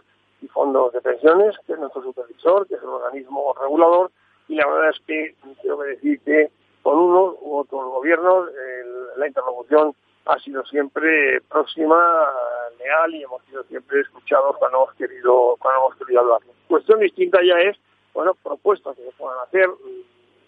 fondos 0.59 0.91
de 0.91 0.99
pensiones, 0.99 1.55
que 1.65 1.71
es 1.71 1.79
nuestro 1.79 2.03
supervisor, 2.03 2.67
que 2.67 2.75
es 2.75 2.83
el 2.83 2.89
organismo 2.89 3.55
regulador, 3.61 4.11
y 4.49 4.55
la 4.55 4.67
verdad 4.67 4.89
es 4.89 4.99
que 5.07 5.33
tengo 5.61 5.79
que 5.79 5.87
decir 5.87 6.19
que 6.25 6.51
con 6.83 6.99
unos 6.99 7.35
u 7.39 7.59
otros 7.59 7.85
gobiernos 7.85 8.49
la 9.15 9.25
interlocución 9.25 9.95
ha 10.25 10.37
sido 10.39 10.65
siempre 10.65 11.39
próxima, 11.49 11.97
leal 12.77 13.15
y 13.15 13.23
hemos 13.23 13.41
sido 13.45 13.63
siempre 13.63 14.01
escuchados 14.01 14.57
cuando 14.57 14.79
hemos 14.79 14.93
querido, 14.95 15.55
cuando 15.59 15.79
hemos 15.79 15.95
querido 15.95 16.19
hablar. 16.19 16.39
Cuestión 16.67 16.99
distinta 16.99 17.39
ya 17.41 17.57
es 17.61 17.77
bueno, 18.13 18.33
propuestas 18.43 18.97
que 18.97 19.03
se 19.03 19.11
puedan 19.13 19.39
hacer, 19.39 19.69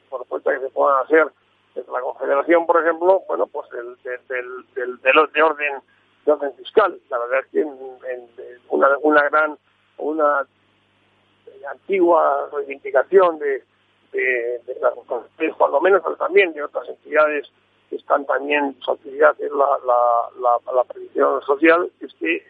propuestas 0.09 0.55
que 0.55 0.65
se 0.65 0.73
puedan 0.73 1.05
hacer 1.05 1.27
desde 1.73 1.89
la 1.89 2.01
Confederación, 2.01 2.65
por 2.65 2.81
ejemplo, 2.81 3.23
bueno, 3.29 3.47
pues 3.47 3.69
del, 3.69 3.95
del, 4.03 4.65
del, 4.75 4.97
del 4.99 5.31
de 5.31 5.41
orden 5.41 5.81
de 6.25 6.31
orden 6.33 6.53
fiscal. 6.55 6.99
La 7.09 7.17
verdad 7.17 7.39
es 7.39 7.47
que 7.47 7.61
en, 7.61 7.77
una 9.01 9.29
gran, 9.29 9.57
una 10.01 10.45
antigua 11.69 12.49
reivindicación 12.51 13.39
de, 13.39 13.63
de, 14.11 14.59
de 14.65 14.75
menos, 15.81 16.01
pero 16.03 16.15
también 16.15 16.53
de 16.53 16.63
otras 16.63 16.87
entidades 16.89 17.49
que 17.89 17.95
están 17.97 18.25
también, 18.25 18.75
su 18.81 18.91
actividad 18.91 19.35
en 19.41 19.57
la, 19.57 19.67
la, 20.73 20.83
previsión 20.85 21.41
social, 21.41 21.91
es 21.99 22.13
que 22.15 22.43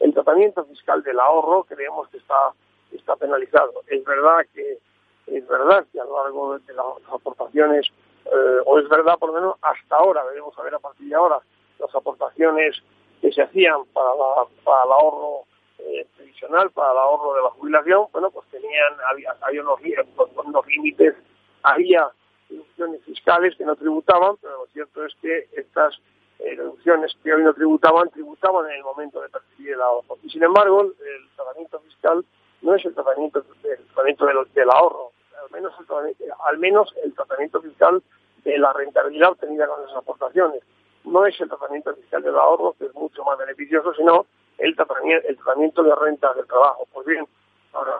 el, 0.00 0.14
tratamiento 0.14 0.64
fiscal 0.64 1.02
del 1.02 1.20
ahorro 1.20 1.64
creemos 1.64 2.08
que 2.08 2.18
está, 2.18 2.52
está 2.92 3.16
penalizado. 3.16 3.82
Es 3.86 4.04
verdad 4.04 4.44
que 4.54 4.78
es 5.26 5.46
verdad 5.46 5.84
que 5.92 6.00
a 6.00 6.04
lo 6.04 6.22
largo 6.22 6.58
de 6.58 6.72
las 6.72 6.84
aportaciones, 7.12 7.86
eh, 8.24 8.60
o 8.64 8.78
es 8.78 8.88
verdad 8.88 9.18
por 9.18 9.28
lo 9.28 9.34
menos 9.34 9.56
hasta 9.62 9.96
ahora, 9.96 10.24
debemos 10.24 10.54
saber 10.54 10.74
a 10.74 10.78
partir 10.78 11.08
de 11.08 11.14
ahora, 11.14 11.38
las 11.78 11.94
aportaciones 11.94 12.82
que 13.20 13.32
se 13.32 13.42
hacían 13.42 13.84
para 13.92 14.10
el 14.10 14.92
ahorro 14.92 15.44
eh, 15.88 16.06
previsional, 16.16 16.70
para 16.70 16.92
el 16.92 16.98
ahorro 16.98 17.34
de 17.34 17.42
la 17.42 17.50
jubilación, 17.50 18.06
bueno, 18.12 18.30
pues 18.30 18.46
tenían, 18.50 18.92
había, 19.10 19.34
había 19.40 19.62
unos, 19.62 20.66
límites, 20.66 21.14
había 21.62 22.08
deducciones 22.48 23.02
fiscales 23.04 23.56
que 23.56 23.64
no 23.64 23.74
tributaban, 23.76 24.36
pero 24.42 24.58
lo 24.58 24.66
cierto 24.66 25.04
es 25.04 25.14
que 25.22 25.48
estas 25.52 25.98
eh, 26.40 26.56
deducciones 26.56 27.16
que 27.22 27.32
hoy 27.32 27.42
no 27.42 27.54
tributaban, 27.54 28.10
tributaban 28.10 28.66
en 28.66 28.76
el 28.76 28.82
momento 28.84 29.20
de 29.20 29.28
percibir 29.28 29.72
el 29.72 29.80
ahorro. 29.80 30.18
Y 30.22 30.30
sin 30.30 30.42
embargo, 30.42 30.82
el, 30.82 31.28
tratamiento 31.34 31.80
fiscal 31.80 32.24
no 32.60 32.74
es 32.74 32.84
el 32.84 32.94
tratamiento, 32.94 33.42
el 33.64 33.84
tratamiento 33.86 34.26
del, 34.26 34.36
del 34.54 34.70
ahorro, 34.70 35.12
al 35.42 35.50
menos, 35.50 35.72
el, 35.78 36.32
al 36.46 36.58
menos 36.58 36.94
el 37.02 37.14
tratamiento 37.14 37.62
fiscal 37.62 38.02
de 38.44 38.58
la 38.58 38.72
rentabilidad 38.72 39.30
obtenida 39.30 39.66
con 39.66 39.82
esas 39.84 39.96
aportaciones. 39.96 40.62
No 41.04 41.24
es 41.24 41.40
el 41.40 41.48
tratamiento 41.48 41.94
fiscal 41.94 42.22
del 42.22 42.36
ahorro, 42.36 42.74
que 42.78 42.86
es 42.86 42.94
mucho 42.94 43.24
más 43.24 43.38
beneficioso, 43.38 43.94
sino 43.94 44.26
el 44.58 44.74
tratamiento, 44.76 45.28
el 45.28 45.36
tratamiento 45.36 45.82
de 45.82 45.94
rentas 45.94 46.36
del 46.36 46.46
trabajo. 46.46 46.86
Pues 46.92 47.06
bien, 47.06 47.26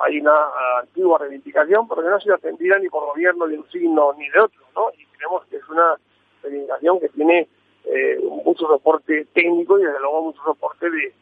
hay 0.00 0.20
una 0.20 0.46
antigua 0.80 1.18
reivindicación, 1.18 1.88
pero 1.88 2.02
que 2.02 2.08
no 2.08 2.16
ha 2.16 2.20
sido 2.20 2.34
atendida 2.34 2.78
ni 2.78 2.88
por 2.88 3.06
gobierno 3.06 3.46
de 3.46 3.58
un 3.58 3.70
signo 3.70 4.12
ni 4.14 4.28
de 4.28 4.40
otro, 4.40 4.60
¿no? 4.74 4.90
Y 4.96 5.04
creemos 5.06 5.44
que 5.46 5.56
es 5.56 5.68
una 5.68 5.96
reivindicación 6.42 7.00
que 7.00 7.08
tiene 7.10 7.48
eh, 7.84 8.18
mucho 8.44 8.66
soporte 8.66 9.26
técnico 9.32 9.78
y 9.78 9.84
desde 9.84 10.00
luego 10.00 10.22
mucho 10.22 10.42
soporte 10.42 10.90
de, 10.90 11.12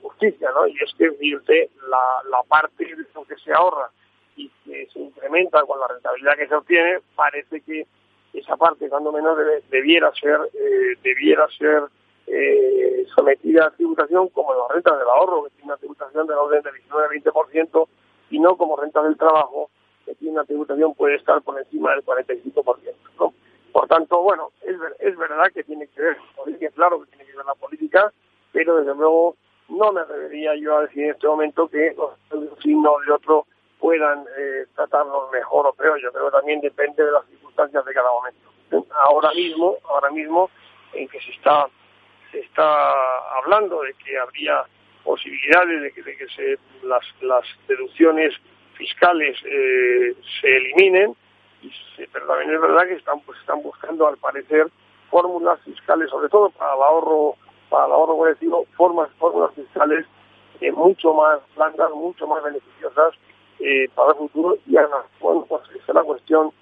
justicia, 0.00 0.50
¿no? 0.54 0.66
Y 0.66 0.74
es 0.82 0.90
que, 0.96 1.10
usted, 1.36 1.68
la, 1.88 2.42
parte 2.48 2.84
de 2.84 3.04
lo 3.14 3.24
que 3.24 3.36
se 3.36 3.52
ahorra 3.52 3.90
y 4.36 4.48
que 4.64 4.88
se 4.90 4.98
incrementa 4.98 5.62
con 5.64 5.78
la 5.78 5.86
rentabilidad 5.86 6.36
que 6.36 6.48
se 6.48 6.54
obtiene, 6.54 7.00
parece 7.14 7.60
que 7.60 7.86
esa 8.32 8.56
parte, 8.56 8.88
cuando 8.88 9.12
menos, 9.12 9.36
debiera 9.70 10.10
ser, 10.14 10.40
eh, 10.54 10.96
debiera 11.02 11.46
ser 11.58 11.82
eh, 12.26 13.06
sometida 13.14 13.66
a 13.66 13.70
tributación 13.70 14.28
como 14.28 14.54
las 14.54 14.68
rentas 14.70 14.98
del 14.98 15.08
ahorro, 15.08 15.44
que 15.44 15.50
tiene 15.50 15.72
una 15.72 15.76
tributación 15.76 16.26
de 16.26 16.34
la 16.34 16.40
orden 16.42 16.62
del 16.62 16.74
19-20%, 16.74 17.88
y 18.30 18.38
no 18.38 18.56
como 18.56 18.76
rentas 18.76 19.04
del 19.04 19.16
trabajo, 19.16 19.70
que 20.04 20.14
tiene 20.14 20.34
una 20.34 20.44
tributación 20.44 20.94
puede 20.94 21.16
estar 21.16 21.40
por 21.42 21.58
encima 21.58 21.90
del 21.92 22.04
45%. 22.04 22.94
¿no? 23.18 23.34
Por 23.72 23.88
tanto, 23.88 24.22
bueno, 24.22 24.50
es, 24.62 24.76
es 24.98 25.16
verdad 25.16 25.44
que 25.54 25.64
tiene 25.64 25.86
que 25.88 26.02
ver 26.02 26.16
política, 26.36 26.70
claro 26.74 27.00
que 27.00 27.10
tiene 27.10 27.26
que 27.26 27.36
ver 27.36 27.46
la 27.46 27.54
política, 27.54 28.12
pero 28.52 28.76
desde 28.76 28.94
luego 28.94 29.36
no 29.68 29.92
me 29.92 30.02
atrevería 30.02 30.54
yo 30.56 30.76
a 30.76 30.82
decir 30.82 31.04
en 31.04 31.10
este 31.10 31.26
momento 31.26 31.68
que 31.68 31.94
los 31.96 32.10
de 32.30 32.48
un 32.48 32.58
signo 32.62 32.94
de 33.06 33.12
otro 33.12 33.46
puedan 33.78 34.24
eh, 34.38 34.66
mejor 35.32 35.66
o 35.66 35.72
peor. 35.72 36.00
Yo 36.00 36.12
creo 36.12 36.26
que 36.26 36.36
también 36.36 36.60
depende 36.60 37.04
de 37.04 37.10
las 37.10 37.26
circunstancias 37.26 37.84
de 37.84 37.94
cada 37.94 38.10
momento. 38.10 38.50
Ahora 39.04 39.32
mismo, 39.34 39.76
ahora 39.88 40.10
mismo, 40.10 40.50
en 40.92 41.08
que 41.08 41.20
se 41.20 41.30
está 41.32 41.68
se 42.32 42.40
está 42.40 43.36
hablando 43.36 43.82
de 43.82 43.94
que 43.94 44.18
habría 44.18 44.64
posibilidades 45.04 45.82
de 45.82 45.92
que, 45.92 46.58
las, 46.82 47.44
deducciones 47.68 48.34
fiscales 48.74 49.38
eh, 49.44 50.16
se 50.40 50.56
eliminen, 50.56 51.14
pero 52.12 52.26
también 52.26 52.54
es 52.54 52.60
verdad 52.60 52.86
que 52.86 52.94
están, 52.94 53.20
pues, 53.20 53.38
están 53.38 53.62
buscando, 53.62 54.08
al 54.08 54.16
parecer, 54.16 54.68
fórmulas 55.10 55.60
fiscales, 55.60 56.10
sobre 56.10 56.28
todo 56.28 56.50
para 56.50 56.74
el 56.74 56.82
ahorro, 56.82 57.36
para 57.68 57.86
el 57.86 57.92
ahorro 57.92 58.16
colectivo, 58.16 58.66
formas, 58.76 59.10
fórmulas 59.18 59.54
fiscales 59.54 60.06
eh, 60.60 60.72
mucho 60.72 61.12
más 61.12 61.40
blandas, 61.54 61.90
mucho 61.92 62.26
más 62.26 62.42
beneficiosas 62.42 63.14
eh, 63.60 63.88
para 63.94 64.12
el 64.12 64.18
futuro, 64.18 64.56
y 64.66 64.74
bueno, 65.20 65.46
pues 65.48 65.62
la 65.88 66.02
cuestión 66.02 66.52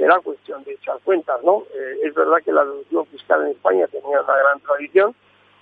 será 0.00 0.18
cuestión 0.20 0.64
de 0.64 0.72
echar 0.72 0.98
cuentas, 1.04 1.42
¿no? 1.44 1.64
Eh, 1.74 1.98
es 2.04 2.14
verdad 2.14 2.38
que 2.42 2.52
la 2.52 2.64
deducción 2.64 3.04
fiscal 3.08 3.42
en 3.42 3.48
España 3.48 3.86
tenía 3.88 4.22
una 4.22 4.34
gran 4.34 4.58
tradición 4.60 5.14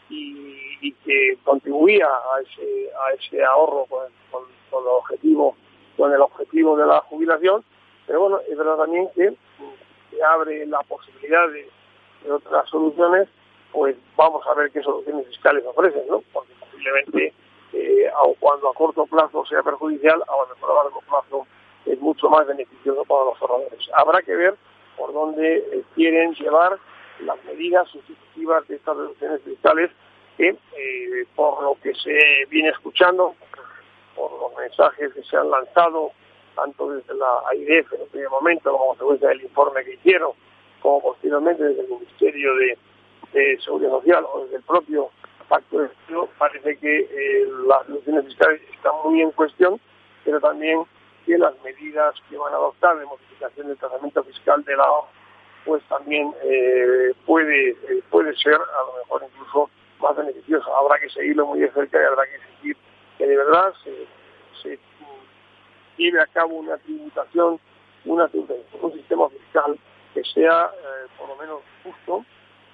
y, 0.09 0.93
que 1.05 1.37
contribuía 1.43 2.07
a 2.07 2.41
ese, 2.41 3.45
ahorro 3.45 3.87
con, 3.87 4.05
el 4.07 4.89
objetivo 4.89 5.57
con 5.97 6.13
el 6.13 6.21
objetivo 6.21 6.77
de 6.77 6.87
la 6.87 7.01
jubilación, 7.01 7.65
pero 8.07 8.21
bueno, 8.21 8.41
es 8.49 8.57
verdad 8.57 8.77
también 8.77 9.09
que 9.17 9.35
se 10.11 10.23
abre 10.23 10.67
la 10.67 10.81
posibilidad 10.83 11.49
de, 11.49 11.69
otras 12.31 12.69
soluciones, 12.69 13.29
pues 13.73 13.97
vamos 14.17 14.47
a 14.47 14.55
ver 14.55 14.71
qué 14.71 14.83
soluciones 14.83 15.27
fiscales 15.27 15.65
ofrecen, 15.67 16.07
¿no? 16.09 16.23
Porque 16.33 16.53
posiblemente, 16.61 17.33
eh, 17.73 18.11
cuando 18.39 18.69
a 18.69 18.75
corto 18.75 19.05
plazo 19.07 19.45
sea 19.47 19.63
perjudicial, 19.63 20.23
a 20.23 20.43
lo 20.43 20.55
mejor 20.55 20.71
a 20.71 20.85
largo 20.85 21.01
plazo 21.01 21.47
es 21.91 22.01
mucho 22.01 22.29
más 22.29 22.47
beneficioso 22.47 23.05
para 23.05 23.25
los 23.25 23.41
ahorradores. 23.41 23.89
Habrá 23.95 24.23
que 24.23 24.35
ver 24.35 24.55
por 24.97 25.13
dónde 25.13 25.59
eh, 25.59 25.83
quieren 25.95 26.35
llevar 26.35 26.79
las 27.21 27.43
medidas 27.45 27.89
sustitutivas 27.89 28.67
de 28.69 28.77
estas 28.77 28.97
reducciones 28.97 29.43
fiscales 29.43 29.91
que, 30.37 30.49
eh, 30.49 31.27
por 31.35 31.63
lo 31.63 31.77
que 31.83 31.95
se 31.95 32.45
viene 32.49 32.69
escuchando, 32.71 33.35
por 34.15 34.31
los 34.33 34.57
mensajes 34.57 35.13
que 35.15 35.23
se 35.23 35.37
han 35.37 35.51
lanzado, 35.51 36.13
tanto 36.55 36.91
desde 36.91 37.15
la 37.15 37.43
AIDF 37.51 37.93
en 37.93 38.01
el 38.03 38.09
primer 38.09 38.31
momento 38.31 38.73
como 38.73 38.89
consecuencia 38.89 39.29
del 39.29 39.43
informe 39.43 39.85
que 39.85 39.95
hicieron, 39.95 40.33
como 40.81 41.03
posteriormente 41.03 41.63
desde 41.63 41.83
el 41.83 41.89
Ministerio 41.89 42.55
de, 42.57 42.79
Seguridad 43.63 43.91
Social 43.91 44.25
o 44.33 44.45
desde 44.45 44.57
el 44.57 44.63
propio 44.63 45.11
Pacto 45.49 45.81
de 45.81 45.87
Estado, 45.87 46.29
parece 46.39 46.77
que 46.79 46.99
eh, 46.99 47.49
las 47.67 47.87
reducciones 47.87 48.25
fiscales 48.25 48.61
están 48.73 48.93
muy 49.05 49.21
en 49.21 49.31
cuestión, 49.33 49.79
pero 50.25 50.41
también 50.41 50.83
que 51.29 51.37
las 51.37 51.53
medidas 51.63 52.15
que 52.31 52.39
van 52.39 52.55
a 52.55 52.57
adoptar 52.57 52.99
de 52.99 53.05
modificación 53.05 53.69
del 53.69 53.77
tratamiento 53.77 54.25
fiscal 54.25 54.65
de 54.65 54.75
la 54.75 54.87
pues 55.67 55.83
también 55.85 56.33
eh, 56.43 57.13
puede 57.27 57.71
eh, 57.73 58.03
puede 58.09 58.35
ser 58.37 58.55
a 58.55 58.83
lo 58.87 58.99
mejor 58.99 59.29
incluso 59.31 59.71
más 60.01 60.17
beneficioso. 60.17 60.75
Habrá 60.75 60.99
que 60.99 61.11
seguirlo 61.11 61.45
muy 61.45 61.61
de 61.61 61.71
cerca 61.73 62.01
y 62.01 62.05
habrá 62.05 62.25
que 62.25 62.39
seguir 62.57 62.77
que 63.19 63.27
de 63.27 63.37
verdad 63.37 63.75
se, 63.85 64.07
se 64.63 64.79
lleve 65.99 66.23
a 66.23 66.27
cabo 66.29 66.55
una 66.55 66.79
tributación, 66.79 67.61
un 68.07 68.93
sistema 68.95 69.29
fiscal 69.29 69.79
que 70.15 70.25
sea 70.25 70.71
eh, 70.73 71.09
por 71.19 71.29
lo 71.29 71.37
menos 71.37 71.61
justo 71.85 72.25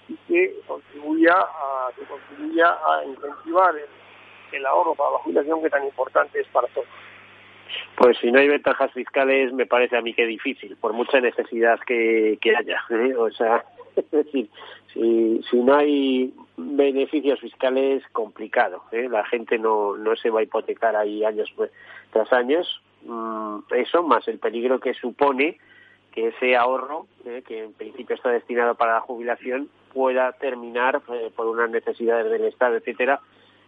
y 0.09 0.17
que 0.29 0.61
contribuya 0.69 1.35
a 1.35 1.91
contribuya 2.09 2.79
a 2.87 3.05
incentivar 3.05 3.75
el 4.53 4.67
ahorro 4.67 4.95
para 4.95 5.11
la 5.11 5.19
jubilación 5.19 5.61
que 5.61 5.71
tan 5.71 5.85
importante 5.85 6.39
es 6.39 6.47
para 6.49 6.69
todos. 6.69 6.87
Pues 7.97 8.19
si 8.19 8.31
no 8.31 8.41
hay 8.41 8.49
ventajas 8.49 8.93
fiscales, 8.93 9.53
me 9.53 9.67
parece 9.67 9.97
a 9.97 10.03
mí 10.03 10.15
que 10.15 10.27
difícil, 10.27 10.77
por 10.77 10.93
mucha 10.93 11.21
necesidad 11.21 11.79
que, 11.81 12.39
que 12.41 12.57
haya. 12.57 12.81
¿eh? 12.91 13.15
O 13.17 13.31
sea, 13.31 13.65
es 13.97 14.11
decir, 14.11 14.49
si, 14.93 15.41
no 15.53 15.75
hay 15.75 16.33
beneficios 16.57 17.41
fiscales, 17.41 18.03
complicado. 18.13 18.83
¿eh? 18.93 19.09
La 19.09 19.25
gente 19.25 19.59
no, 19.59 19.97
no 19.97 20.17
se 20.17 20.31
va 20.31 20.41
a 20.41 20.45
hipotecar 20.45 20.97
ahí 20.97 21.25
años 21.25 21.53
tras 22.13 22.33
años. 22.33 22.81
Mm, 23.05 23.59
eso, 23.75 24.03
más 24.03 24.27
el 24.29 24.39
peligro 24.39 24.81
que 24.81 24.95
supone 24.95 25.59
que 26.13 26.29
ese 26.29 26.57
ahorro, 26.57 27.07
¿eh? 27.25 27.43
que 27.47 27.65
en 27.65 27.73
principio 27.73 28.15
está 28.15 28.31
destinado 28.31 28.77
para 28.77 28.95
la 28.95 29.01
jubilación, 29.01 29.69
pueda 29.93 30.33
terminar 30.33 31.03
eh, 31.13 31.31
por 31.35 31.47
unas 31.47 31.71
necesidades 31.71 32.31
del 32.31 32.45
Estado, 32.45 32.77
etcétera, 32.77 33.21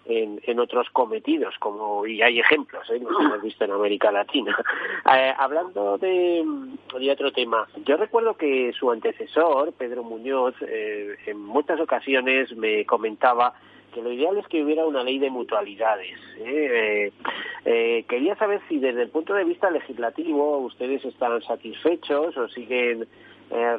en, 0.08 0.40
en 0.44 0.60
otros 0.60 0.88
cometidos, 0.90 1.54
como 1.58 2.06
y 2.06 2.22
hay 2.22 2.38
ejemplos, 2.38 2.88
¿eh? 2.90 3.00
los 3.00 3.20
hemos 3.20 3.42
visto 3.42 3.64
en 3.64 3.72
América 3.72 4.10
Latina. 4.10 4.56
Eh, 5.08 5.32
hablando 5.38 5.98
de, 5.98 6.44
otro 7.12 7.30
tema, 7.32 7.68
yo 7.84 7.96
recuerdo 7.96 8.36
que 8.36 8.72
su 8.72 8.90
antecesor, 8.90 9.72
Pedro 9.72 10.02
Muñoz, 10.02 10.54
eh, 10.62 11.16
en 11.26 11.40
muchas 11.40 11.78
ocasiones 11.80 12.54
me 12.56 12.84
comentaba 12.84 13.54
que 13.94 14.02
lo 14.02 14.10
ideal 14.10 14.36
es 14.36 14.48
que 14.48 14.64
hubiera 14.64 14.84
una 14.84 15.04
ley 15.04 15.20
de 15.20 15.30
mutualidades. 15.30 16.18
¿eh? 16.38 17.12
Eh, 17.64 18.04
quería 18.08 18.34
saber 18.36 18.60
si 18.68 18.78
desde 18.78 19.02
el 19.02 19.10
punto 19.10 19.32
de 19.32 19.44
vista 19.44 19.70
legislativo 19.70 20.58
ustedes 20.58 21.04
están 21.04 21.40
satisfechos 21.42 22.36
o 22.36 22.48
siguen 22.48 23.06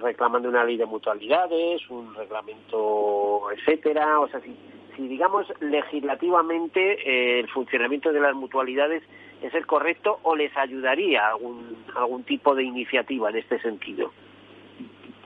reclamando 0.02 0.48
una 0.48 0.64
ley 0.64 0.78
de 0.78 0.86
mutualidades, 0.86 1.90
un 1.90 2.16
reglamento, 2.16 3.52
etcétera, 3.52 4.22
o 4.22 4.30
sea, 4.30 4.40
si, 4.40 4.56
si 4.98 5.08
digamos 5.08 5.46
legislativamente 5.62 6.80
eh, 6.82 7.40
el 7.40 7.50
funcionamiento 7.50 8.12
de 8.12 8.20
las 8.20 8.34
mutualidades 8.34 9.04
es 9.42 9.54
el 9.54 9.68
correcto 9.68 10.20
o 10.24 10.36
les 10.36 10.56
ayudaría 10.58 11.28
algún, 11.28 11.86
algún 11.96 12.24
tipo 12.24 12.56
de 12.56 12.64
iniciativa 12.64 13.30
en 13.30 13.38
este 13.38 13.60
sentido. 13.60 14.12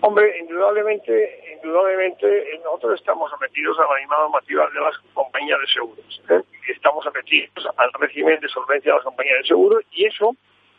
Hombre, 0.02 0.40
indudablemente, 0.40 1.56
indudablemente 1.56 2.60
nosotros 2.64 3.00
estamos 3.00 3.32
sometidos 3.32 3.80
a 3.80 3.94
la 3.94 4.00
misma 4.00 4.18
normativa 4.18 4.68
de 4.74 4.80
las 4.82 4.98
compañías 5.14 5.60
de 5.60 5.68
seguros. 5.68 6.22
¿eh? 6.30 6.42
Estamos 6.68 7.04
sometidos 7.06 7.68
al 7.78 7.94
régimen 7.94 8.40
de 8.42 8.50
solvencia 8.50 8.92
de 8.92 8.98
las 8.98 9.06
compañías 9.06 9.38
de 9.38 9.48
seguros 9.48 9.84
y 9.92 10.06
eso 10.06 10.36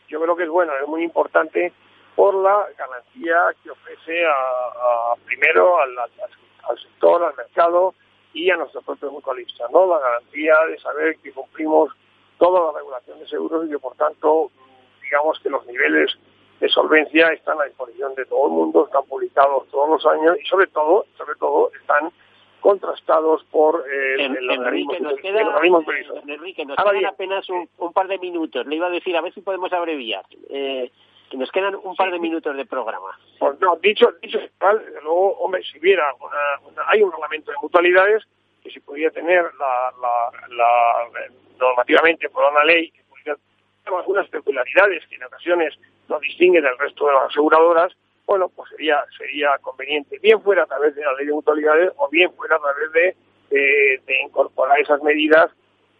yo 0.09 0.21
creo 0.21 0.37
que 0.37 0.43
es 0.43 0.51
bueno, 0.51 0.73
es 0.81 0.87
muy 0.87 1.03
importante 1.03 1.73
por 2.15 2.35
la 2.35 2.67
garantía 2.77 3.37
que 3.63 3.71
ofrece 3.71 4.27
a, 4.27 5.15
primero 5.25 5.81
al, 5.81 5.99
al, 5.99 6.79
sector, 6.79 7.25
al 7.25 7.35
mercado 7.35 7.95
y 8.35 8.51
a 8.51 8.57
nuestros 8.57 8.85
propios 8.85 9.13
mutualistas, 9.13 9.71
¿no? 9.71 9.87
La 9.87 9.99
garantía 9.99 10.55
de 10.69 10.79
saber 10.79 11.17
que 11.19 11.33
cumplimos 11.33 11.91
toda 12.39 12.73
la 12.73 12.79
regulación 12.79 13.19
de 13.19 13.29
seguros 13.29 13.67
y 13.67 13.71
que 13.71 13.79
por 13.79 13.95
tanto 13.97 14.51
digamos 15.03 15.39
que 15.41 15.51
los 15.51 15.67
niveles 15.67 16.11
de 16.61 16.69
solvencia 16.69 17.29
están 17.29 17.61
a 17.61 17.65
disposición 17.65 18.15
de 18.15 18.25
todo 18.27 18.47
el 18.47 18.53
mundo, 18.53 18.87
están 18.87 19.05
publicados 19.05 19.69
todos 19.69 19.89
los 19.89 20.07
años 20.07 20.37
y 20.41 20.47
sobre 20.47 20.69
todo, 20.69 21.07
sobre 21.19 21.35
todo 21.35 21.71
están 21.81 22.11
contrastados 22.61 23.45
por 23.51 23.85
eh, 23.93 24.25
el, 24.25 24.37
el 24.37 24.51
Enrique, 24.51 25.01
nos 25.01 25.15
quedan 25.17 25.49
apenas 27.05 27.49
un, 27.51 27.93
par 27.93 28.07
de 28.07 28.19
minutos. 28.19 28.65
Le 28.67 28.77
iba 28.77 28.87
a 28.87 28.91
decir, 28.91 29.17
a 29.17 29.21
ver 29.21 29.35
si 29.35 29.41
podemos 29.41 29.73
abreviar. 29.73 30.25
Eh, 30.49 30.91
nos 31.37 31.51
quedan 31.51 31.75
un 31.75 31.97
par 31.97 32.11
de 32.11 32.19
minutos 32.19 32.57
de 32.57 32.67
programa. 32.67 33.19
Pues 33.39 33.59
no, 33.61 33.77
dicho, 33.77 34.13
dicho 34.21 34.39
luego, 35.03 35.39
hombre, 35.39 35.63
si 35.65 35.79
hubiera 35.79 36.13
una, 36.15 36.87
hay 36.89 37.03
un 37.03 37.13
reglamento 37.13 37.51
de 37.51 37.57
mutualidades 37.63 38.23
que 38.63 38.71
se 38.71 38.81
podría 38.81 39.11
tener 39.11 39.45
la, 39.59 39.93
la, 40.49 41.09
normativamente 41.59 42.29
por 42.31 42.51
una 42.51 42.65
ley 42.65 42.91
que 42.91 43.03
pudiera 43.05 43.37
tener 43.85 43.99
algunas 43.99 44.29
peculiaridades 44.29 45.07
que 45.09 45.17
en 45.17 45.25
ocasiones 45.25 45.75
nos 46.09 46.21
distinguen 46.21 46.63
del 46.63 46.79
resto 46.79 47.07
de 47.07 47.13
las 47.13 47.31
aseguradoras, 47.31 47.93
bueno, 48.27 48.49
pues 48.49 48.71
sería, 48.71 49.05
sería 49.17 49.59
conveniente, 49.61 50.19
bien 50.19 50.41
fuera 50.43 50.63
a 50.63 50.67
través 50.67 50.95
de 50.95 51.03
la 51.03 51.13
ley 51.15 51.27
de 51.27 51.33
mutualidades 51.33 51.93
o 51.97 52.09
bien 52.09 52.33
fuera 52.33 52.57
a 52.57 52.61
través 52.61 52.93
de, 52.93 53.17
de, 54.07 54.23
incorporar 54.23 54.81
esas 54.81 55.03
medidas 55.03 55.51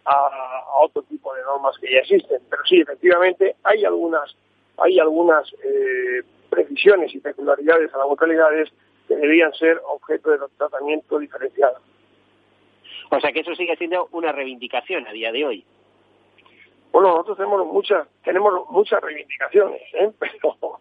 a, 0.05 0.11
a, 0.11 0.77
otro 0.81 1.03
tipo 1.03 1.33
de 1.35 1.43
normas 1.43 1.77
que 1.79 1.91
ya 1.91 1.99
existen. 1.99 2.41
Pero 2.49 2.63
sí, 2.65 2.81
efectivamente, 2.81 3.55
hay 3.63 3.85
algunas, 3.85 4.35
hay 4.77 4.99
algunas 4.99 5.51
eh, 5.63 6.21
precisiones 6.49 7.13
y 7.13 7.19
peculiaridades 7.19 7.93
a 7.93 7.97
las 7.97 8.07
mutualidades 8.07 8.69
que 9.07 9.15
deberían 9.15 9.53
ser 9.53 9.81
objeto 9.85 10.31
de 10.31 10.39
tratamiento 10.57 11.19
diferenciado. 11.19 11.77
O 13.09 13.19
sea 13.19 13.31
que 13.31 13.41
eso 13.41 13.53
sigue 13.55 13.75
siendo 13.75 14.07
una 14.11 14.31
reivindicación 14.31 15.07
a 15.07 15.11
día 15.11 15.31
de 15.31 15.45
hoy. 15.45 15.65
Bueno, 16.91 17.09
nosotros 17.09 17.37
tenemos 17.37 17.65
muchas, 17.65 18.07
tenemos 18.23 18.69
muchas 18.69 19.01
reivindicaciones, 19.01 19.81
¿eh? 19.93 20.11
pero 20.19 20.79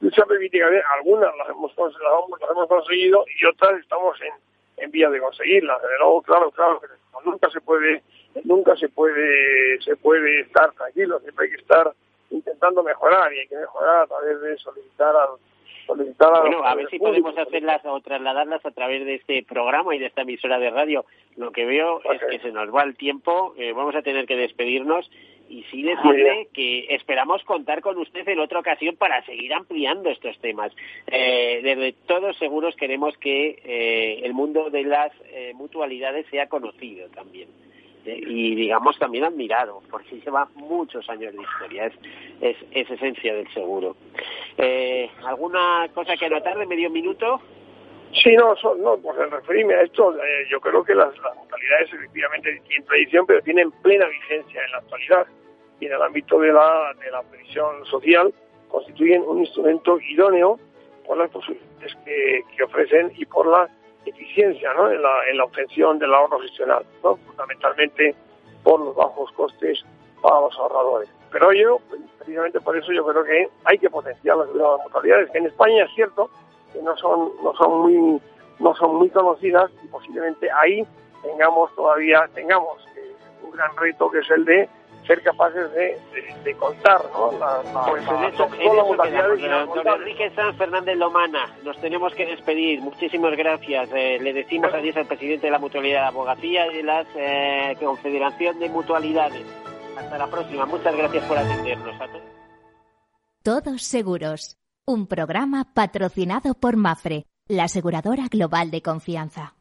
muchas 0.00 0.28
reivindicaciones, 0.28 0.84
algunas 0.98 1.34
las 1.36 1.48
hemos, 1.48 1.76
las 1.76 2.50
hemos 2.50 2.68
conseguido 2.68 3.24
y 3.40 3.46
otras 3.46 3.80
estamos 3.80 4.16
en, 4.20 4.84
en 4.84 4.90
vía 4.90 5.10
de 5.10 5.20
conseguirlas. 5.20 5.80
De 5.82 5.88
luego, 5.98 6.22
claro, 6.22 6.50
claro, 6.50 6.80
nunca 7.24 7.48
se 7.50 7.60
puede, 7.60 8.02
nunca 8.44 8.76
se 8.76 8.88
puede, 8.88 9.80
se 9.82 9.96
puede 9.96 10.40
estar 10.40 10.72
tranquilo, 10.72 11.18
siempre 11.20 11.46
hay 11.46 11.50
que 11.52 11.60
estar 11.60 11.92
intentando 12.34 12.82
mejorar 12.82 13.32
y 13.32 13.40
hay 13.40 13.48
que 13.48 13.56
mejorar 13.56 14.02
a 14.02 14.06
través 14.06 14.40
de 14.40 14.56
solicitar 14.58 15.14
al 15.16 15.38
bueno, 15.86 16.64
a 16.64 16.74
ver 16.74 16.88
si 16.88 16.98
podemos 16.98 17.36
hacerlas 17.36 17.82
o 17.84 18.00
trasladarlas 18.00 18.64
a 18.64 18.70
través 18.70 19.04
de 19.04 19.16
este 19.16 19.42
programa 19.42 19.94
y 19.94 19.98
de 19.98 20.06
esta 20.06 20.22
emisora 20.22 20.58
de 20.58 20.70
radio. 20.70 21.04
Lo 21.36 21.52
que 21.52 21.66
veo 21.66 22.00
es 22.10 22.22
que 22.30 22.38
se 22.38 22.52
nos 22.52 22.74
va 22.74 22.84
el 22.84 22.96
tiempo, 22.96 23.54
eh, 23.58 23.72
vamos 23.72 23.94
a 23.94 24.02
tener 24.02 24.26
que 24.26 24.36
despedirnos 24.36 25.10
y 25.48 25.62
sí 25.64 25.82
decirle 25.82 26.48
que 26.52 26.86
esperamos 26.94 27.42
contar 27.44 27.80
con 27.80 27.98
usted 27.98 28.26
en 28.28 28.40
otra 28.40 28.60
ocasión 28.60 28.96
para 28.96 29.24
seguir 29.24 29.52
ampliando 29.52 30.08
estos 30.10 30.38
temas. 30.38 30.72
Eh, 31.06 31.60
desde 31.62 31.92
todos 32.06 32.36
seguros 32.38 32.74
queremos 32.76 33.16
que 33.18 33.60
eh, 33.64 34.20
el 34.24 34.32
mundo 34.32 34.70
de 34.70 34.84
las 34.84 35.12
eh, 35.26 35.52
mutualidades 35.54 36.26
sea 36.30 36.48
conocido 36.48 37.08
también 37.10 37.48
y 38.04 38.54
digamos 38.54 38.98
también 38.98 39.24
admirado, 39.24 39.82
porque 39.90 40.20
lleva 40.20 40.48
muchos 40.54 41.08
años 41.08 41.32
de 41.34 41.42
historia, 41.42 41.86
es, 42.40 42.56
es, 42.70 42.90
esencia 42.90 43.34
del 43.34 43.48
seguro. 43.52 43.96
Eh, 44.58 45.10
¿Alguna 45.24 45.88
cosa 45.94 46.16
que 46.16 46.26
anotar 46.26 46.58
de 46.58 46.66
medio 46.66 46.90
minuto? 46.90 47.40
Sí, 48.12 48.36
no, 48.36 48.54
no 48.76 48.96
pues 48.98 49.16
referirme 49.30 49.74
a 49.74 49.82
esto, 49.82 50.14
eh, 50.16 50.46
yo 50.50 50.60
creo 50.60 50.84
que 50.84 50.94
las, 50.94 51.16
las 51.18 51.36
modalidades 51.36 51.92
efectivamente 51.92 52.62
tienen 52.68 52.86
tradición, 52.86 53.26
pero 53.26 53.42
tienen 53.42 53.70
plena 53.82 54.06
vigencia 54.06 54.64
en 54.64 54.70
la 54.70 54.78
actualidad 54.78 55.26
y 55.80 55.86
en 55.86 55.92
el 55.92 56.02
ámbito 56.02 56.38
de 56.38 56.52
la, 56.52 56.94
de 57.02 57.10
la 57.10 57.22
previsión 57.22 57.84
social 57.86 58.32
constituyen 58.68 59.22
un 59.22 59.40
instrumento 59.40 59.98
idóneo 60.00 60.60
por 61.06 61.18
las 61.18 61.30
posibilidades 61.30 61.96
que 62.04 62.62
ofrecen 62.62 63.12
y 63.16 63.24
por 63.24 63.46
la 63.46 63.68
eficiencia 64.10 64.72
en, 64.72 65.02
la, 65.02 65.28
en 65.30 65.36
la 65.38 65.44
obtención 65.44 65.98
del 65.98 66.14
ahorro 66.14 66.40
gestional, 66.40 66.84
fundamentalmente 67.00 68.14
por 68.62 68.80
los 68.80 68.94
bajos 68.94 69.30
costes 69.32 69.84
para 70.22 70.40
los 70.40 70.58
ahorradores. 70.58 71.08
Pero 71.30 71.52
yo, 71.52 71.78
precisamente 72.18 72.60
por 72.60 72.76
eso 72.76 72.92
yo 72.92 73.04
creo 73.06 73.24
que 73.24 73.48
hay 73.64 73.78
que 73.78 73.90
potenciar 73.90 74.36
las 74.36 74.48
mutualidades, 74.84 75.30
que 75.30 75.38
en 75.38 75.46
España 75.46 75.84
es 75.84 75.94
cierto 75.94 76.30
que 76.72 76.80
no 76.82 76.96
son, 76.96 77.30
no 77.42 77.54
son 77.54 77.82
muy, 77.82 78.20
no 78.58 78.74
son 78.74 78.96
muy 78.96 79.10
conocidas 79.10 79.70
y 79.82 79.88
posiblemente 79.88 80.50
ahí 80.50 80.86
tengamos 81.22 81.74
todavía, 81.74 82.28
tengamos 82.34 82.86
eh, 82.96 83.14
un 83.42 83.50
gran 83.50 83.76
reto 83.76 84.10
que 84.10 84.18
es 84.20 84.30
el 84.30 84.44
de 84.44 84.68
ser 85.06 85.22
capaces 85.22 85.72
de, 85.72 85.98
de, 86.44 86.54
contar, 86.54 87.02
¿no? 87.12 87.32
La, 87.38 87.62
la, 87.62 87.86
pues 87.86 88.02
en 88.06 88.24
eso, 88.24 88.48
Don 89.74 89.86
Enrique 90.00 90.30
San 90.34 90.54
Fernández 90.56 90.96
Lomana, 90.96 91.54
nos 91.62 91.78
tenemos 91.78 92.14
que 92.14 92.26
despedir. 92.26 92.80
Muchísimas 92.80 93.36
gracias. 93.36 93.90
Eh, 93.94 94.18
le 94.20 94.32
decimos 94.32 94.72
adiós 94.72 94.96
al 94.96 95.06
presidente 95.06 95.46
de 95.46 95.50
la 95.50 95.58
Mutualidad 95.58 96.00
de 96.02 96.06
Abogacía 96.06 96.72
y 96.72 96.76
de 96.76 96.82
la 96.82 97.06
eh, 97.14 97.76
Confederación 97.78 98.58
de 98.58 98.68
Mutualidades. 98.68 99.44
Hasta 99.98 100.18
la 100.18 100.26
próxima. 100.26 100.66
Muchas 100.66 100.96
gracias 100.96 101.24
por 101.24 101.38
atendernos. 101.38 102.00
A 102.00 102.06
todos. 102.06 102.22
todos 103.42 103.82
seguros. 103.82 104.58
Un 104.86 105.06
programa 105.06 105.72
patrocinado 105.74 106.54
por 106.54 106.76
Mafre, 106.76 107.26
la 107.48 107.64
aseguradora 107.64 108.26
global 108.30 108.70
de 108.70 108.82
confianza. 108.82 109.52